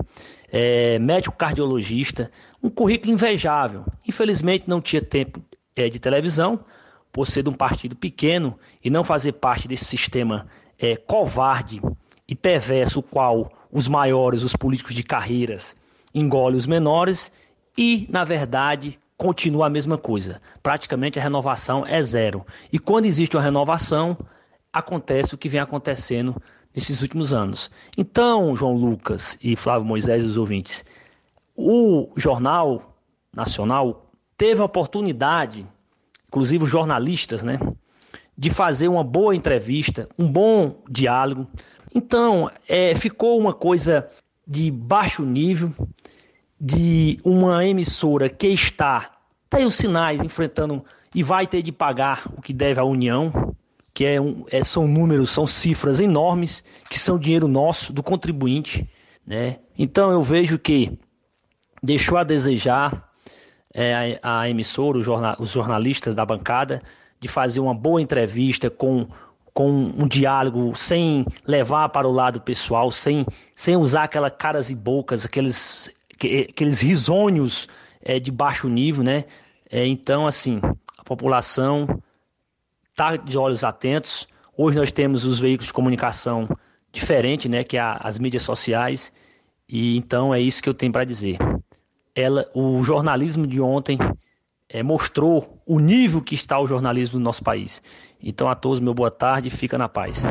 é, 0.51 0.99
médico 0.99 1.37
cardiologista, 1.37 2.31
um 2.63 2.71
currículo 2.71 3.13
invejável. 3.13 3.85
Infelizmente 4.09 4.65
não 4.67 4.81
tinha 4.81 5.03
tempo 5.03 5.45
é, 5.77 5.91
de 5.91 5.99
televisão, 6.01 6.65
por 7.13 7.27
ser 7.27 7.43
de 7.43 7.51
um 7.51 7.55
partido 7.55 7.95
pequeno 7.95 8.59
e 8.83 8.89
não 8.89 9.05
fazer 9.05 9.33
parte 9.33 9.69
desse 9.69 9.85
sistema 9.85 10.47
é, 10.79 10.97
covarde 10.97 11.83
e 12.27 12.35
perverso, 12.35 13.01
o 13.01 13.03
qual 13.03 13.53
os 13.71 13.89
maiores, 13.89 14.43
os 14.43 14.57
políticos 14.57 14.95
de 14.95 15.03
carreiras, 15.03 15.79
engolem 16.15 16.57
os 16.57 16.67
menores 16.67 17.33
e, 17.77 18.07
na 18.11 18.25
verdade, 18.25 18.99
continua 19.17 19.67
a 19.67 19.71
mesma 19.71 19.99
coisa. 19.99 20.41
Praticamente 20.63 21.19
a 21.19 21.23
renovação 21.23 21.87
é 21.87 22.03
zero. 22.03 22.45
E 22.73 22.79
quando 22.79 23.05
existe 23.05 23.37
uma 23.37 23.43
renovação, 23.43 24.17
acontece 24.73 25.35
o 25.35 25.39
que 25.39 25.49
vem 25.49 25.61
acontecendo 25.61 26.35
nesses 26.75 27.03
últimos 27.03 27.33
anos. 27.33 27.71
Então, 27.97 28.55
João 28.57 28.75
Lucas 28.75 29.37
e 29.43 29.57
Flávio 29.57 29.87
Moisés 29.87 30.23
e 30.23 30.27
os 30.27 30.37
ouvintes, 30.37 30.85
o 31.57 32.09
Jornal 32.17 32.97
Nacional 33.35 34.11
teve 34.37 34.63
a 34.63 34.65
oportunidade, 34.65 35.67
inclusive 36.29 36.65
os 36.65 36.71
jornalistas, 36.71 37.43
né, 37.43 37.59
de 38.37 38.49
fazer 38.49 38.89
uma 38.89 39.05
boa 39.05 39.37
entrevista, 39.37 40.09
um 40.19 40.27
bom 40.27 40.83
diálogo. 40.89 41.47
Então, 41.95 42.51
é, 42.67 42.95
ficou 42.95 43.39
uma 43.39 43.53
coisa 43.53 44.09
de 44.47 44.71
baixo 44.71 45.23
nível, 45.23 45.75
de 46.61 47.19
uma 47.25 47.65
emissora 47.65 48.29
que 48.29 48.49
está, 48.49 49.11
tá 49.49 49.59
aí 49.59 49.65
os 49.65 49.77
sinais, 49.77 50.23
enfrentando 50.23 50.85
e 51.15 51.23
vai 51.23 51.47
ter 51.47 51.63
de 51.63 51.73
pagar 51.73 52.23
o 52.37 52.43
que 52.43 52.53
deve 52.53 52.79
à 52.79 52.85
União, 52.85 53.55
que 53.95 54.05
é 54.05 54.21
um, 54.21 54.45
é, 54.51 54.63
são 54.63 54.87
números, 54.87 55.31
são 55.31 55.47
cifras 55.47 56.01
enormes, 56.01 56.63
que 56.89 56.99
são 56.99 57.19
dinheiro 57.19 57.49
nosso, 57.49 57.93
do 57.93 58.03
contribuinte. 58.03 58.89
Né? 59.27 59.59
Então 59.79 60.11
eu 60.11 60.23
vejo 60.23 60.59
que 60.59 60.99
deixou 61.83 62.19
a 62.19 62.25
desejar 62.25 63.11
é, 63.73 64.19
a, 64.23 64.41
a, 64.41 64.51
emissora, 64.51 65.01
jornal, 65.01 65.37
os 65.39 65.51
jornalistas 65.51 66.15
da 66.15 66.27
bancada, 66.27 66.83
de 67.19 67.29
fazer 67.29 67.61
uma 67.61 67.75
boa 67.75 68.01
entrevista 68.01 68.71
com 68.71 69.09
com 69.53 69.69
um 69.69 70.07
diálogo 70.07 70.75
sem 70.77 71.27
levar 71.45 71.89
para 71.89 72.07
o 72.07 72.13
lado 72.13 72.41
pessoal, 72.41 72.91
sem, 72.91 73.27
sem 73.55 73.77
usar 73.77 74.05
aquelas 74.05 74.33
caras 74.39 74.71
e 74.71 74.75
bocas, 74.77 75.27
aqueles 75.27 75.93
aqueles 76.27 76.81
risonhos 76.81 77.69
é, 78.03 78.19
de 78.19 78.31
baixo 78.31 78.69
nível, 78.69 79.05
né? 79.05 79.25
É, 79.71 79.87
então, 79.87 80.27
assim, 80.27 80.61
a 80.99 81.05
população 81.05 82.03
está 82.91 83.17
de 83.17 83.39
olhos 83.39 83.65
atentos. 83.65 84.27
Hoje 84.57 84.79
nós 84.79 84.93
temos 84.93 85.25
os 85.25 85.39
veículos 85.39 85.69
de 85.69 85.73
comunicação 85.73 86.49
diferente, 86.93 87.49
né? 87.49 87.65
Que 87.65 87.77
é 87.77 87.97
as 88.01 88.19
mídias 88.19 88.43
sociais. 88.43 89.13
E 89.69 89.97
então 89.97 90.35
é 90.35 90.41
isso 90.41 90.63
que 90.63 90.69
eu 90.69 90.75
tenho 90.75 90.93
para 90.93 91.05
dizer. 91.05 91.39
Ela, 92.15 92.49
o 92.55 92.83
jornalismo 92.83 93.47
de 93.47 93.61
ontem 93.61 93.99
é, 94.69 94.83
mostrou 94.83 95.63
o 95.65 95.79
nível 95.79 96.21
que 96.21 96.35
está 96.35 96.59
o 96.59 96.67
jornalismo 96.67 97.19
do 97.19 97.23
nosso 97.23 97.43
país. 97.43 97.81
Então 98.23 98.49
a 98.49 98.55
todos 98.55 98.81
meu 98.81 98.93
boa 98.93 99.11
tarde, 99.11 99.49
fica 99.49 99.79
na 99.79 99.89
paz. 99.89 100.25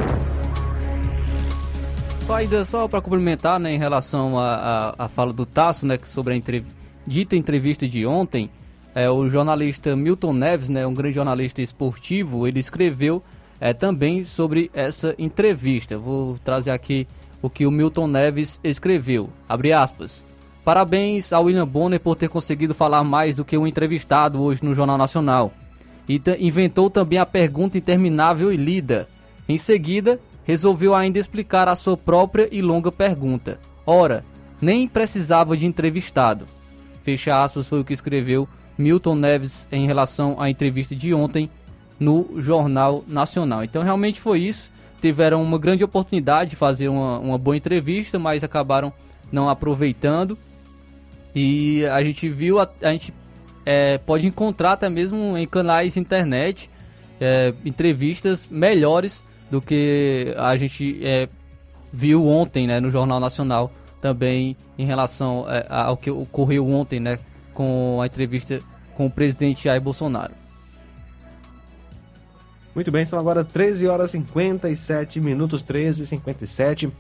Só 2.30 2.36
ainda 2.36 2.64
só 2.64 2.88
para 2.88 3.02
complementar, 3.02 3.60
né, 3.60 3.74
em 3.74 3.80
relação 3.80 4.38
à 4.38 5.10
fala 5.10 5.34
do 5.34 5.48
Tasso, 5.48 5.88
né, 5.88 5.98
sobre 6.04 6.36
a 6.36 6.38
entrev 6.38 6.64
dita 7.08 7.36
entrevista 7.36 7.88
de 7.88 8.06
ontem, 8.06 8.52
é, 8.94 9.10
o 9.10 9.28
jornalista 9.28 9.96
Milton 9.96 10.34
Neves, 10.34 10.70
né, 10.70 10.86
um 10.86 10.94
grande 10.94 11.16
jornalista 11.16 11.60
esportivo, 11.60 12.48
ele 12.48 12.60
escreveu 12.60 13.24
é, 13.60 13.74
também 13.74 14.24
sobre 14.24 14.70
essa 14.76 15.16
entrevista. 15.18 15.98
Vou 15.98 16.38
trazer 16.38 16.70
aqui 16.70 17.08
o 17.42 17.50
que 17.50 17.66
o 17.66 17.72
Milton 17.72 18.06
Neves 18.06 18.60
escreveu. 18.64 19.32
Abre 19.50 19.74
aspas. 19.74 20.24
Parabéns 20.64 21.34
ao 21.34 21.46
William 21.46 21.68
Bonner 21.68 22.00
por 22.00 22.16
ter 22.16 22.30
conseguido 22.30 22.76
falar 22.76 23.04
mais 23.04 23.38
do 23.38 23.44
que 23.44 23.58
um 23.58 23.66
entrevistado 23.66 24.40
hoje 24.40 24.64
no 24.64 24.76
Jornal 24.76 25.00
Nacional. 25.00 25.52
E 26.08 26.22
inventou 26.38 26.92
também 26.92 27.18
a 27.18 27.26
pergunta 27.26 27.80
interminável 27.80 28.54
e 28.54 28.56
lida. 28.56 29.10
Em 29.48 29.58
seguida, 29.58 30.20
resolveu 30.50 30.96
ainda 30.96 31.20
explicar 31.20 31.68
a 31.68 31.76
sua 31.76 31.96
própria 31.96 32.50
e 32.52 32.60
longa 32.60 32.92
pergunta. 32.92 33.60
Ora, 33.86 34.26
nem 34.60 34.88
precisava 34.88 35.56
de 35.56 35.68
entrevistado. 35.68 36.48
Fecha 37.04 37.44
aspas 37.44 37.68
foi 37.68 37.80
o 37.80 37.86
que 37.86 37.94
escreveu 37.94 38.48
Milton 38.76 39.14
Neves 39.14 39.68
em 39.72 39.86
relação 39.86 40.42
à 40.42 40.50
entrevista 40.50 40.96
de 40.96 41.14
ontem 41.14 41.52
no 42.00 42.42
Jornal 42.42 43.04
Nacional. 43.08 43.64
Então 43.64 43.84
realmente 43.84 44.20
foi 44.20 44.40
isso. 44.40 44.72
Tiveram 45.00 45.44
uma 45.44 45.60
grande 45.60 45.84
oportunidade 45.84 46.50
de 46.50 46.56
fazer 46.56 46.90
uma, 46.90 47.20
uma 47.20 47.38
boa 47.38 47.56
entrevista, 47.56 48.18
mas 48.18 48.44
acabaram 48.44 48.92
não 49.32 49.48
aproveitando. 49.48 50.36
E 51.36 51.86
a 51.86 52.02
gente 52.02 52.28
viu, 52.28 52.60
a, 52.60 52.68
a 52.82 52.92
gente 52.92 53.14
é, 53.64 54.00
pode 54.00 54.26
encontrar 54.26 54.72
até 54.72 54.90
mesmo 54.90 55.38
em 55.38 55.46
canais 55.46 55.96
internet 55.96 56.72
é, 57.22 57.54
entrevistas 57.64 58.48
melhores 58.50 59.24
do 59.50 59.62
que 59.62 60.34
a 60.38 60.56
gente 60.56 61.00
é, 61.04 61.28
viu 61.92 62.28
ontem 62.28 62.68
né, 62.68 62.80
no 62.80 62.92
Jornal 62.92 63.20
Nacional 63.20 63.72
também 64.00 64.56
em 64.78 64.86
relação 64.86 65.46
é, 65.50 65.66
ao 65.70 65.98
que 65.98 66.10
ocorreu 66.10 66.70
ontem 66.70 67.00
né, 67.00 67.20
com 67.54 68.00
a 68.02 68.06
entrevista 68.06 68.62
com 68.96 69.06
o 69.06 69.12
presidente 69.12 69.64
Jair 69.64 69.82
Bolsonaro. 69.82 70.34
Muito 72.76 72.92
bem, 72.92 73.06
são 73.06 73.20
agora 73.20 73.44
13 73.44 73.88
horas 73.88 74.12
e 74.12 74.20
57 74.20 75.20
minutos, 75.20 75.64
13 75.64 76.04
e 76.04 76.06
57. 76.06 76.92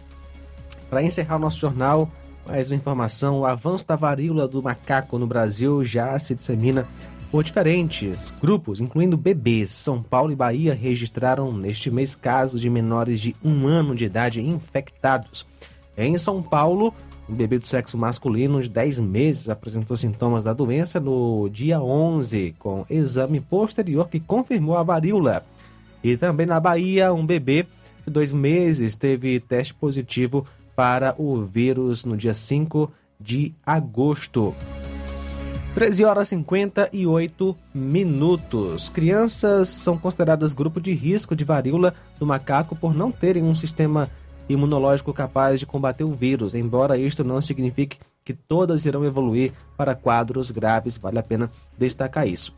Para 0.89 1.03
encerrar 1.03 1.35
o 1.35 1.39
nosso 1.39 1.59
jornal, 1.59 2.09
mais 2.47 2.71
uma 2.71 2.75
informação: 2.75 3.39
o 3.39 3.45
avanço 3.45 3.87
da 3.87 3.95
varíola 3.95 4.47
do 4.47 4.61
macaco 4.61 5.19
no 5.19 5.27
Brasil 5.27 5.85
já 5.85 6.17
se 6.17 6.33
dissemina 6.33 6.87
por 7.31 7.43
diferentes 7.43 8.33
grupos, 8.41 8.79
incluindo 8.79 9.17
bebês. 9.17 9.71
São 9.71 10.01
Paulo 10.01 10.31
e 10.31 10.35
Bahia 10.35 10.73
registraram 10.73 11.53
neste 11.53 11.91
mês 11.91 12.15
casos 12.15 12.61
de 12.61 12.69
menores 12.69 13.19
de 13.19 13.35
um 13.43 13.67
ano 13.67 13.95
de 13.95 14.05
idade 14.05 14.41
infectados. 14.41 15.45
Em 15.97 16.17
São 16.17 16.41
Paulo, 16.41 16.93
um 17.29 17.35
bebê 17.35 17.59
do 17.59 17.67
sexo 17.67 17.97
masculino 17.97 18.61
de 18.61 18.69
10 18.69 18.99
meses 18.99 19.49
apresentou 19.49 19.95
sintomas 19.95 20.43
da 20.43 20.53
doença 20.53 20.99
no 20.99 21.47
dia 21.49 21.79
11, 21.79 22.55
com 22.57 22.85
exame 22.89 23.39
posterior 23.39 24.09
que 24.09 24.19
confirmou 24.19 24.75
a 24.77 24.83
varíola. 24.83 25.45
E 26.03 26.17
também 26.17 26.45
na 26.45 26.59
Bahia, 26.59 27.13
um 27.13 27.25
bebê 27.25 27.67
de 28.05 28.11
2 28.11 28.33
meses 28.33 28.95
teve 28.95 29.39
teste 29.39 29.73
positivo 29.73 30.47
para 30.75 31.13
o 31.17 31.43
vírus 31.43 32.05
no 32.05 32.17
dia 32.17 32.33
5 32.33 32.91
de 33.19 33.53
agosto. 33.65 34.55
13 35.75 36.03
horas 36.03 36.27
e 36.27 36.29
58 36.31 37.57
minutos. 37.73 38.89
Crianças 38.89 39.69
são 39.69 39.97
consideradas 39.97 40.51
grupo 40.51 40.81
de 40.81 40.91
risco 40.93 41.35
de 41.35 41.45
varíola 41.45 41.93
do 42.17 42.25
macaco 42.25 42.75
por 42.75 42.93
não 42.93 43.11
terem 43.11 43.43
um 43.43 43.55
sistema 43.55 44.09
imunológico 44.49 45.13
capaz 45.13 45.59
de 45.59 45.65
combater 45.65 46.03
o 46.03 46.11
vírus, 46.11 46.55
embora 46.55 46.97
isto 46.97 47.23
não 47.23 47.39
signifique 47.39 47.99
que 48.25 48.33
todas 48.33 48.85
irão 48.85 49.05
evoluir 49.05 49.53
para 49.77 49.95
quadros 49.95 50.49
graves, 50.49 50.97
vale 50.97 51.19
a 51.19 51.23
pena 51.23 51.51
destacar 51.77 52.27
isso. 52.27 52.53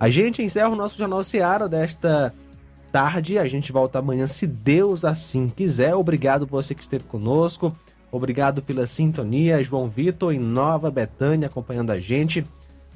A 0.00 0.08
gente 0.08 0.42
encerra 0.42 0.70
o 0.70 0.76
nosso 0.76 0.96
Jornal 0.96 1.22
Seara 1.22 1.68
desta 1.68 2.34
tarde, 2.90 3.38
a 3.38 3.46
gente 3.46 3.70
volta 3.72 3.98
amanhã, 3.98 4.26
se 4.26 4.46
Deus 4.46 5.04
assim 5.04 5.48
quiser. 5.48 5.94
Obrigado 5.94 6.46
você 6.46 6.74
que 6.74 6.82
esteve 6.82 7.04
conosco. 7.04 7.76
Obrigado 8.10 8.62
pela 8.62 8.86
sintonia. 8.86 9.62
João 9.62 9.88
Vitor 9.88 10.32
em 10.32 10.38
Nova 10.38 10.90
Betânia 10.90 11.48
acompanhando 11.48 11.90
a 11.90 12.00
gente. 12.00 12.46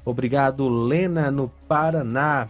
Obrigado, 0.05 0.69
Lena, 0.69 1.31
no 1.31 1.49
Paraná. 1.69 2.49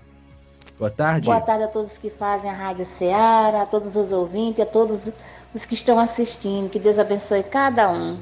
Boa 0.79 0.91
tarde. 0.91 1.27
Boa 1.27 1.41
tarde 1.41 1.65
a 1.65 1.69
todos 1.69 1.99
que 1.99 2.09
fazem 2.09 2.51
a 2.51 2.55
Rádio 2.55 2.87
Ceará, 2.87 3.63
a 3.63 3.67
todos 3.67 3.95
os 3.95 4.11
ouvintes, 4.11 4.61
a 4.61 4.67
todos 4.67 5.11
os 5.55 5.65
que 5.65 5.75
estão 5.75 5.99
assistindo. 5.99 6.71
Que 6.71 6.79
Deus 6.79 6.99
abençoe 6.99 7.43
cada 7.43 7.91
um. 7.91 8.19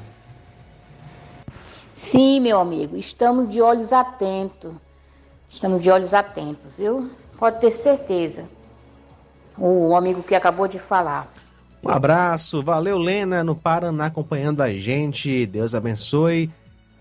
Sim, 1.95 2.39
meu 2.39 2.59
amigo, 2.59 2.97
estamos 2.97 3.49
de 3.49 3.61
olhos 3.61 3.93
atentos. 3.93 4.73
Estamos 5.47 5.83
de 5.83 5.91
olhos 5.91 6.13
atentos, 6.13 6.77
viu? 6.77 7.11
Pode 7.37 7.59
ter 7.59 7.71
certeza. 7.71 8.45
O 9.57 9.95
amigo 9.95 10.23
que 10.23 10.33
acabou 10.33 10.67
de 10.67 10.79
falar. 10.79 11.31
Um 11.83 11.89
abraço, 11.89 12.61
valeu 12.61 12.95
Lena 12.95 13.43
no 13.43 13.55
Paraná 13.55 14.05
acompanhando 14.05 14.61
a 14.61 14.71
gente, 14.71 15.47
Deus 15.47 15.73
abençoe. 15.73 16.51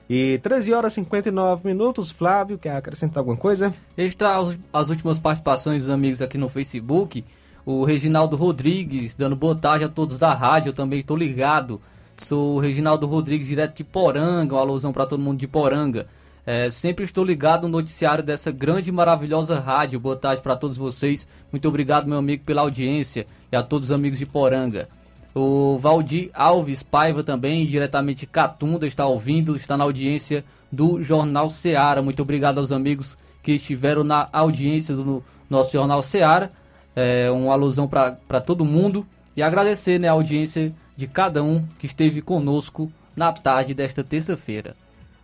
E 0.08 0.40
13 0.42 0.72
horas 0.72 0.92
e 0.92 0.94
59 0.96 1.66
minutos, 1.68 2.10
Flávio, 2.10 2.56
quer 2.56 2.74
acrescentar 2.74 3.18
alguma 3.18 3.36
coisa? 3.36 3.74
Registrar 3.94 4.40
as 4.72 4.88
últimas 4.88 5.18
participações 5.18 5.82
dos 5.84 5.92
amigos 5.92 6.22
aqui 6.22 6.38
no 6.38 6.48
Facebook. 6.48 7.22
O 7.64 7.84
Reginaldo 7.84 8.36
Rodrigues 8.36 9.14
dando 9.14 9.36
boa 9.36 9.54
tarde 9.54 9.84
a 9.84 9.88
todos 9.88 10.18
da 10.18 10.32
rádio, 10.32 10.70
eu 10.70 10.74
também 10.74 10.98
estou 10.98 11.16
ligado. 11.16 11.78
Sou 12.16 12.56
o 12.56 12.58
Reginaldo 12.58 13.06
Rodrigues, 13.06 13.46
direto 13.46 13.76
de 13.76 13.84
Poranga, 13.84 14.54
uma 14.54 14.62
alusão 14.62 14.94
para 14.94 15.06
todo 15.06 15.22
mundo 15.22 15.38
de 15.38 15.46
Poranga. 15.46 16.06
É, 16.46 16.70
sempre 16.70 17.04
estou 17.04 17.22
ligado 17.22 17.62
no 17.62 17.68
noticiário 17.68 18.24
dessa 18.24 18.50
grande 18.50 18.88
e 18.88 18.92
maravilhosa 18.92 19.60
rádio. 19.60 20.00
Boa 20.00 20.16
tarde 20.16 20.40
para 20.40 20.56
todos 20.56 20.78
vocês. 20.78 21.28
Muito 21.52 21.68
obrigado, 21.68 22.08
meu 22.08 22.16
amigo, 22.18 22.44
pela 22.44 22.62
audiência 22.62 23.26
e 23.50 23.56
a 23.56 23.62
todos 23.62 23.90
os 23.90 23.94
amigos 23.94 24.18
de 24.18 24.26
Poranga. 24.26 24.88
O 25.34 25.78
Valdir 25.78 26.30
Alves 26.34 26.82
Paiva 26.82 27.22
também, 27.22 27.66
diretamente 27.66 28.20
de 28.20 28.26
Catunda, 28.26 28.86
está 28.86 29.06
ouvindo, 29.06 29.54
está 29.54 29.76
na 29.76 29.84
audiência 29.84 30.44
do 30.70 31.02
Jornal 31.02 31.48
Seara. 31.48 32.02
Muito 32.02 32.22
obrigado 32.22 32.58
aos 32.58 32.72
amigos 32.72 33.16
que 33.42 33.52
estiveram 33.52 34.02
na 34.02 34.28
audiência 34.32 34.94
do 34.94 35.22
nosso 35.48 35.72
Jornal 35.72 36.02
Seara. 36.02 36.50
É 36.96 37.30
uma 37.30 37.52
alusão 37.52 37.88
para 37.88 38.40
todo 38.40 38.64
mundo. 38.64 39.06
E 39.36 39.42
agradecer 39.42 39.98
né, 40.00 40.08
a 40.08 40.12
audiência 40.12 40.72
de 40.96 41.06
cada 41.06 41.42
um 41.42 41.64
que 41.78 41.86
esteve 41.86 42.20
conosco 42.20 42.92
na 43.16 43.32
tarde 43.32 43.72
desta 43.72 44.02
terça-feira. 44.02 44.76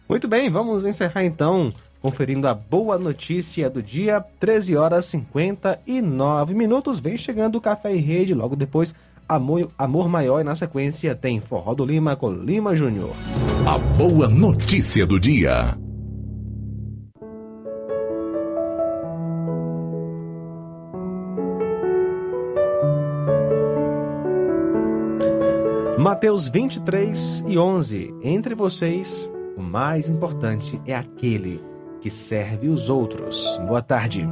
Muito 0.09 0.29
bem, 0.29 0.49
vamos 0.49 0.85
encerrar 0.85 1.25
então 1.25 1.73
conferindo 2.07 2.47
a 2.47 2.55
boa 2.55 2.97
notícia 2.97 3.69
do 3.69 3.83
dia, 3.83 4.25
13 4.39 4.77
horas 4.77 5.07
59 5.07 6.55
minutos. 6.55 7.01
Vem 7.01 7.17
chegando 7.17 7.57
o 7.57 7.61
Café 7.61 7.97
e 7.97 7.99
Rede, 7.99 8.33
logo 8.33 8.55
depois 8.55 8.95
Amor, 9.29 9.69
Amor 9.77 10.09
Maior 10.09 10.41
e 10.41 10.45
na 10.45 10.55
sequência 10.55 11.17
tem 11.17 11.41
Forró 11.41 11.75
do 11.75 11.85
Lima 11.85 12.15
com 12.15 12.31
Lima 12.31 12.77
Júnior. 12.77 13.11
A 13.67 13.77
boa 13.77 14.29
notícia 14.29 15.05
do 15.05 15.19
dia. 15.19 15.77
Mateus 25.99 26.47
23 26.47 27.45
e 27.49 27.59
11. 27.59 28.15
Entre 28.23 28.55
vocês, 28.55 29.33
o 29.57 29.61
mais 29.61 30.09
importante 30.09 30.81
é 30.87 30.95
aquele 30.95 31.61
que 32.07 32.11
serve 32.13 32.69
os 32.69 32.89
outros. 32.89 33.61
Boa 33.67 33.83
tarde. 33.83 34.25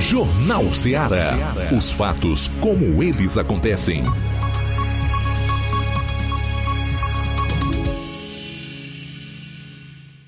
Jornal 0.00 0.72
Ceará. 0.72 1.36
Os 1.76 1.90
fatos 1.90 2.48
como 2.58 3.02
eles 3.02 3.36
acontecem. 3.36 4.02